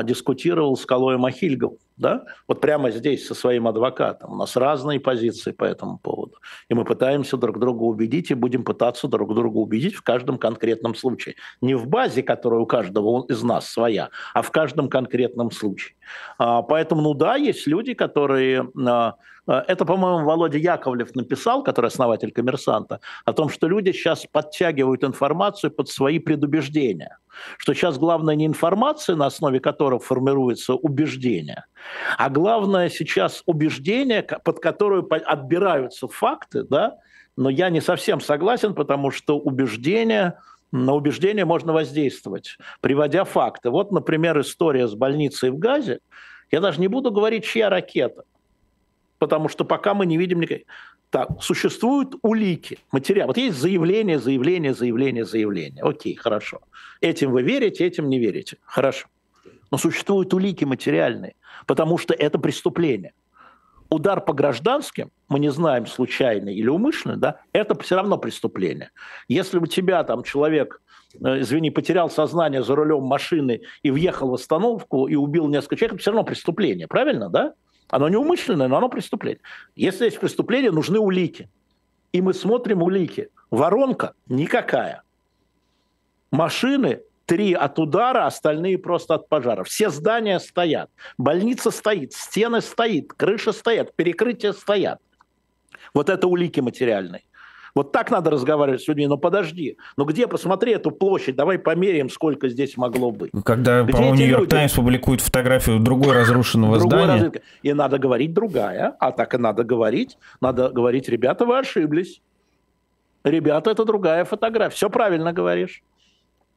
дискутировал 0.02 0.76
с 0.76 0.86
Калоем 0.86 1.24
Ахильгом, 1.24 1.76
да, 1.96 2.24
вот 2.46 2.60
прямо 2.60 2.90
здесь 2.90 3.26
со 3.26 3.34
своим 3.34 3.66
адвокатом. 3.66 4.32
У 4.32 4.36
нас 4.36 4.56
разные 4.56 5.00
позиции 5.00 5.52
по 5.52 5.64
этому 5.64 5.98
поводу. 5.98 6.36
И 6.68 6.74
мы 6.74 6.84
пытаемся 6.84 7.36
друг 7.36 7.58
друга 7.58 7.82
убедить 7.82 8.30
и 8.30 8.34
будем 8.34 8.64
пытаться 8.64 9.08
друг 9.08 9.34
друга 9.34 9.56
убедить 9.56 9.94
в 9.94 10.02
каждом 10.02 10.38
конкретном 10.38 10.94
случае. 10.94 11.34
Не 11.60 11.74
в 11.74 11.86
базе, 11.86 12.22
которая 12.22 12.60
у 12.60 12.66
каждого 12.66 13.26
из 13.26 13.42
нас 13.42 13.68
своя, 13.68 14.10
а 14.34 14.42
в 14.42 14.50
каждом 14.50 14.88
конкретном 14.88 15.50
случае. 15.50 15.96
А, 16.38 16.62
поэтому, 16.62 17.02
ну 17.02 17.14
да, 17.14 17.34
есть 17.36 17.66
люди, 17.66 17.94
которые 17.94 18.70
а, 18.86 19.14
это, 19.48 19.86
по-моему, 19.86 20.26
Володя 20.26 20.58
Яковлев 20.58 21.14
написал, 21.14 21.62
который 21.62 21.86
основатель 21.86 22.32
коммерсанта, 22.32 23.00
о 23.24 23.32
том, 23.32 23.48
что 23.48 23.66
люди 23.66 23.92
сейчас 23.92 24.26
подтягивают 24.30 25.04
информацию 25.04 25.70
под 25.70 25.88
свои 25.88 26.18
предубеждения. 26.18 27.18
Что 27.56 27.72
сейчас 27.72 27.98
главное 27.98 28.34
не 28.34 28.46
информация, 28.46 29.16
на 29.16 29.26
основе 29.26 29.58
которой 29.58 30.00
формируется 30.00 30.74
убеждение, 30.74 31.64
а 32.18 32.28
главное 32.28 32.90
сейчас 32.90 33.42
убеждение, 33.46 34.22
под 34.22 34.60
которое 34.60 35.02
отбираются 35.02 36.08
факты, 36.08 36.64
да, 36.64 36.98
но 37.36 37.48
я 37.48 37.70
не 37.70 37.80
совсем 37.80 38.20
согласен, 38.20 38.74
потому 38.74 39.10
что 39.10 39.38
убеждение, 39.38 40.38
на 40.72 40.92
убеждение 40.92 41.46
можно 41.46 41.72
воздействовать, 41.72 42.58
приводя 42.82 43.24
факты. 43.24 43.70
Вот, 43.70 43.92
например, 43.92 44.38
история 44.40 44.88
с 44.88 44.94
больницей 44.94 45.50
в 45.50 45.58
Газе. 45.58 46.00
Я 46.50 46.60
даже 46.60 46.80
не 46.80 46.88
буду 46.88 47.10
говорить, 47.10 47.44
чья 47.44 47.70
ракета– 47.70 48.24
потому 49.18 49.48
что 49.48 49.64
пока 49.64 49.94
мы 49.94 50.06
не 50.06 50.16
видим 50.16 50.40
никаких... 50.40 50.66
Так, 51.10 51.28
существуют 51.40 52.16
улики, 52.22 52.78
материал. 52.92 53.28
Вот 53.28 53.38
есть 53.38 53.58
заявление, 53.58 54.18
заявление, 54.18 54.74
заявление, 54.74 55.24
заявление. 55.24 55.82
Окей, 55.82 56.14
хорошо. 56.14 56.60
Этим 57.00 57.30
вы 57.32 57.42
верите, 57.42 57.86
этим 57.86 58.08
не 58.10 58.18
верите. 58.18 58.58
Хорошо. 58.64 59.08
Но 59.70 59.78
существуют 59.78 60.34
улики 60.34 60.64
материальные, 60.64 61.34
потому 61.66 61.98
что 61.98 62.12
это 62.14 62.38
преступление. 62.38 63.12
Удар 63.90 64.20
по 64.20 64.34
гражданским, 64.34 65.10
мы 65.28 65.38
не 65.38 65.50
знаем, 65.50 65.86
случайный 65.86 66.54
или 66.54 66.68
умышленный, 66.68 67.16
да, 67.16 67.40
это 67.52 67.78
все 67.80 67.96
равно 67.96 68.18
преступление. 68.18 68.90
Если 69.28 69.58
у 69.58 69.64
тебя 69.64 70.04
там 70.04 70.22
человек 70.22 70.82
э, 71.14 71.40
извини, 71.40 71.70
потерял 71.70 72.10
сознание 72.10 72.62
за 72.62 72.74
рулем 72.74 73.02
машины 73.04 73.62
и 73.82 73.90
въехал 73.90 74.28
в 74.28 74.34
остановку 74.34 75.08
и 75.08 75.14
убил 75.14 75.48
несколько 75.48 75.76
человек, 75.76 75.94
это 75.94 76.02
все 76.02 76.10
равно 76.10 76.24
преступление, 76.24 76.86
правильно, 76.86 77.30
да? 77.30 77.54
Оно 77.88 78.08
неумышленное, 78.08 78.68
но 78.68 78.76
оно 78.76 78.88
преступление. 78.88 79.40
Если 79.74 80.04
есть 80.04 80.20
преступление, 80.20 80.70
нужны 80.70 80.98
улики. 80.98 81.48
И 82.12 82.20
мы 82.20 82.34
смотрим 82.34 82.82
улики. 82.82 83.28
Воронка 83.50 84.14
никакая. 84.26 85.02
Машины 86.30 87.02
три 87.24 87.52
от 87.52 87.78
удара, 87.78 88.26
остальные 88.26 88.78
просто 88.78 89.14
от 89.14 89.28
пожара. 89.28 89.64
Все 89.64 89.90
здания 89.90 90.38
стоят. 90.40 90.90
Больница 91.16 91.70
стоит, 91.70 92.12
стены 92.12 92.60
стоит, 92.60 93.12
крыша 93.12 93.52
стоят, 93.52 93.94
перекрытия 93.94 94.52
стоят. 94.52 95.00
Вот 95.94 96.08
это 96.08 96.26
улики 96.26 96.60
материальные. 96.60 97.24
Вот 97.74 97.92
так 97.92 98.10
надо 98.10 98.30
разговаривать 98.30 98.82
с 98.82 98.88
людьми. 98.88 99.06
Но 99.06 99.16
подожди, 99.16 99.76
ну 99.96 100.04
где, 100.04 100.26
посмотри 100.26 100.72
эту 100.72 100.90
площадь, 100.90 101.36
давай 101.36 101.58
померяем, 101.58 102.10
сколько 102.10 102.48
здесь 102.48 102.76
могло 102.76 103.10
быть. 103.10 103.30
Когда, 103.44 103.84
по-моему, 103.84 104.14
Нью-Йорк 104.14 104.48
Таймс 104.48 104.72
публикует 104.72 105.20
фотографию 105.20 105.78
другой 105.78 106.14
разрушенного 106.14 106.78
другой 106.78 106.98
здания. 106.98 107.12
Разрушенного. 107.14 107.44
И 107.62 107.72
надо 107.72 107.98
говорить 107.98 108.32
другая, 108.32 108.94
а 108.98 109.12
так 109.12 109.34
и 109.34 109.38
надо 109.38 109.64
говорить. 109.64 110.18
Надо 110.40 110.70
говорить, 110.70 111.08
ребята, 111.08 111.44
вы 111.44 111.58
ошиблись. 111.58 112.20
Ребята, 113.24 113.70
это 113.70 113.84
другая 113.84 114.24
фотография. 114.24 114.74
Все 114.74 114.90
правильно 114.90 115.32
говоришь. 115.32 115.82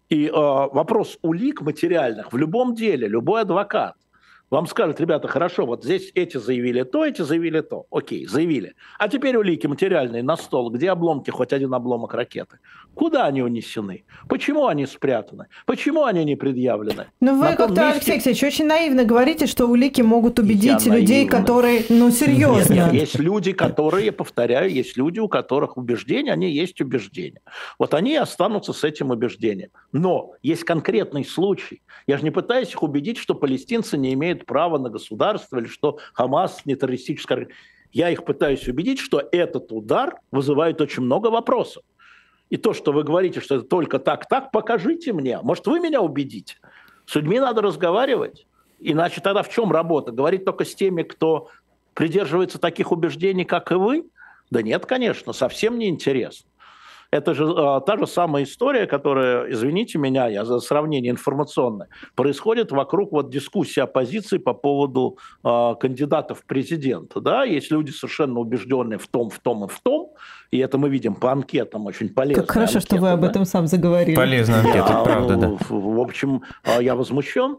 И 0.10 0.28
э, 0.28 0.32
вопрос 0.32 1.18
улик 1.22 1.62
материальных 1.62 2.34
в 2.34 2.38
любом 2.38 2.76
деле, 2.76 3.08
любой 3.08 3.42
адвокат 3.42 3.96
вам 4.52 4.68
скажут, 4.68 5.00
ребята, 5.00 5.30
хорошо, 5.30 5.66
вот 5.66 5.84
здесь 5.84 6.12
эти 6.14 6.36
заявили 6.36 6.84
то, 6.84 7.06
эти 7.06 7.22
заявили 7.22 7.62
то. 7.62 7.86
Окей, 7.90 8.28
заявили. 8.28 8.76
А 9.00 9.08
теперь 9.08 9.38
улики 9.38 9.66
материальные 9.66 10.24
на 10.24 10.36
стол. 10.36 10.70
Где 10.70 10.92
обломки, 10.92 11.30
хоть 11.30 11.54
один 11.54 11.74
обломок 11.74 12.14
ракеты? 12.14 12.60
Куда 12.94 13.26
они 13.26 13.42
унесены? 13.42 14.04
Почему 14.28 14.68
они 14.68 14.86
спрятаны? 14.86 15.46
Почему 15.66 16.04
они 16.04 16.26
не 16.26 16.36
предъявлены? 16.36 17.08
Ну 17.22 17.40
вы 17.40 17.56
как-то, 17.56 17.70
месте... 17.70 17.82
Алексей 17.82 18.12
Алексеевич, 18.16 18.44
очень 18.44 18.66
наивно 18.66 19.06
говорите, 19.06 19.48
что 19.48 19.68
улики 19.68 20.02
могут 20.02 20.38
убедить 20.38 20.86
Я 20.86 20.96
людей, 20.96 21.24
наивно. 21.24 21.40
которые, 21.40 21.86
ну 21.88 22.12
серьезно. 22.12 22.74
Нет, 22.74 22.92
нет, 22.92 23.02
есть 23.02 23.20
люди, 23.20 23.54
которые, 23.54 24.12
повторяю, 24.12 24.70
есть 24.70 24.98
люди, 24.98 25.20
у 25.20 25.30
которых 25.30 25.78
убеждения, 25.78 26.34
они 26.34 26.52
есть 26.52 26.82
убеждения. 26.82 27.42
Вот 27.80 27.94
они 27.94 28.18
останутся 28.18 28.74
с 28.74 28.84
этим 28.84 29.12
убеждением. 29.12 29.70
Но 29.94 30.34
есть 30.44 30.66
конкретный 30.66 31.24
случай. 31.24 31.82
Я 32.06 32.18
же 32.18 32.26
не 32.26 32.32
пытаюсь 32.32 32.72
их 32.72 32.84
убедить, 32.84 33.18
что 33.18 33.34
палестинцы 33.34 33.98
не 33.98 34.14
имеют 34.14 34.41
имеют 34.42 34.46
право 34.46 34.78
на 34.78 34.90
государство 34.90 35.58
или 35.58 35.68
что 35.68 36.00
Хамас 36.14 36.66
не 36.66 36.76
террористическая 36.76 37.48
Я 37.94 38.10
их 38.10 38.26
пытаюсь 38.26 38.68
убедить, 38.68 39.00
что 39.00 39.22
этот 39.32 39.72
удар 39.72 40.16
вызывает 40.32 40.82
очень 40.82 41.04
много 41.04 41.28
вопросов. 41.28 41.84
И 42.50 42.58
то, 42.58 42.74
что 42.74 42.92
вы 42.92 43.04
говорите, 43.04 43.40
что 43.40 43.56
это 43.56 43.66
только 43.66 44.00
так-так, 44.00 44.52
покажите 44.52 45.14
мне. 45.14 45.40
Может, 45.42 45.68
вы 45.68 45.80
меня 45.80 46.02
убедите? 46.02 46.56
С 47.06 47.16
людьми 47.16 47.40
надо 47.40 47.62
разговаривать. 47.62 48.46
Иначе 48.80 49.22
тогда 49.22 49.42
в 49.42 49.50
чем 49.50 49.72
работа? 49.72 50.12
Говорить 50.12 50.46
только 50.46 50.66
с 50.66 50.76
теми, 50.76 51.04
кто 51.04 51.50
придерживается 51.94 52.60
таких 52.60 52.92
убеждений, 52.92 53.46
как 53.46 53.72
и 53.72 53.76
вы? 53.76 54.10
Да 54.50 54.62
нет, 54.62 54.86
конечно, 54.86 55.34
совсем 55.34 55.78
не 55.78 55.88
интересно. 55.88 56.50
Это 57.12 57.34
же 57.34 57.44
э, 57.44 57.82
та 57.86 57.98
же 57.98 58.08
самая 58.08 58.44
история, 58.44 58.88
которая, 58.88 59.52
извините 59.52 59.98
меня, 59.98 60.28
я 60.28 60.46
за 60.46 60.60
сравнение 60.60 61.12
информационное, 61.12 61.90
происходит 62.16 62.72
вокруг 62.72 63.12
вот 63.12 63.30
дискуссии 63.30 63.82
оппозиции 63.82 64.38
по 64.38 64.54
поводу 64.54 65.18
э, 65.44 65.76
кандидатов 65.80 66.40
в 66.40 66.46
президента. 66.46 67.20
Да? 67.20 67.44
Есть 67.44 67.70
люди 67.70 67.92
совершенно 67.92 68.40
убежденные 68.40 68.98
в 68.98 69.08
том, 69.08 69.30
в 69.30 69.40
том 69.40 69.66
и 69.66 69.68
в 69.68 69.78
том, 69.82 70.14
и 70.52 70.60
это 70.60 70.78
мы 70.78 70.90
видим 70.90 71.16
по 71.16 71.34
анкетам 71.34 71.86
очень 71.86 72.10
полезно. 72.10 72.44
Как 72.44 72.52
хорошо, 72.52 72.78
анкеты, 72.78 72.96
что 72.96 73.02
вы 73.02 73.10
об 73.10 73.24
этом 73.26 73.44
сам 73.44 73.68
заговорили. 73.68 74.16
Полезная 74.16 74.62
анкета, 74.62 75.02
правда, 75.04 75.36
да. 75.36 75.58
В 75.70 76.00
общем, 76.00 76.44
э, 76.64 76.82
я 76.82 76.96
возмущен, 76.96 77.58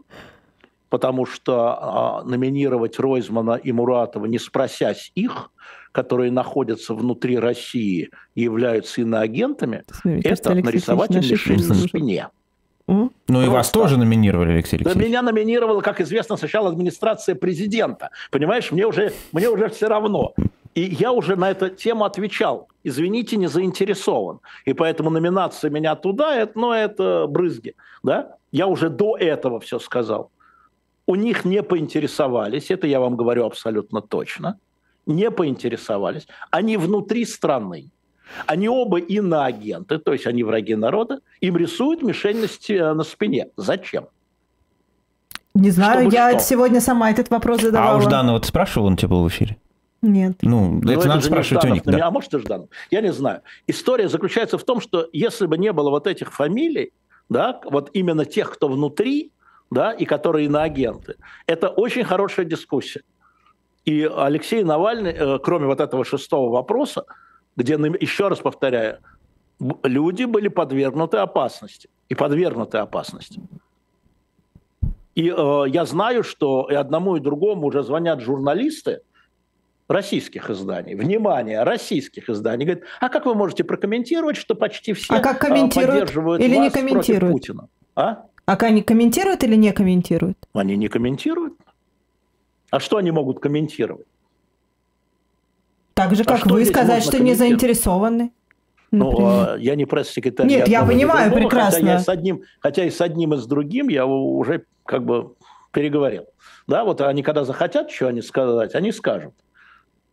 потому 0.89 1.27
что 1.27 2.23
э, 2.23 2.27
номинировать 2.27 2.99
Ройзмана 2.99 3.53
и 3.53 3.71
Муратова, 3.71 4.25
не 4.25 4.39
спросясь 4.39 5.11
их, 5.13 5.51
которые 5.93 6.31
находятся 6.31 6.93
внутри 6.93 7.39
России 7.39 8.09
и 8.35 8.41
являются 8.41 9.01
иноагентами, 9.01 9.83
Смотрите, 9.89 10.29
это 10.29 10.55
нарисовать 10.55 11.11
им 11.11 11.21
мишень 11.21 11.65
на 11.65 11.75
спине. 11.75 12.29
Ну 12.87 13.11
Просто. 13.27 13.45
и 13.45 13.47
вас 13.47 13.71
тоже 13.71 13.97
номинировали, 13.97 14.53
Алексей 14.53 14.75
Алексеевич. 14.75 15.01
Да 15.01 15.07
меня 15.07 15.21
номинировала, 15.21 15.79
как 15.79 16.01
известно, 16.01 16.35
сначала 16.35 16.69
администрация 16.69 17.35
президента. 17.35 18.09
Понимаешь, 18.29 18.71
мне 18.71 18.85
уже, 18.85 19.13
мне 19.31 19.47
уже 19.47 19.69
все 19.69 19.87
равно. 19.87 20.33
И 20.75 20.81
я 20.81 21.11
уже 21.13 21.37
на 21.37 21.51
эту 21.51 21.69
тему 21.69 22.03
отвечал. 22.03 22.67
Извините, 22.83 23.37
не 23.37 23.47
заинтересован. 23.47 24.39
И 24.65 24.73
поэтому 24.73 25.11
номинация 25.11 25.69
меня 25.69 25.95
туда, 25.95 26.35
это, 26.35 26.59
ну, 26.59 26.73
это 26.73 27.27
брызги. 27.29 27.75
Да? 28.03 28.35
Я 28.51 28.67
уже 28.67 28.89
до 28.89 29.15
этого 29.15 29.59
все 29.59 29.79
сказал. 29.79 30.31
У 31.05 31.15
них 31.15 31.45
не 31.45 31.63
поинтересовались, 31.63 32.71
это 32.71 32.87
я 32.87 32.99
вам 32.99 33.15
говорю 33.15 33.45
абсолютно 33.45 34.01
точно 34.01 34.57
не 35.05 35.31
поинтересовались. 35.31 36.27
Они 36.51 36.77
внутри 36.77 37.25
страны. 37.25 37.89
Они 38.45 38.67
оба 38.67 38.99
иноагенты, 38.99 39.99
то 39.99 40.13
есть 40.13 40.25
они 40.25 40.43
враги 40.43 40.75
народа. 40.75 41.19
Им 41.41 41.57
рисуют 41.57 42.01
мишень 42.01 42.37
на, 42.93 43.03
спине. 43.03 43.49
Зачем? 43.57 44.07
Не 45.53 45.69
знаю, 45.69 46.01
Чтобы 46.01 46.15
я 46.15 46.31
что? 46.31 46.39
сегодня 46.39 46.81
сама 46.81 47.11
этот 47.11 47.29
вопрос 47.29 47.61
задавала. 47.61 47.93
А 47.93 47.97
у 47.97 48.01
Жданова 48.01 48.39
ты 48.39 48.47
спрашивал, 48.47 48.87
он 48.87 48.97
тебя 48.97 49.09
был 49.09 49.23
в 49.23 49.27
эфире? 49.27 49.57
Нет. 50.01 50.37
Ну, 50.41 50.79
это, 50.79 50.93
это 50.93 51.07
надо 51.07 51.21
спрашивать 51.21 51.63
у 51.65 51.67
них. 51.69 51.83
Да. 51.83 52.07
А 52.07 52.11
может, 52.11 52.33
и 52.33 52.39
Жданов? 52.39 52.69
Я 52.89 53.01
не 53.01 53.13
знаю. 53.13 53.41
История 53.67 54.09
заключается 54.09 54.57
в 54.57 54.63
том, 54.63 54.81
что 54.81 55.07
если 55.13 55.45
бы 55.45 55.57
не 55.57 55.71
было 55.71 55.91
вот 55.91 56.07
этих 56.07 56.33
фамилий, 56.33 56.91
да, 57.29 57.61
вот 57.65 57.91
именно 57.93 58.25
тех, 58.25 58.51
кто 58.51 58.67
внутри, 58.67 59.31
да, 59.69 59.91
и 59.91 60.05
которые 60.05 60.47
иноагенты, 60.47 61.15
это 61.45 61.69
очень 61.69 62.03
хорошая 62.03 62.45
дискуссия. 62.45 63.03
И 63.85 64.03
Алексей 64.03 64.63
Навальный, 64.63 65.11
э, 65.11 65.39
кроме 65.39 65.65
вот 65.65 65.79
этого 65.81 66.05
шестого 66.05 66.49
вопроса, 66.49 67.05
где, 67.55 67.73
еще 67.73 68.29
раз 68.29 68.39
повторяю, 68.39 68.99
люди 69.83 70.23
были 70.23 70.47
подвергнуты 70.47 71.17
опасности. 71.17 71.89
И 72.09 72.15
подвергнуты 72.15 72.77
опасности. 72.77 73.41
И 75.15 75.29
э, 75.29 75.63
я 75.67 75.85
знаю, 75.85 76.23
что 76.23 76.67
и 76.71 76.75
одному, 76.75 77.17
и 77.17 77.19
другому 77.19 77.67
уже 77.67 77.83
звонят 77.83 78.21
журналисты 78.21 79.01
российских 79.87 80.49
изданий. 80.49 80.95
Внимание, 80.95 81.63
российских 81.63 82.29
изданий. 82.29 82.65
Говорят, 82.65 82.83
а 82.99 83.09
как 83.09 83.25
вы 83.25 83.35
можете 83.35 83.63
прокомментировать, 83.63 84.37
что 84.37 84.55
почти 84.55 84.93
все 84.93 85.13
а 85.15 85.19
как 85.19 85.39
комментируют 85.39 85.91
поддерживают 85.91 86.41
или 86.41 86.55
вас 86.55 86.63
не 86.65 86.69
комментируют? 86.71 87.19
против 87.19 87.31
Путина? 87.31 87.67
А? 87.95 88.25
А 88.45 88.53
они 88.53 88.81
комментируют 88.81 89.43
или 89.43 89.55
не 89.55 89.71
комментируют? 89.71 90.37
Они 90.53 90.75
не 90.75 90.87
комментируют. 90.87 91.53
А 92.73 92.79
что 92.79 92.97
они 92.97 93.11
могут 93.11 93.39
комментировать? 93.39 94.07
Так 95.93 96.15
же, 96.15 96.23
а 96.23 96.25
как 96.25 96.47
а 96.47 96.49
вы 96.49 96.65
сказать, 96.65 97.03
что 97.03 97.21
не 97.21 97.35
заинтересованы. 97.35 98.31
Ну, 98.89 99.15
а 99.19 99.57
я 99.59 99.75
не 99.75 99.85
пресс-секретарь. 99.85 100.47
Нет, 100.47 100.67
я, 100.67 100.79
я 100.79 100.85
понимаю 100.87 101.29
другого, 101.29 101.49
прекрасно. 101.49 101.79
Хотя, 101.81 101.91
я 101.91 101.99
с 101.99 102.09
одним, 102.09 102.41
хотя 102.59 102.85
и 102.85 102.89
с 102.89 102.99
одним, 102.99 103.35
и 103.35 103.37
с 103.37 103.45
другим 103.45 103.89
я 103.89 104.07
уже 104.07 104.65
как 104.87 105.05
бы 105.05 105.35
переговорил. 105.71 106.25
Да, 106.65 106.83
вот 106.83 106.99
они 107.01 107.21
когда 107.21 107.43
захотят 107.43 107.91
что 107.91 108.07
они 108.07 108.23
сказать, 108.23 108.73
они 108.73 108.91
скажут. 108.91 109.35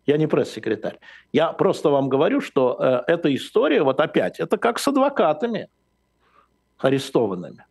Я 0.05 0.19
не 0.19 0.27
пресс-секретарь. 0.27 0.99
Я 1.33 1.55
просто 1.55 1.89
вам 1.89 2.11
говорю, 2.11 2.43
что 2.43 2.77
э, 2.79 3.05
эта 3.07 3.35
история, 3.35 3.83
вот 3.83 4.01
опять, 4.01 4.39
это 4.39 4.59
как 4.59 4.79
с 4.79 4.87
адвокатами 4.87 5.71
арестованными. 6.77 7.65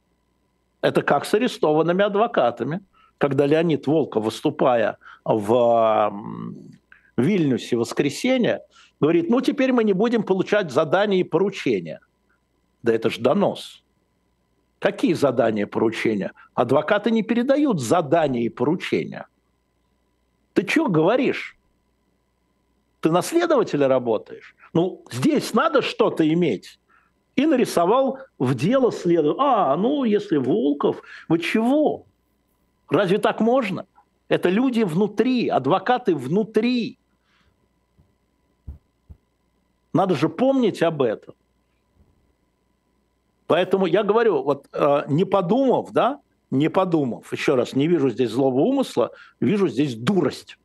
Это 0.81 1.03
как 1.03 1.25
с 1.25 1.33
арестованными 1.35 2.03
адвокатами 2.03 2.81
когда 3.19 3.45
Леонид 3.45 3.85
Волков, 3.85 4.23
выступая 4.23 4.97
в 5.23 6.11
Вильнюсе 7.17 7.75
в 7.75 7.81
воскресенье, 7.81 8.61
говорит, 8.99 9.29
ну 9.29 9.41
теперь 9.41 9.71
мы 9.71 9.83
не 9.83 9.93
будем 9.93 10.23
получать 10.23 10.71
задания 10.71 11.19
и 11.19 11.23
поручения. 11.23 11.99
Да 12.81 12.93
это 12.93 13.09
же 13.11 13.19
донос. 13.19 13.83
Какие 14.79 15.13
задания 15.13 15.63
и 15.63 15.69
поручения? 15.69 16.31
Адвокаты 16.53 17.11
не 17.11 17.21
передают 17.21 17.81
задания 17.81 18.43
и 18.43 18.49
поручения. 18.49 19.27
Ты 20.53 20.65
что 20.65 20.87
говоришь? 20.87 21.57
Ты 23.01 23.11
на 23.11 23.21
следователя 23.21 23.89
работаешь? 23.89 24.55
Ну, 24.71 25.03
здесь 25.11 25.53
надо 25.53 25.81
что-то 25.81 26.27
иметь. 26.33 26.79
И 27.35 27.45
нарисовал 27.45 28.19
в 28.37 28.55
дело 28.55 28.93
следователя. 28.93 29.43
А, 29.43 29.75
ну, 29.75 30.05
если 30.05 30.37
Волков, 30.37 31.01
вы 31.27 31.39
чего? 31.39 32.05
Разве 32.89 33.17
так 33.17 33.39
можно? 33.39 33.85
Это 34.27 34.49
люди 34.49 34.83
внутри, 34.83 35.47
адвокаты 35.49 36.15
внутри. 36.15 36.97
Надо 39.93 40.15
же 40.15 40.29
помнить 40.29 40.81
об 40.81 41.01
этом. 41.01 41.35
Поэтому 43.47 43.87
я 43.87 44.03
говорю, 44.03 44.43
вот 44.43 44.67
э, 44.71 45.03
не 45.07 45.25
подумав, 45.25 45.91
да, 45.91 46.19
не 46.51 46.69
подумав, 46.69 47.31
еще 47.33 47.55
раз, 47.55 47.73
не 47.73 47.87
вижу 47.87 48.09
здесь 48.09 48.29
злого 48.29 48.59
умысла, 48.59 49.11
вижу 49.39 49.67
здесь 49.67 49.95
дурость. 49.95 50.59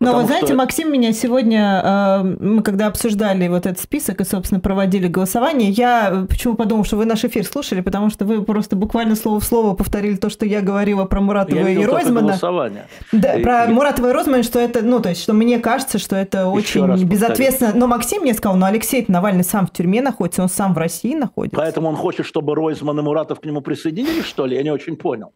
Но 0.00 0.16
вы 0.16 0.24
знаете, 0.24 0.48
что... 0.48 0.56
Максим 0.56 0.92
меня 0.92 1.12
сегодня, 1.12 1.82
э, 1.84 2.22
мы 2.40 2.62
когда 2.62 2.86
обсуждали 2.86 3.48
вот 3.48 3.66
этот 3.66 3.80
список 3.80 4.20
и, 4.20 4.24
собственно, 4.24 4.60
проводили 4.60 5.08
голосование, 5.08 5.70
я 5.70 6.26
почему 6.28 6.54
подумал, 6.54 6.84
что 6.84 6.96
вы 6.96 7.04
наш 7.04 7.24
эфир 7.24 7.44
слушали, 7.44 7.80
потому 7.80 8.10
что 8.10 8.24
вы 8.24 8.42
просто 8.42 8.76
буквально 8.76 9.16
слово 9.16 9.40
в 9.40 9.44
слово 9.44 9.74
повторили 9.74 10.16
то, 10.16 10.30
что 10.30 10.46
я 10.46 10.60
говорила 10.60 11.04
про 11.04 11.20
Муратова 11.20 11.58
я 11.58 11.68
и 11.68 11.84
Ройзмана. 11.84 12.28
Голосование. 12.28 12.86
Да, 13.12 13.34
и, 13.34 13.42
про 13.42 13.64
и... 13.64 13.72
Муратова 13.72 14.10
и 14.10 14.12
Ройзмана, 14.12 14.42
что 14.42 14.58
это, 14.58 14.82
ну, 14.82 15.00
то 15.00 15.10
есть, 15.10 15.22
что 15.22 15.32
мне 15.32 15.58
кажется, 15.58 15.98
что 15.98 16.16
это 16.16 16.52
Еще 16.56 16.82
очень 16.82 17.04
безответственно. 17.06 17.72
Но 17.74 17.86
Максим 17.86 18.22
мне 18.22 18.34
сказал, 18.34 18.56
ну, 18.56 18.66
Алексей 18.66 19.04
Навальный 19.08 19.44
сам 19.44 19.66
в 19.66 19.72
тюрьме 19.72 20.00
находится, 20.00 20.42
он 20.42 20.48
сам 20.48 20.74
в 20.74 20.78
России 20.78 21.14
находится. 21.14 21.56
Поэтому 21.56 21.88
он 21.88 21.96
хочет, 21.96 22.26
чтобы 22.26 22.54
Ройзман 22.54 22.98
и 22.98 23.02
Муратов 23.02 23.40
к 23.40 23.44
нему 23.44 23.60
присоединились, 23.60 24.24
что 24.24 24.46
ли? 24.46 24.56
Я 24.56 24.62
не 24.62 24.70
очень 24.70 24.96
понял. 24.96 25.32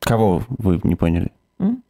Кого 0.00 0.42
вы 0.48 0.80
не 0.84 0.94
поняли? 0.94 1.32
М? 1.58 1.82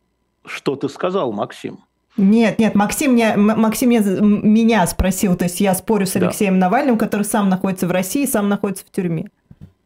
Что 0.48 0.76
ты 0.76 0.88
сказал, 0.88 1.32
Максим? 1.32 1.78
Нет, 2.16 2.58
нет, 2.58 2.74
Максим, 2.74 3.14
меня, 3.14 3.36
Максим 3.36 3.90
меня, 3.90 4.02
меня 4.20 4.86
спросил, 4.88 5.36
то 5.36 5.44
есть 5.44 5.60
я 5.60 5.72
спорю 5.74 6.04
с 6.04 6.16
Алексеем 6.16 6.54
да. 6.54 6.66
Навальным, 6.66 6.98
который 6.98 7.22
сам 7.22 7.48
находится 7.48 7.86
в 7.86 7.92
России, 7.92 8.26
сам 8.26 8.48
находится 8.48 8.84
в 8.84 8.90
тюрьме. 8.90 9.28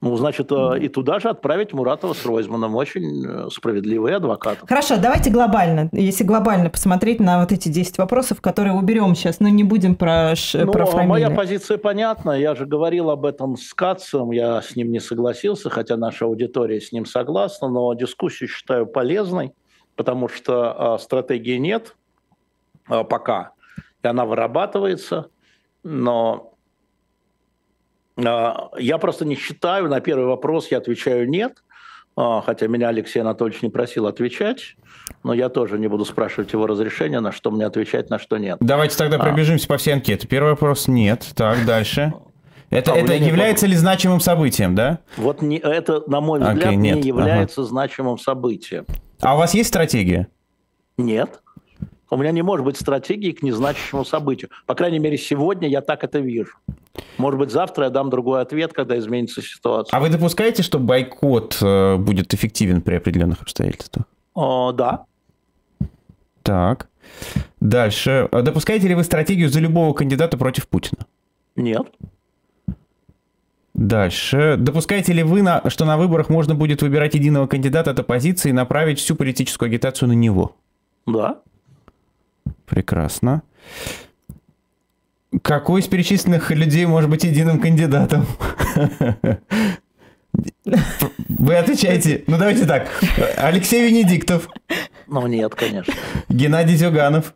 Ну, 0.03 0.17
значит, 0.17 0.51
э, 0.51 0.81
и 0.81 0.89
туда 0.89 1.21
же 1.21 1.29
отправить 1.29 1.73
Муратова 1.73 2.13
с 2.13 2.27
Ройзманом. 2.27 2.75
Очень 2.75 3.25
э, 3.25 3.49
справедливый 3.53 4.17
адвокат. 4.17 4.59
Хорошо, 4.69 4.97
давайте 5.01 5.31
глобально. 5.31 5.91
Если 5.93 6.25
глобально 6.25 6.71
посмотреть 6.71 7.21
на 7.21 7.41
вот 7.41 7.53
эти 7.53 7.69
10 7.69 7.99
вопросов, 7.99 8.41
которые 8.41 8.75
уберем 8.75 9.15
сейчас, 9.15 9.39
но 9.39 9.49
не 9.49 9.63
будем 9.63 9.95
про, 9.95 10.35
ну, 10.55 10.73
про 10.73 10.87
фамилии. 10.87 11.09
Моя 11.09 11.31
позиция 11.31 11.79
понятна. 11.79 12.33
Я 12.33 12.57
же 12.57 12.67
говорил 12.67 13.11
об 13.11 13.25
этом 13.25 13.57
с 13.57 13.73
Кацем, 13.75 14.33
я 14.33 14.61
с 14.61 14.75
ним 14.75 14.91
не 14.91 14.99
согласился, 14.99 15.71
хотя 15.71 15.97
наша 15.97 16.25
аудитория 16.25 16.81
с 16.81 16.91
ним 16.91 17.07
согласна, 17.07 17.69
но 17.69 17.95
дискуссию 17.95 18.49
считаю 18.49 18.87
полезной, 18.87 19.53
потому 19.97 20.28
что 20.28 20.95
а, 20.95 20.99
стратегии 20.99 21.57
нет 21.57 21.95
а, 22.88 23.05
пока, 23.05 23.53
и 24.03 24.07
она 24.07 24.24
вырабатывается, 24.24 25.28
но 25.82 26.55
а, 28.16 28.70
я 28.78 28.99
просто 28.99 29.24
не 29.24 29.36
считаю, 29.36 29.88
на 29.88 30.01
первый 30.01 30.26
вопрос 30.26 30.70
я 30.70 30.78
отвечаю 30.78 31.28
нет, 31.28 31.62
хотя 32.14 32.66
меня 32.66 32.88
Алексей 32.88 33.20
Анатольевич 33.20 33.62
не 33.62 33.70
просил 33.70 34.07
отвечать, 34.07 34.76
но 35.24 35.32
я 35.32 35.49
тоже 35.49 35.78
не 35.78 35.88
буду 35.88 36.05
спрашивать 36.05 36.53
его 36.53 36.66
разрешения, 36.66 37.20
на 37.20 37.32
что 37.32 37.51
мне 37.51 37.64
отвечать, 37.64 38.11
на 38.11 38.18
что 38.18 38.36
нет. 38.36 38.59
Давайте 38.61 38.99
тогда 38.99 39.18
пробежимся 39.18 39.64
а. 39.66 39.68
по 39.68 39.76
всей 39.78 39.95
анкете. 39.95 40.28
Первый 40.28 40.51
вопрос– 40.51 40.86
нет. 40.88 41.26
Так, 41.34 41.64
дальше. 41.64 42.12
Это, 42.72 42.95
а 42.95 42.97
это 42.97 43.12
является 43.14 43.66
ли 43.66 43.76
значимым 43.76 44.20
событием, 44.20 44.74
да? 44.74 45.01
Вот 45.18 45.43
не, 45.43 45.59
это, 45.59 46.03
на 46.07 46.22
мой 46.22 46.40
взгляд, 46.40 46.72
okay, 46.72 46.76
не 46.76 47.01
является 47.03 47.61
ага. 47.61 47.68
значимым 47.68 48.18
событием. 48.18 48.86
А 49.23 49.37
у 49.37 49.39
вас 49.39 49.55
есть 49.55 49.68
стратегия? 49.68 50.29
Нет. 50.99 51.41
У 52.11 52.16
меня 52.16 52.33
не 52.33 52.43
может 52.43 52.66
быть 52.66 52.77
стратегии 52.77 53.31
к 53.33 53.43
незначащему 53.43 54.05
событию. 54.05 54.51
По 54.66 54.75
крайней 54.75 54.99
мере, 54.99 55.16
сегодня 55.16 55.68
я 55.68 55.81
так 55.81 56.05
это 56.05 56.18
вижу. 56.18 56.53
Может 57.16 57.39
быть, 57.39 57.51
завтра 57.51 57.85
я 57.85 57.91
дам 57.91 58.11
другой 58.11 58.43
ответ, 58.43 58.73
когда 58.73 58.99
изменится 58.99 59.41
ситуация. 59.41 59.97
А 59.97 60.01
вы 60.01 60.11
допускаете, 60.11 60.62
что 60.62 60.79
бойкот 60.79 61.59
э, 61.62 61.97
будет 61.97 62.35
эффективен 62.35 62.83
при 62.83 62.97
определенных 62.97 63.41
обстоятельствах? 63.41 64.05
О, 64.35 64.73
да. 64.73 65.07
Так. 66.43 66.89
Дальше. 67.61 68.29
Допускаете 68.31 68.89
ли 68.89 68.95
вы 68.95 69.05
стратегию 69.05 69.49
за 69.49 69.61
любого 69.61 69.95
кандидата 69.95 70.37
против 70.37 70.68
Путина? 70.68 71.07
Нет. 71.57 71.87
Дальше. 73.75 74.57
Допускаете 74.59 75.12
ли 75.12 75.23
вы, 75.23 75.43
на, 75.43 75.62
что 75.70 75.85
на 75.85 75.97
выборах 75.97 76.29
можно 76.29 76.55
будет 76.55 76.83
выбирать 76.83 77.14
единого 77.14 77.47
кандидата 77.47 77.93
от 77.93 77.99
оппозиции 77.99 78.51
и 78.51 78.53
направить 78.53 78.99
всю 78.99 79.16
политическую 79.16 79.68
агитацию 79.68 80.09
на 80.09 80.12
него? 80.12 80.57
Да. 81.07 81.41
Прекрасно. 82.66 83.43
Какой 85.41 85.81
из 85.81 85.87
перечисленных 85.87 86.51
людей 86.51 86.85
может 86.85 87.09
быть 87.09 87.25
единым 87.25 87.59
кандидатом? 87.61 88.27
Вы 91.29 91.57
отвечаете. 91.57 92.25
Ну, 92.27 92.37
давайте 92.39 92.66
так. 92.66 92.89
Алексей 93.37 93.89
Венедиктов. 93.89 94.49
Ну, 95.07 95.27
нет, 95.27 95.55
конечно. 95.55 95.95
Геннадий 96.29 96.77
Зюганов. 96.77 97.35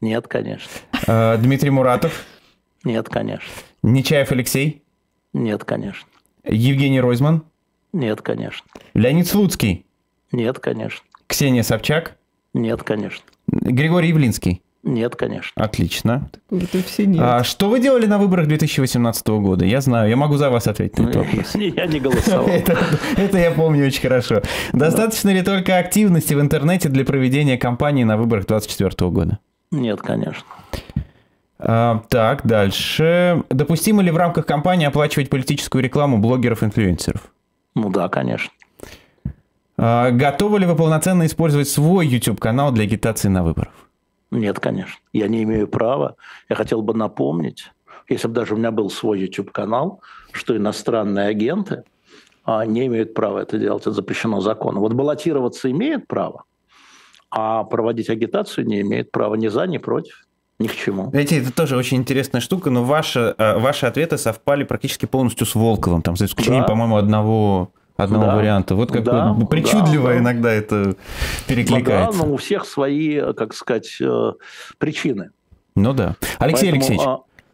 Нет, 0.00 0.26
конечно. 0.28 0.70
А, 1.06 1.36
Дмитрий 1.36 1.70
Муратов. 1.70 2.24
Нет, 2.84 3.08
конечно. 3.08 3.48
Нечаев 3.82 4.30
Алексей. 4.32 4.82
Нет, 5.32 5.64
конечно. 5.64 6.08
Евгений 6.44 7.00
Ройзман. 7.00 7.44
Нет, 7.92 8.22
конечно. 8.22 8.66
Леонид 8.94 9.26
Слуцкий. 9.26 9.86
Нет, 10.32 10.58
конечно. 10.58 11.00
Ксения 11.26 11.62
Собчак. 11.62 12.16
Нет, 12.54 12.82
конечно. 12.82 13.24
Григорий 13.46 14.08
Явлинский. 14.08 14.62
Нет, 14.84 15.16
конечно. 15.16 15.50
Отлично. 15.62 16.30
Это 16.50 16.82
все 16.82 17.04
нет. 17.04 17.20
А 17.20 17.44
что 17.44 17.68
вы 17.68 17.80
делали 17.80 18.06
на 18.06 18.18
выборах 18.18 18.46
2018 18.46 19.26
года? 19.26 19.64
Я 19.64 19.80
знаю, 19.80 20.08
я 20.08 20.16
могу 20.16 20.36
за 20.36 20.50
вас 20.50 20.66
ответить 20.66 20.98
на 20.98 21.08
этот 21.08 21.26
вопрос. 21.26 21.54
Я 21.54 21.86
не 21.86 22.00
голосовал. 22.00 22.48
Это 23.16 23.38
я 23.38 23.50
помню 23.50 23.86
очень 23.86 24.02
хорошо. 24.02 24.42
Достаточно 24.72 25.30
ли 25.30 25.42
только 25.42 25.78
активности 25.78 26.32
в 26.34 26.40
интернете 26.40 26.88
для 26.88 27.04
проведения 27.04 27.58
кампании 27.58 28.04
на 28.04 28.16
выборах 28.16 28.46
2024 28.46 29.10
года? 29.10 29.38
Нет, 29.70 30.00
конечно. 30.00 30.44
А, 31.58 32.02
так, 32.08 32.46
дальше. 32.46 33.42
Допустимо 33.50 34.02
ли 34.02 34.10
в 34.10 34.16
рамках 34.16 34.46
кампании 34.46 34.86
оплачивать 34.86 35.28
политическую 35.28 35.82
рекламу 35.82 36.18
блогеров-инфлюенсеров? 36.18 37.32
Ну 37.74 37.90
да, 37.90 38.08
конечно. 38.08 38.52
А, 39.76 40.10
готовы 40.10 40.60
ли 40.60 40.66
вы 40.66 40.76
полноценно 40.76 41.26
использовать 41.26 41.68
свой 41.68 42.06
YouTube-канал 42.06 42.72
для 42.72 42.84
агитации 42.84 43.28
на 43.28 43.42
выборах? 43.42 43.72
Нет, 44.30 44.60
конечно. 44.60 45.00
Я 45.12 45.28
не 45.28 45.42
имею 45.42 45.66
права. 45.68 46.16
Я 46.48 46.56
хотел 46.56 46.82
бы 46.82 46.94
напомнить, 46.94 47.70
если 48.08 48.28
бы 48.28 48.34
даже 48.34 48.54
у 48.54 48.56
меня 48.56 48.70
был 48.70 48.90
свой 48.90 49.20
YouTube-канал, 49.20 50.00
что 50.32 50.56
иностранные 50.56 51.28
агенты 51.28 51.84
а, 52.44 52.64
не 52.66 52.86
имеют 52.86 53.14
права 53.14 53.40
это 53.40 53.58
делать. 53.58 53.82
Это 53.82 53.92
запрещено 53.92 54.40
законом. 54.40 54.80
Вот 54.80 54.92
баллотироваться 54.92 55.70
имеют 55.70 56.06
право, 56.06 56.44
а 57.30 57.64
проводить 57.64 58.10
агитацию 58.10 58.66
не 58.66 58.80
имеет 58.82 59.10
права 59.10 59.34
ни 59.34 59.48
за, 59.48 59.66
ни 59.66 59.78
против. 59.78 60.27
Ни 60.58 60.66
к 60.66 60.74
чему. 60.74 61.10
Знаете, 61.10 61.40
это 61.40 61.52
тоже 61.52 61.76
очень 61.76 61.98
интересная 61.98 62.40
штука, 62.40 62.70
но 62.70 62.82
ваши, 62.82 63.34
э, 63.38 63.58
ваши 63.58 63.86
ответы 63.86 64.18
совпали 64.18 64.64
практически 64.64 65.06
полностью 65.06 65.46
с 65.46 65.54
Волковым, 65.54 66.02
там, 66.02 66.16
за 66.16 66.24
исключением, 66.26 66.62
да. 66.62 66.68
по-моему, 66.68 66.96
одного 66.96 67.70
одного 67.96 68.26
да, 68.26 68.36
варианта. 68.36 68.74
Вот 68.76 68.92
как 68.92 69.02
да, 69.02 69.32
бы 69.32 69.46
причудливо 69.46 70.10
да, 70.10 70.18
иногда 70.18 70.52
это 70.52 70.94
перекликается. 71.46 72.20
Да, 72.20 72.26
но 72.26 72.32
у 72.32 72.36
всех 72.36 72.64
свои, 72.64 73.20
как 73.34 73.54
сказать, 73.54 73.96
э, 74.00 74.32
причины. 74.78 75.30
Ну 75.74 75.92
да. 75.92 76.16
Алексей 76.38 76.70
Поэтому, 76.70 76.76
Алексеевич. 76.76 77.02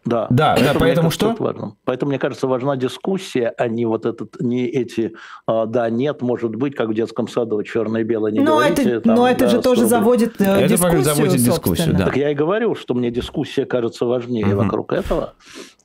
Да, 0.05 0.27
да, 0.31 0.57
да 0.57 0.75
поэтому 0.79 1.11
что? 1.11 1.35
Важно. 1.39 1.77
Поэтому, 1.85 2.11
мне 2.11 2.19
кажется, 2.19 2.47
важна 2.47 2.77
дискуссия, 2.77 3.53
а 3.57 3.69
не 3.69 3.87
вот 3.87 4.05
этот, 4.05 4.41
не 4.41 4.67
эти, 4.67 5.15
а, 5.47 5.67
да, 5.67 5.89
нет, 5.89 6.21
может 6.21 6.55
быть, 6.57 6.75
как 6.75 6.89
в 6.89 6.95
детском 6.95 7.27
саду, 7.27 7.63
черное 7.63 8.03
и 8.03 8.05
белое, 8.05 8.33
не 8.33 8.41
но 8.41 8.57
говорите. 8.57 8.83
Это, 8.83 9.01
там, 9.01 9.15
но 9.15 9.29
это 9.29 9.45
да, 9.47 9.51
же 9.51 9.63
тоже 9.63 9.87
заводит 9.87 10.41
э, 10.41 10.45
это 10.45 10.69
дискуссию, 10.69 11.03
заводит 11.03 11.37
дискуссию, 11.37 11.95
да. 11.97 12.05
Так 12.07 12.17
я 12.17 12.31
и 12.31 12.35
говорю, 12.35 12.75
что 12.75 12.95
мне 12.95 13.11
дискуссия 13.11 13.65
кажется 13.65 14.05
важнее 14.05 14.47
угу. 14.47 14.65
вокруг 14.65 14.93
этого. 14.93 15.35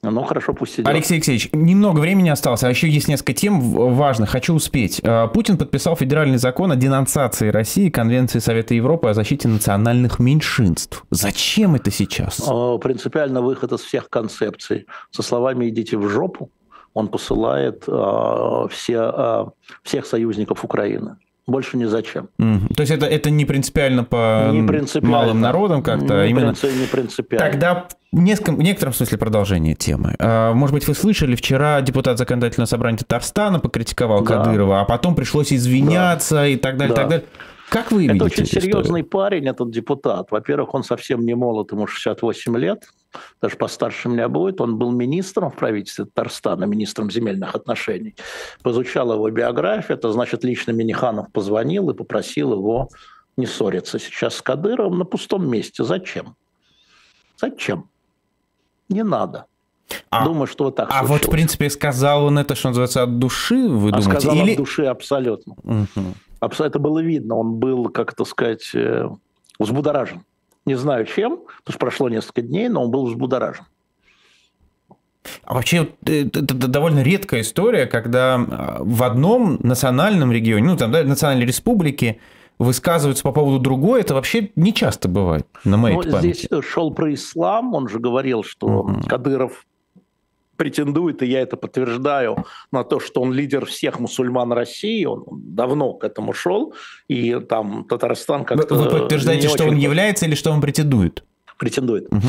Ну, 0.02 0.24
хорошо, 0.24 0.54
пусть 0.54 0.76
идет. 0.76 0.88
Алексей 0.88 1.16
Алексеевич, 1.16 1.50
немного 1.52 2.00
времени 2.00 2.30
осталось, 2.30 2.64
а 2.64 2.70
еще 2.70 2.88
есть 2.88 3.10
несколько 3.10 3.34
тем 3.34 3.60
важных, 3.60 4.30
хочу 4.30 4.54
успеть. 4.54 5.02
А, 5.04 5.28
Путин 5.28 5.58
подписал 5.58 5.98
федеральный 5.98 6.38
закон 6.38 6.72
о 6.72 6.78
денонсации 6.78 7.50
России 7.50 7.90
Конвенции 7.90 8.40
Совета 8.40 8.74
Европы 8.74 9.10
о 9.10 9.14
защите 9.14 9.50
национальных 9.50 10.20
меньшинств. 10.20 11.04
Зачем 11.10 11.76
это 11.76 11.92
сейчас? 11.92 12.42
А, 12.48 12.78
принципиально 12.78 13.42
выход 13.42 13.74
из 13.74 13.82
всех 13.82 14.10
концепций. 14.10 14.86
Со 15.12 15.22
словами 15.22 15.68
«идите 15.68 15.98
в 15.98 16.08
жопу» 16.08 16.50
он 16.94 17.08
посылает 17.08 17.84
э, 17.88 18.68
все, 18.72 19.54
всех 19.84 20.06
союзников 20.08 20.66
Украины. 20.66 21.18
Больше 21.50 21.78
ни 21.78 21.86
зачем. 21.86 22.30
Mm. 22.40 22.76
То 22.76 22.82
есть 22.82 22.92
это, 22.92 23.08
это 23.08 23.32
не 23.32 23.44
принципиально 23.44 24.04
по 24.04 24.50
не 24.52 24.68
принципиально. 24.68 25.10
малым 25.10 25.42
народам 25.42 25.82
как-то? 25.82 26.22
А 26.22 26.26
не, 26.26 26.30
именно... 26.30 26.54
принци... 26.54 26.78
не 26.78 26.86
принципиально. 26.86 27.52
Тогда 27.52 27.88
в, 28.12 28.20
нескольком, 28.20 28.58
в 28.58 28.62
некотором 28.62 28.94
смысле 28.94 29.18
продолжение 29.18 29.74
темы. 29.74 30.16
А, 30.20 30.54
может 30.54 30.76
быть, 30.76 30.88
вы 30.88 30.94
слышали, 30.94 31.36
вчера 31.36 31.82
депутат 31.82 32.20
законодательного 32.20 32.68
собрания 32.68 33.00
Татарстана 33.00 33.60
покритиковал 33.60 34.24
да. 34.24 34.38
Кадырова, 34.38 34.82
а 34.82 34.86
потом 34.86 35.16
пришлось 35.16 35.52
извиняться 35.52 36.36
да. 36.36 36.48
и 36.48 36.56
так 36.56 36.78
далее, 36.78 36.96
да. 36.96 37.02
так 37.02 37.10
далее. 37.10 37.26
Как 37.70 37.92
вы 37.92 38.06
это 38.06 38.14
видите 38.14 38.26
очень 38.26 38.46
серьезный 38.46 39.02
историю? 39.02 39.06
парень, 39.06 39.48
этот 39.48 39.72
депутат. 39.72 40.32
Во-первых, 40.32 40.74
он 40.74 40.84
совсем 40.84 41.22
не 41.22 41.36
молод, 41.36 41.72
ему 41.72 41.86
68 41.88 42.58
лет, 42.58 42.90
даже 43.42 43.58
постарше 43.58 44.10
меня 44.10 44.28
будет. 44.28 44.60
Он 44.60 44.78
был 44.78 44.92
министром 44.92 45.52
в 45.52 45.56
правительстве 45.56 46.06
Татарстана, 46.06 46.66
министром 46.66 47.12
земельных 47.12 47.56
отношений. 47.56 48.16
Поизучал 48.64 49.14
его 49.14 49.30
биографию, 49.30 49.98
это 49.98 50.12
значит, 50.12 50.44
лично 50.44 50.72
Миниханов 50.72 51.32
позвонил 51.32 51.90
и 51.90 51.94
попросил 51.94 52.54
его 52.54 52.90
не 53.38 53.46
ссориться 53.46 54.00
сейчас 54.00 54.36
с 54.36 54.42
Кадыровым 54.42 55.00
на 55.00 55.06
пустом 55.06 55.50
месте. 55.50 55.84
Зачем? 55.84 56.36
Зачем? 57.38 57.90
Не 58.90 59.04
надо. 59.04 59.46
А, 60.10 60.26
Думаю, 60.26 60.48
что 60.48 60.66
вот 60.66 60.76
так. 60.76 60.90
А 60.90 61.00
случилось. 61.00 61.22
вот, 61.22 61.28
в 61.28 61.32
принципе, 61.32 61.70
сказал 61.70 62.26
он 62.26 62.38
это, 62.38 62.56
что 62.56 62.70
называется, 62.70 63.04
от 63.04 63.18
души, 63.18 63.68
вы 63.68 63.90
а 63.90 64.00
думаете? 64.00 64.20
Сказал 64.20 64.36
Или... 64.36 64.52
от 64.52 64.58
души 64.58 64.86
абсолютно. 64.86 65.54
Угу. 65.64 66.14
Это 66.42 66.80
было 66.80 67.00
видно. 67.00 67.36
Он 67.36 67.56
был, 67.56 67.90
как 67.90 68.14
это 68.14 68.26
сказать, 68.26 68.70
э, 68.74 69.10
взбудоражен. 69.60 70.24
Не 70.66 70.76
знаю 70.76 71.06
чем, 71.06 71.38
потому 71.38 71.72
что 71.74 71.80
прошло 71.80 72.10
несколько 72.10 72.42
дней, 72.42 72.70
но 72.70 72.84
он 72.84 72.92
был 72.92 73.06
взбудоражен. 73.08 73.66
А 75.44 75.54
вообще, 75.54 75.90
э, 76.06 76.26
это 76.26 76.68
довольно 76.68 77.02
редкая 77.02 77.42
история, 77.42 77.86
когда 77.86 78.36
а, 78.36 78.78
в 78.80 79.04
одном 79.04 79.60
национальном 79.62 80.32
регионе, 80.32 80.66
ну, 80.66 80.78
там, 80.78 80.92
да, 80.92 81.04
национальной 81.04 81.46
республике, 81.46 82.20
высказываются 82.58 83.24
по 83.24 83.32
поводу 83.32 83.60
другой, 83.60 84.02
это 84.02 84.14
вообще 84.14 84.52
не 84.56 84.74
часто 84.74 85.08
бывает 85.08 85.48
на 85.64 85.78
моей 85.78 85.96
ну, 85.96 86.20
Здесь 86.20 86.48
шел 86.62 86.92
про 86.92 87.14
ислам, 87.14 87.74
он 87.74 87.88
же 87.88 88.00
говорил, 88.00 88.44
что 88.44 88.68
угу. 88.68 89.02
Кадыров 89.08 89.66
претендует, 90.60 91.24
и 91.24 91.26
я 91.26 91.40
это 91.40 91.56
подтверждаю, 91.56 92.46
на 92.72 92.84
то, 92.84 93.00
что 93.00 93.22
он 93.22 93.32
лидер 93.32 93.66
всех 93.66 94.00
мусульман 94.00 94.52
России, 94.52 95.06
он 95.06 95.24
давно 95.32 95.94
к 95.94 96.04
этому 96.04 96.34
шел, 96.34 96.74
и 97.08 97.40
там 97.40 97.86
Татарстан 97.86 98.44
как-то... 98.44 98.76
Вы 98.76 98.90
подтверждаете, 98.90 99.48
что 99.48 99.64
очень... 99.64 99.76
он 99.76 99.80
является 99.80 100.26
или 100.26 100.36
что 100.36 100.52
он 100.52 100.62
претендует? 100.62 101.24
Претендует. 101.58 102.08
Угу 102.12 102.28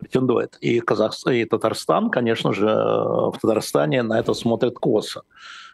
претендует. 0.00 0.58
И 0.60 0.80
Казахстан, 0.80 1.32
и 1.32 1.44
Татарстан, 1.46 2.10
конечно 2.10 2.52
же, 2.52 2.66
в 2.66 3.34
Татарстане 3.40 4.02
на 4.02 4.18
это 4.18 4.34
смотрят 4.34 4.74
косо. 4.74 5.22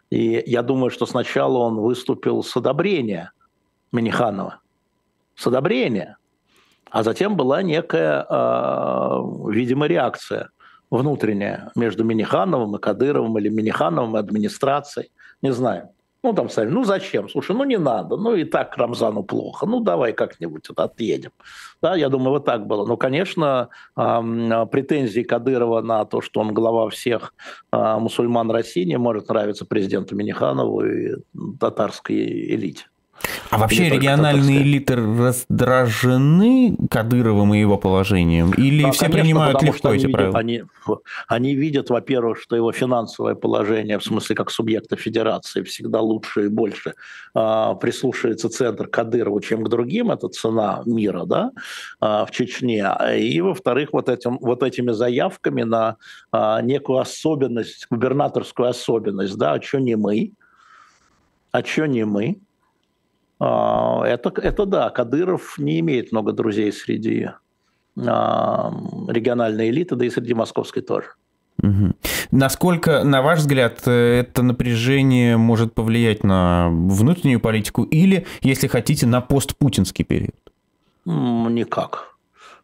И 0.09 0.41
я 0.45 0.61
думаю, 0.61 0.89
что 0.89 1.05
сначала 1.05 1.57
он 1.57 1.75
выступил 1.75 2.41
с 2.41 2.55
одобрения 2.55 3.33
Миниханова. 3.91 4.59
С 5.35 5.47
одобрения. 5.47 6.17
А 6.89 7.03
затем 7.03 7.35
была 7.35 7.61
некая, 7.61 8.25
э, 8.29 9.21
видимо, 9.49 9.87
реакция 9.87 10.49
внутренняя 10.91 11.71
между 11.75 12.03
Минихановым 12.03 12.75
и 12.75 12.79
Кадыровым 12.79 13.37
или 13.39 13.49
Минихановым 13.49 14.17
и 14.17 14.19
администрацией. 14.19 15.09
Не 15.41 15.51
знаю. 15.51 15.89
Ну, 16.23 16.33
там 16.33 16.49
сказали, 16.49 16.69
ну 16.69 16.83
зачем? 16.83 17.27
Слушай, 17.29 17.55
ну 17.55 17.63
не 17.63 17.77
надо, 17.77 18.15
ну 18.15 18.35
и 18.35 18.43
так 18.43 18.77
Рамзану 18.77 19.23
плохо, 19.23 19.65
ну 19.65 19.79
давай 19.79 20.13
как-нибудь 20.13 20.67
отъедем. 20.75 21.31
Да, 21.81 21.95
я 21.95 22.09
думаю, 22.09 22.29
вот 22.33 22.45
так 22.45 22.67
было. 22.67 22.85
Но, 22.85 22.95
конечно, 22.95 23.69
претензии 23.95 25.23
Кадырова 25.23 25.81
на 25.81 26.05
то, 26.05 26.21
что 26.21 26.41
он 26.41 26.53
глава 26.53 26.89
всех 26.89 27.33
а, 27.71 27.97
мусульман 27.97 28.51
России, 28.51 28.83
не 28.83 28.99
может 28.99 29.29
нравиться 29.29 29.65
президенту 29.65 30.15
Миниханову 30.15 30.85
и 30.85 31.15
татарской 31.59 32.15
элите. 32.17 32.85
А 33.49 33.57
вообще 33.57 33.89
региональные 33.89 34.61
элиты 34.61 34.95
раздражены 34.95 36.77
Кадыровым 36.89 37.53
и 37.53 37.59
его 37.59 37.77
положением? 37.77 38.51
Или 38.53 38.83
да, 38.83 38.91
все 38.91 39.05
конечно, 39.05 39.21
принимают 39.21 39.61
легко 39.61 39.93
эти 39.93 40.05
видят, 40.05 40.11
правила? 40.13 40.37
Они, 40.37 40.63
они 41.27 41.55
видят, 41.55 41.89
во-первых, 41.89 42.39
что 42.39 42.55
его 42.55 42.71
финансовое 42.71 43.35
положение, 43.35 43.99
в 43.99 44.03
смысле 44.03 44.35
как 44.35 44.51
субъекта 44.51 44.95
федерации, 44.95 45.63
всегда 45.63 45.99
лучше 45.99 46.45
и 46.45 46.47
больше 46.47 46.93
а, 47.33 47.75
прислушивается 47.75 48.49
центр 48.49 48.87
Кадырову, 48.87 49.39
чем 49.41 49.63
к 49.63 49.69
другим. 49.69 50.11
Это 50.11 50.29
цена 50.29 50.81
мира 50.85 51.25
да, 51.25 51.51
а, 51.99 52.25
в 52.25 52.31
Чечне. 52.31 52.89
И, 53.17 53.41
во-вторых, 53.41 53.89
вот, 53.91 54.09
этим, 54.09 54.37
вот 54.39 54.63
этими 54.63 54.91
заявками 54.91 55.63
на 55.63 55.97
а, 56.31 56.61
некую 56.61 56.99
особенность, 56.99 57.87
губернаторскую 57.89 58.69
особенность, 58.69 59.37
да, 59.37 59.53
а 59.53 59.61
что 59.61 59.79
не 59.79 59.95
мы? 59.95 60.31
А 61.51 61.63
что 61.63 61.85
не 61.85 62.05
мы? 62.05 62.39
А, 63.43 64.03
это, 64.05 64.31
это 64.39 64.67
да, 64.67 64.91
Кадыров 64.91 65.57
не 65.57 65.79
имеет 65.79 66.11
много 66.11 66.31
друзей 66.31 66.71
среди 66.71 67.29
а, 67.97 68.71
региональной 69.07 69.71
элиты, 69.71 69.95
да 69.95 70.05
и 70.05 70.11
среди 70.11 70.35
московской 70.35 70.83
тоже. 70.83 71.07
Угу. 71.63 71.93
Насколько, 72.29 73.03
на 73.03 73.23
ваш 73.23 73.39
взгляд, 73.39 73.87
это 73.87 74.43
напряжение 74.43 75.37
может 75.37 75.73
повлиять 75.73 76.23
на 76.23 76.69
внутреннюю 76.69 77.39
политику 77.39 77.81
или, 77.81 78.27
если 78.41 78.67
хотите, 78.67 79.07
на 79.07 79.21
постпутинский 79.21 80.05
период? 80.05 80.35
Никак. 81.05 82.15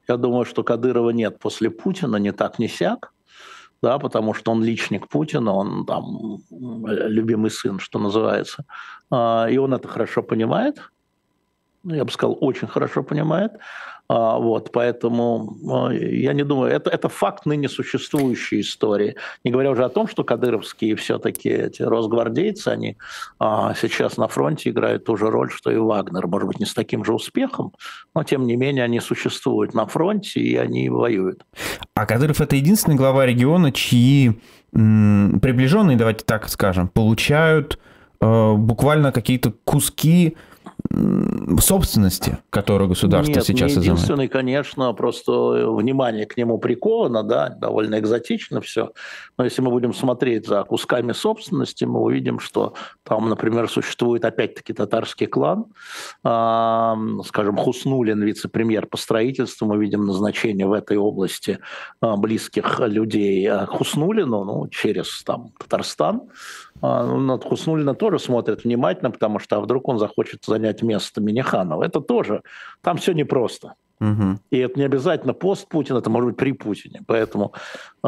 Я 0.07 0.17
думаю, 0.17 0.45
что 0.45 0.63
Кадырова 0.63 1.09
нет 1.09 1.39
после 1.39 1.71
Путина, 1.71 2.17
не 2.17 2.31
так, 2.31 2.59
не 2.59 2.67
сяк 2.67 3.11
да, 3.81 3.99
потому 3.99 4.33
что 4.33 4.51
он 4.51 4.63
личник 4.63 5.07
Путина, 5.07 5.53
он 5.53 5.85
там 5.85 6.39
любимый 6.49 7.51
сын, 7.51 7.79
что 7.79 7.99
называется. 7.99 8.65
А, 9.11 9.47
и 9.49 9.57
он 9.57 9.73
это 9.73 9.87
хорошо 9.87 10.23
понимает, 10.23 10.81
я 11.83 12.03
бы 12.03 12.11
сказал, 12.11 12.37
очень 12.41 12.67
хорошо 12.67 13.03
понимает. 13.03 13.51
А, 14.09 14.37
вот, 14.37 14.71
поэтому 14.71 15.57
а, 15.69 15.91
я 15.91 16.31
не 16.33 16.43
думаю, 16.43 16.71
это, 16.71 16.89
это 16.89 17.09
факт 17.09 17.45
ныне 17.45 17.67
существующей 17.67 18.61
истории. 18.61 19.15
Не 19.43 19.51
говоря 19.51 19.71
уже 19.71 19.83
о 19.83 19.89
том, 19.89 20.07
что 20.07 20.23
кадыровские 20.23 20.95
все-таки 20.95 21.49
эти 21.49 21.81
росгвардейцы, 21.81 22.69
они 22.69 22.97
а, 23.37 23.73
сейчас 23.75 24.15
на 24.15 24.29
фронте 24.29 24.69
играют 24.69 25.03
ту 25.03 25.17
же 25.17 25.29
роль, 25.29 25.51
что 25.51 25.71
и 25.71 25.77
Вагнер. 25.77 26.27
Может 26.27 26.47
быть, 26.47 26.59
не 26.59 26.65
с 26.65 26.73
таким 26.73 27.03
же 27.03 27.13
успехом, 27.13 27.73
но 28.15 28.23
тем 28.23 28.47
не 28.47 28.55
менее 28.55 28.85
они 28.85 29.01
существуют 29.01 29.73
на 29.73 29.85
фронте 29.85 30.39
и 30.39 30.55
они 30.55 30.89
воюют. 30.89 31.45
А 31.93 32.05
Кадыров– 32.05 32.39
это 32.41 32.55
единственный 32.55 32.95
глава 32.95 33.25
региона, 33.25 33.73
чьи 33.73 34.39
м, 34.73 35.39
приближенные, 35.41 35.97
давайте 35.97 36.23
так 36.23 36.47
скажем, 36.47 36.87
получают 36.87 37.77
э, 38.21 38.53
буквально 38.53 39.11
какие-то 39.11 39.51
куски 39.65 40.37
собственности, 41.59 42.37
которую 42.49 42.89
государство 42.89 43.33
Нет, 43.33 43.43
сейчас 43.43 43.75
не 43.75 43.81
единственный, 43.81 44.27
конечно, 44.27 44.93
просто 44.93 45.31
внимание 45.31 46.25
к 46.25 46.37
нему 46.37 46.57
приковано, 46.57 47.23
да, 47.23 47.49
довольно 47.49 47.99
экзотично 47.99 48.61
все. 48.61 48.91
Но 49.37 49.43
если 49.43 49.61
мы 49.61 49.71
будем 49.71 49.93
смотреть 49.93 50.47
за 50.47 50.63
кусками 50.63 51.11
собственности, 51.11 51.85
мы 51.85 52.01
увидим, 52.01 52.39
что 52.39 52.73
там, 53.03 53.29
например, 53.29 53.69
существует 53.69 54.25
опять-таки 54.25 54.73
татарский 54.73 55.27
клан, 55.27 55.65
э, 56.23 56.93
скажем, 57.25 57.57
Хуснулин, 57.57 58.21
вице-премьер 58.21 58.87
по 58.87 58.97
строительству, 58.97 59.67
мы 59.67 59.77
видим 59.77 60.05
назначение 60.05 60.67
в 60.67 60.73
этой 60.73 60.97
области 60.97 61.59
э, 62.01 62.15
близких 62.15 62.79
людей 62.79 63.49
Хуснулину, 63.67 64.43
ну, 64.43 64.67
через 64.69 65.23
там 65.23 65.51
Татарстан, 65.59 66.21
а, 66.81 67.05
ну, 67.05 67.37
тоже 67.37 68.19
смотрят 68.19 68.63
внимательно, 68.63 69.11
потому 69.11 69.39
что 69.39 69.57
а 69.57 69.61
вдруг 69.61 69.87
он 69.87 69.99
захочет 69.99 70.43
занять 70.45 70.81
место 70.81 71.21
Миниханова. 71.21 71.83
Это 71.83 72.01
тоже, 72.01 72.41
там 72.81 72.97
все 72.97 73.13
непросто. 73.13 73.73
Угу. 73.99 74.39
И 74.51 74.57
это 74.59 74.79
не 74.79 74.85
обязательно 74.85 75.33
пост 75.33 75.67
Путина, 75.67 75.97
это 75.97 76.09
может 76.09 76.29
быть 76.29 76.37
при 76.37 76.51
Путине. 76.51 77.01
Поэтому 77.07 77.53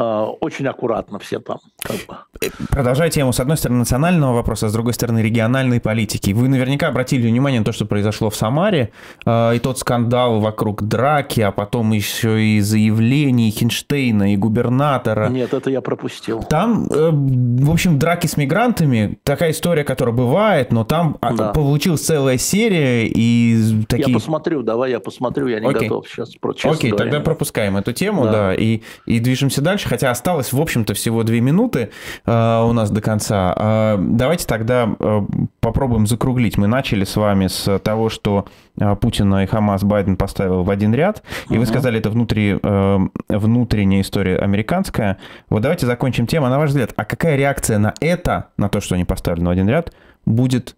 очень 0.02 0.66
аккуратно 0.66 1.18
все 1.18 1.40
там. 1.40 1.58
Как 1.82 1.96
бы. 2.06 2.16
Э, 2.42 2.48
продолжая 2.70 3.10
тему, 3.10 3.32
с 3.32 3.40
одной 3.40 3.56
стороны, 3.56 3.80
национального 3.80 4.34
вопроса, 4.34 4.68
с 4.68 4.72
другой 4.72 4.94
стороны, 4.94 5.20
региональной 5.20 5.80
политики. 5.80 6.32
Вы 6.32 6.48
наверняка 6.48 6.88
обратили 6.88 7.26
внимание 7.28 7.60
на 7.60 7.64
то, 7.64 7.72
что 7.72 7.86
произошло 7.86 8.30
в 8.30 8.36
Самаре, 8.36 8.92
э, 9.26 9.56
и 9.56 9.58
тот 9.58 9.78
скандал 9.78 10.40
вокруг 10.40 10.82
драки, 10.82 11.40
а 11.40 11.52
потом 11.52 11.92
еще 11.92 12.42
и 12.42 12.60
заявлений 12.60 13.50
Хинштейна 13.50 14.32
и 14.32 14.36
губернатора. 14.36 15.28
Нет, 15.28 15.52
это 15.52 15.70
я 15.70 15.80
пропустил. 15.80 16.42
Там, 16.42 16.86
э, 16.90 17.10
в 17.12 17.70
общем, 17.70 17.98
драки 17.98 18.26
с 18.26 18.36
мигрантами, 18.36 19.18
такая 19.22 19.50
история, 19.50 19.84
которая 19.84 20.14
бывает, 20.14 20.72
но 20.72 20.84
там 20.84 21.18
а, 21.20 21.32
да. 21.34 21.52
получилась 21.52 22.00
целая 22.00 22.38
серия 22.38 23.06
и 23.06 23.84
такие... 23.88 24.08
Я 24.08 24.14
посмотрю, 24.14 24.62
давай 24.62 24.90
я 24.90 25.00
посмотрю, 25.00 25.48
я 25.48 25.60
не 25.60 25.70
готов 25.70 26.08
сейчас. 26.08 26.30
Окей, 26.64 26.90
говоря. 26.90 27.10
тогда 27.10 27.20
пропускаем 27.20 27.76
эту 27.76 27.92
тему, 27.92 28.24
да, 28.24 28.32
да 28.32 28.54
и, 28.54 28.80
и 29.06 29.20
движемся 29.20 29.60
дальше, 29.60 29.89
хотя 29.90 30.12
осталось, 30.12 30.52
в 30.52 30.60
общем-то, 30.60 30.94
всего 30.94 31.24
две 31.24 31.40
минуты 31.40 31.90
э, 32.24 32.62
у 32.62 32.72
нас 32.72 32.92
до 32.92 33.00
конца. 33.00 33.52
Э, 33.56 33.96
давайте 33.98 34.46
тогда 34.46 34.88
э, 34.98 35.20
попробуем 35.58 36.06
закруглить. 36.06 36.56
Мы 36.56 36.68
начали 36.68 37.02
с 37.02 37.16
вами 37.16 37.48
с 37.48 37.78
того, 37.80 38.08
что 38.08 38.46
э, 38.78 38.94
Путина 38.94 39.42
и 39.42 39.46
Хамас 39.46 39.82
Байден 39.82 40.16
поставил 40.16 40.62
в 40.62 40.70
один 40.70 40.94
ряд, 40.94 41.24
и 41.48 41.54
угу. 41.54 41.60
вы 41.60 41.66
сказали, 41.66 41.98
это 41.98 42.08
внутри, 42.08 42.56
э, 42.62 42.98
внутренняя 43.28 44.02
история 44.02 44.38
американская. 44.38 45.18
Вот 45.48 45.62
давайте 45.62 45.86
закончим 45.86 46.28
тему. 46.28 46.48
На 46.48 46.58
ваш 46.58 46.70
взгляд, 46.70 46.92
а 46.94 47.04
какая 47.04 47.34
реакция 47.34 47.78
на 47.78 47.92
это, 48.00 48.50
на 48.56 48.68
то, 48.68 48.80
что 48.80 48.94
они 48.94 49.04
поставили 49.04 49.44
в 49.44 49.50
один 49.50 49.68
ряд, 49.68 49.92
будет 50.24 50.76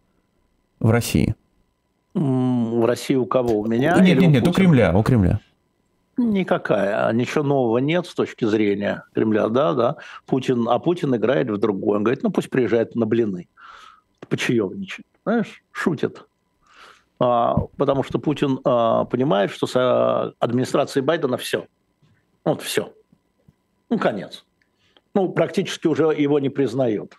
в 0.80 0.90
России? 0.90 1.34
В 2.14 2.86
России 2.86 3.14
у 3.16 3.26
кого? 3.26 3.60
У 3.60 3.66
меня? 3.66 4.00
Нет, 4.00 4.18
нет, 4.18 4.30
нет, 4.30 4.48
у 4.48 4.52
Кремля, 4.52 4.96
у 4.96 5.02
Кремля. 5.02 5.40
Никакая. 6.16 7.12
Ничего 7.12 7.42
нового 7.42 7.78
нет 7.78 8.06
с 8.06 8.14
точки 8.14 8.44
зрения 8.44 9.04
Кремля. 9.14 9.48
Да, 9.48 9.72
да. 9.72 9.96
Путин, 10.26 10.68
а 10.68 10.78
Путин 10.78 11.14
играет 11.16 11.50
в 11.50 11.56
другое. 11.56 11.98
Он 11.98 12.04
говорит, 12.04 12.22
ну 12.22 12.30
пусть 12.30 12.50
приезжает 12.50 12.94
на 12.94 13.06
блины. 13.06 13.48
Почаевничает. 14.28 15.06
Знаешь, 15.24 15.62
шутит. 15.72 16.26
А, 17.18 17.56
потому 17.76 18.02
что 18.02 18.18
Путин 18.18 18.60
а, 18.64 19.04
понимает, 19.04 19.50
что 19.50 19.66
с 19.66 19.74
а, 19.76 20.32
администрацией 20.38 21.04
Байдена 21.04 21.36
все. 21.36 21.66
Вот 22.44 22.62
все. 22.62 22.92
Ну, 23.88 23.98
конец. 23.98 24.44
Ну, 25.14 25.30
практически 25.30 25.86
уже 25.86 26.04
его 26.04 26.38
не 26.38 26.50
признают. 26.50 27.18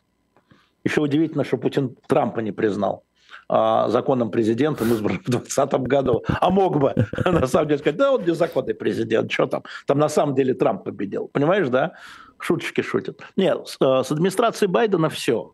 Еще 0.84 1.02
удивительно, 1.02 1.44
что 1.44 1.58
Путин 1.58 1.96
Трампа 2.08 2.42
не 2.42 2.52
признал 2.52 3.04
а, 3.50 3.90
законным 3.90 4.32
президентом 4.32 4.92
избран 4.94 5.20
в 5.20 5.30
2020 5.30 5.74
году. 5.82 6.24
А 6.28 6.50
мог 6.50 6.80
бы, 6.80 6.94
на 7.26 7.48
самом 7.48 7.68
деле, 7.68 7.80
сказать, 7.80 7.98
да, 7.98 8.12
он 8.12 8.24
незаконный 8.24 8.74
президент, 8.74 9.32
что 9.32 9.46
там? 9.46 9.64
Там 9.86 10.00
на 10.00 10.10
самом 10.10 10.36
деле 10.36 10.54
Трамп 10.54 10.84
победил. 10.84 11.28
Понимаешь, 11.28 11.70
да? 11.70 11.94
Шуточки 12.40 12.82
шутят. 12.82 13.22
Нет, 13.36 13.68
с, 13.68 13.78
э, 13.80 14.04
с 14.04 14.12
администрацией 14.12 14.70
Байдена 14.70 15.10
все. 15.10 15.54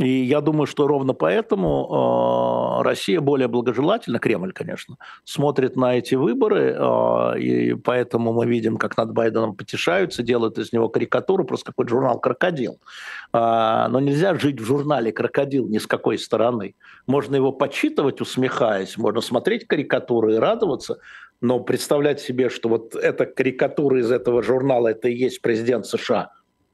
И 0.00 0.24
я 0.24 0.40
думаю, 0.40 0.66
что 0.66 0.86
ровно 0.86 1.12
поэтому 1.12 2.78
э, 2.80 2.82
Россия 2.84 3.20
более 3.20 3.48
благожелательно, 3.48 4.18
Кремль, 4.18 4.52
конечно, 4.52 4.96
смотрит 5.24 5.76
на 5.76 5.94
эти 5.98 6.14
выборы, 6.14 6.74
э, 6.74 7.38
и 7.38 7.74
поэтому 7.74 8.32
мы 8.32 8.46
видим, 8.46 8.78
как 8.78 8.96
над 8.96 9.12
Байденом 9.12 9.54
потешаются, 9.54 10.22
делают 10.22 10.56
из 10.56 10.72
него 10.72 10.88
карикатуру, 10.88 11.44
просто 11.44 11.72
какой-то 11.72 11.90
журнал 11.90 12.18
«Крокодил». 12.18 12.78
Э, 13.34 13.88
но 13.90 14.00
нельзя 14.00 14.34
жить 14.36 14.58
в 14.58 14.64
журнале 14.64 15.12
«Крокодил» 15.12 15.68
ни 15.68 15.76
с 15.76 15.86
какой 15.86 16.18
стороны. 16.18 16.76
Можно 17.06 17.36
его 17.36 17.52
почитывать, 17.52 18.22
усмехаясь, 18.22 18.96
можно 18.96 19.20
смотреть 19.20 19.66
карикатуры 19.66 20.36
и 20.36 20.38
радоваться, 20.38 20.98
но 21.42 21.60
представлять 21.60 22.20
себе, 22.20 22.48
что 22.48 22.70
вот 22.70 22.94
эта 22.94 23.26
карикатура 23.26 24.00
из 24.00 24.10
этого 24.10 24.42
журнала, 24.42 24.88
это 24.88 25.08
и 25.08 25.14
есть 25.14 25.42
президент 25.42 25.84
США, 25.84 26.30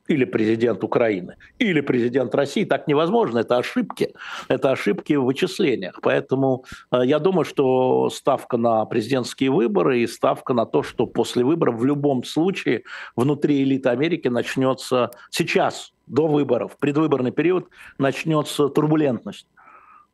или 0.09 0.25
президент 0.25 0.85
Украины, 0.85 1.37
или 1.59 1.81
президент 1.81 2.35
России. 2.35 2.65
Так 2.65 2.89
невозможно, 2.89 3.41
это 3.41 3.57
ошибки, 3.57 4.13
это 4.49 4.71
ошибки 4.71 5.15
в 5.15 5.25
вычислениях. 5.25 6.01
Поэтому 6.03 6.65
э, 6.93 7.01
я 7.05 7.19
думаю, 7.19 7.45
что 7.45 8.11
ставка 8.11 8.57
на 8.57 8.85
президентские 8.85 9.51
выборы 9.51 10.01
и 10.01 10.07
ставка 10.07 10.55
на 10.55 10.67
то, 10.67 10.83
что 10.83 11.07
после 11.07 11.45
выборов 11.45 11.77
в 11.77 11.85
любом 11.85 12.25
случае 12.25 12.83
внутри 13.17 13.63
элиты 13.63 13.89
Америки 13.89 14.29
начнется 14.29 15.11
сейчас, 15.31 15.93
до 16.07 16.29
выборов, 16.29 16.77
предвыборный 16.79 17.33
период, 17.33 17.69
начнется 17.99 18.69
турбулентность. 18.69 19.49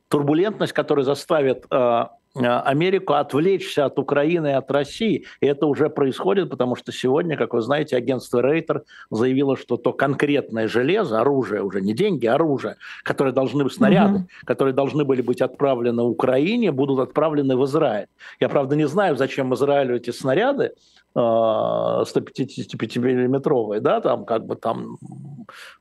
Турбулентность, 0.09 0.73
которая 0.73 1.05
заставит 1.05 1.67
э, 1.71 2.05
Америку 2.35 3.13
отвлечься 3.13 3.85
от 3.85 3.99
Украины 3.99 4.49
и 4.49 4.53
от 4.53 4.71
России. 4.71 5.27
И 5.41 5.47
это 5.47 5.67
уже 5.67 5.91
происходит, 5.91 6.49
потому 6.49 6.77
что 6.77 6.91
сегодня, 6.91 7.37
как 7.37 7.53
вы 7.53 7.61
знаете, 7.61 7.97
агентство 7.97 8.41
Рейтер 8.41 8.85
заявило, 9.11 9.57
что 9.57 9.77
то 9.77 9.93
конкретное 9.93 10.67
железо, 10.67 11.21
оружие, 11.21 11.63
уже 11.63 11.81
не 11.83 11.93
деньги, 11.93 12.27
а 12.27 12.35
оружие, 12.35 12.77
которые 13.03 13.35
должны 13.35 13.65
быть 13.65 13.75
снаряды, 13.75 14.21
угу. 14.21 14.29
которые 14.47 14.73
должны 14.73 15.05
были 15.05 15.21
быть 15.21 15.43
отправлены 15.43 16.03
Украине, 16.03 16.73
будут 16.73 17.01
отправлены 17.01 17.57
в 17.57 17.65
Израиль. 17.67 18.07
Я, 18.41 18.49
правда, 18.49 18.77
не 18.77 18.89
знаю, 18.89 19.17
зачем 19.17 19.53
Израилю 19.55 19.97
эти 19.97 20.11
снаряды, 20.11 20.73
155-миллиметровые, 21.15 23.81
да, 23.81 24.01
там 24.01 24.25
как 24.25 24.47
бы 24.47 24.57
там, 24.57 24.97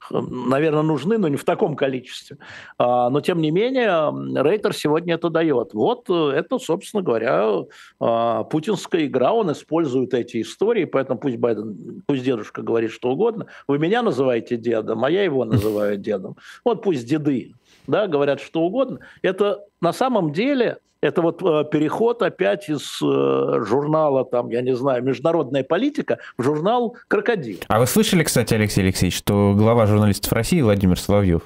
наверное, 0.10 0.82
нужны, 0.82 1.18
но 1.18 1.28
не 1.28 1.38
в 1.38 1.46
таком 1.46 1.76
количестве. 1.76 2.38
А, 2.78 3.10
но, 3.10 3.22
тем 3.22 3.42
не 3.42 3.52
менее, 3.52 4.12
Рейтер 4.42 4.74
сегодня 4.74 5.16
это 5.16 5.30
дает. 5.30 5.74
Вот 5.74 6.10
это, 6.10 6.60
собственно 6.60 7.04
говоря, 7.04 7.66
а, 8.00 8.44
путинская 8.44 9.06
игра, 9.06 9.34
он 9.34 9.52
использует 9.52 10.14
эти 10.14 10.42
истории, 10.42 10.86
поэтому 10.86 11.20
пусть 11.20 11.38
Байден, 11.38 12.04
пусть 12.06 12.24
дедушка 12.24 12.62
говорит 12.62 12.92
что 12.92 13.10
угодно. 13.12 13.48
Вы 13.68 13.80
меня 13.80 14.02
называете 14.02 14.58
дедом, 14.58 15.06
а 15.06 15.12
я 15.12 15.24
его 15.24 15.46
называю 15.46 15.98
дедом. 15.98 16.36
Вот 16.66 16.84
пусть 16.84 17.08
деды 17.08 17.54
да, 17.88 18.08
говорят 18.08 18.42
что 18.42 18.62
угодно. 18.62 19.00
Это 19.22 19.64
на 19.80 19.94
самом 19.94 20.34
деле 20.34 20.80
это 21.02 21.22
вот 21.22 21.42
э, 21.42 21.66
переход 21.70 22.22
опять 22.22 22.70
из 22.70 23.00
э, 23.02 23.64
журнала, 23.66 24.24
там, 24.24 24.50
я 24.50 24.62
не 24.62 24.76
знаю, 24.76 25.04
«Международная 25.04 25.64
политика» 25.64 26.20
в 26.38 26.44
журнал 26.44 26.96
«Крокодил». 27.08 27.58
А 27.68 27.80
вы 27.80 27.88
слышали, 27.88 28.24
кстати, 28.24 28.54
Алексей 28.54 28.82
Алексеевич, 28.82 29.18
что 29.18 29.54
глава 29.56 29.88
журналистов 29.88 30.32
России 30.32 30.62
Владимир 30.62 31.00
Соловьев 31.00 31.42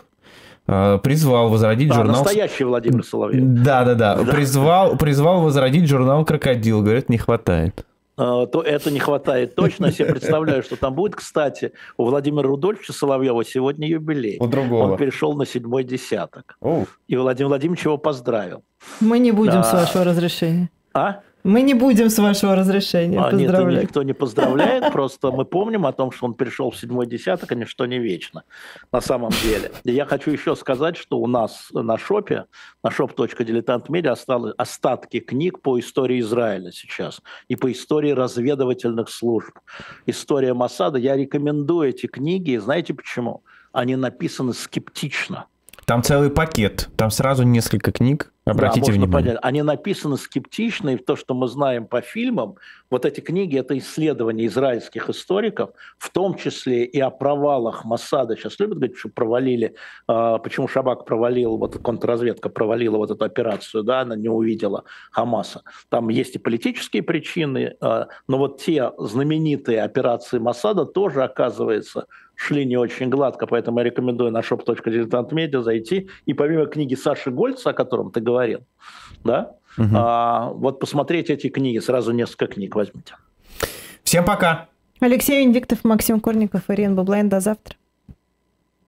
э, 0.68 1.00
призвал 1.02 1.50
возродить 1.50 1.90
да, 1.90 1.96
журнал... 1.96 2.24
настоящий 2.24 2.66
Владимир 2.66 3.04
Соловьев. 3.04 3.44
Да-да-да, 3.64 4.18
призвал, 4.30 4.98
призвал 4.98 5.42
возродить 5.42 5.88
журнал 5.88 6.26
«Крокодил». 6.26 6.82
Говорят, 6.82 7.10
не 7.10 7.18
хватает. 7.18 7.86
А, 8.18 8.46
то 8.46 8.62
это 8.62 8.92
не 8.92 9.00
хватает 9.00 9.56
точно. 9.56 9.88
Я 9.88 9.92
себе 9.92 10.06
представляю, 10.06 10.64
что 10.64 10.76
там 10.76 10.94
будет. 10.94 11.16
Кстати, 11.16 11.74
у 11.98 12.06
Владимира 12.06 12.48
Рудольфовича 12.48 12.94
Соловьева 12.94 13.44
сегодня 13.44 13.88
юбилей. 13.88 14.38
У 14.40 14.48
другого. 14.48 14.92
Он 14.92 14.98
перешел 14.98 15.34
на 15.34 15.46
седьмой 15.46 15.84
десяток. 15.84 16.58
О. 16.62 16.86
И 17.08 17.16
Владимир 17.16 17.50
Владимирович 17.50 17.86
его 17.86 17.98
поздравил. 17.98 18.64
Мы 19.00 19.20
не 19.20 19.32
будем, 19.32 19.54
да. 19.54 19.64
с 19.64 19.74
вашего 19.74 20.04
разрешения. 20.04 20.70
А? 20.94 21.22
Мы 21.46 21.62
не 21.62 21.76
будем 21.76 22.10
с 22.10 22.18
вашего 22.18 22.56
разрешения 22.56 23.20
а, 23.20 23.30
поздравлять. 23.30 23.74
Нет, 23.74 23.84
никто 23.84 24.02
не 24.02 24.14
поздравляет, 24.14 24.92
просто 24.92 25.32
мы 25.32 25.46
помним 25.46 25.86
о 25.86 25.94
том, 25.94 26.12
что 26.12 26.26
он 26.26 26.34
пришел 26.34 26.72
в 26.72 26.76
седьмой 26.76 27.06
десяток, 27.06 27.52
а 27.52 27.56
ничто 27.56 27.86
не 27.86 28.00
вечно 28.00 28.46
на 28.92 29.00
самом 29.00 29.30
деле. 29.44 29.72
И 29.84 29.92
я 29.92 30.08
хочу 30.08 30.32
еще 30.32 30.56
сказать, 30.56 30.98
что 30.98 31.20
у 31.20 31.28
нас 31.28 31.68
на 31.72 32.00
шопе, 32.00 32.46
на 32.84 32.88
shop.diletant.media 32.88 34.10
осталось 34.10 34.56
остатки 34.58 35.20
книг 35.20 35.62
по 35.62 35.80
истории 35.80 36.20
Израиля 36.22 36.72
сейчас 36.72 37.22
и 37.48 37.56
по 37.56 37.72
истории 37.72 38.10
разведывательных 38.10 39.08
служб. 39.10 39.52
История 40.08 40.56
Масада. 40.56 40.98
Я 40.98 41.16
рекомендую 41.16 41.90
эти 41.90 42.08
книги. 42.08 42.58
Знаете 42.58 42.96
почему? 42.96 43.44
Они 43.72 43.96
написаны 43.96 44.56
скептично 44.56 45.46
там 45.86 46.02
целый 46.02 46.30
пакет, 46.32 46.90
там 46.98 47.12
сразу 47.12 47.44
несколько 47.44 47.92
книг. 47.92 48.32
Обратите 48.46 48.92
да, 48.92 48.94
внимание. 48.94 49.12
Понять. 49.12 49.40
Они 49.42 49.64
написаны 49.64 50.18
скептично, 50.18 50.92
и 50.92 50.98
то, 50.98 51.16
что 51.16 51.34
мы 51.34 51.48
знаем 51.48 51.88
по 51.88 52.02
фильмам, 52.02 52.58
вот 52.92 53.04
эти 53.04 53.20
книги– 53.20 53.58
это 53.60 53.76
исследования 53.76 54.46
израильских 54.46 55.10
историков, 55.10 55.72
в 55.98 56.12
том 56.12 56.36
числе 56.36 56.86
и 56.86 57.00
о 57.00 57.10
провалах 57.10 57.86
Масада. 57.86 58.36
Сейчас 58.36 58.60
любят 58.60 58.78
говорить, 58.78 58.98
что 58.98 59.10
провалили, 59.10 59.74
э, 60.08 60.38
почему 60.44 60.68
Шабак 60.68 61.06
провалил, 61.06 61.58
вот 61.58 61.80
контрразведка 61.80 62.50
провалила 62.50 62.98
вот 62.98 63.10
эту 63.10 63.26
операцию, 63.26 63.84
да, 63.84 64.02
она 64.02 64.16
не 64.16 64.30
увидела 64.30 64.84
Хамаса. 65.12 65.64
Там 65.90 66.10
есть 66.10 66.36
и 66.36 66.40
политические 66.40 67.02
причины, 67.02 67.76
э, 67.82 68.06
но 68.28 68.38
вот 68.38 68.62
те 68.62 68.92
знаменитые 69.00 69.82
операции 69.82 70.38
Масада 70.38 70.86
тоже, 70.86 71.24
оказывается, 71.24 72.06
шли 72.36 72.66
не 72.66 72.78
очень 72.78 73.10
гладко, 73.10 73.48
поэтому 73.48 73.80
я 73.80 73.86
рекомендую 73.86 74.32
на 74.32 74.40
shop.diletantmedia 74.40 75.62
зайти 75.62 76.10
и 76.26 76.34
помимо 76.34 76.66
книги 76.66 76.96
Саши 76.96 77.32
Гольца, 77.32 77.70
о 77.70 77.74
котором 77.74 78.12
ты 78.12 78.20
говорил, 78.20 78.60
да, 79.24 79.56
угу. 79.78 79.90
а, 79.94 80.50
вот 80.50 80.80
посмотреть 80.80 81.30
эти 81.30 81.50
книги, 81.50 81.80
сразу 81.80 82.12
несколько 82.12 82.48
книг 82.48 82.76
возьмите. 82.76 83.16
Всем 84.04 84.26
пока! 84.26 84.68
Алексей 85.00 85.42
Венедиктов, 85.42 85.84
Максим 85.84 86.20
Корников, 86.20 86.62
Ирина 86.70 86.96
Баблайн. 86.96 87.28
До 87.30 87.40
завтра. 87.40 87.76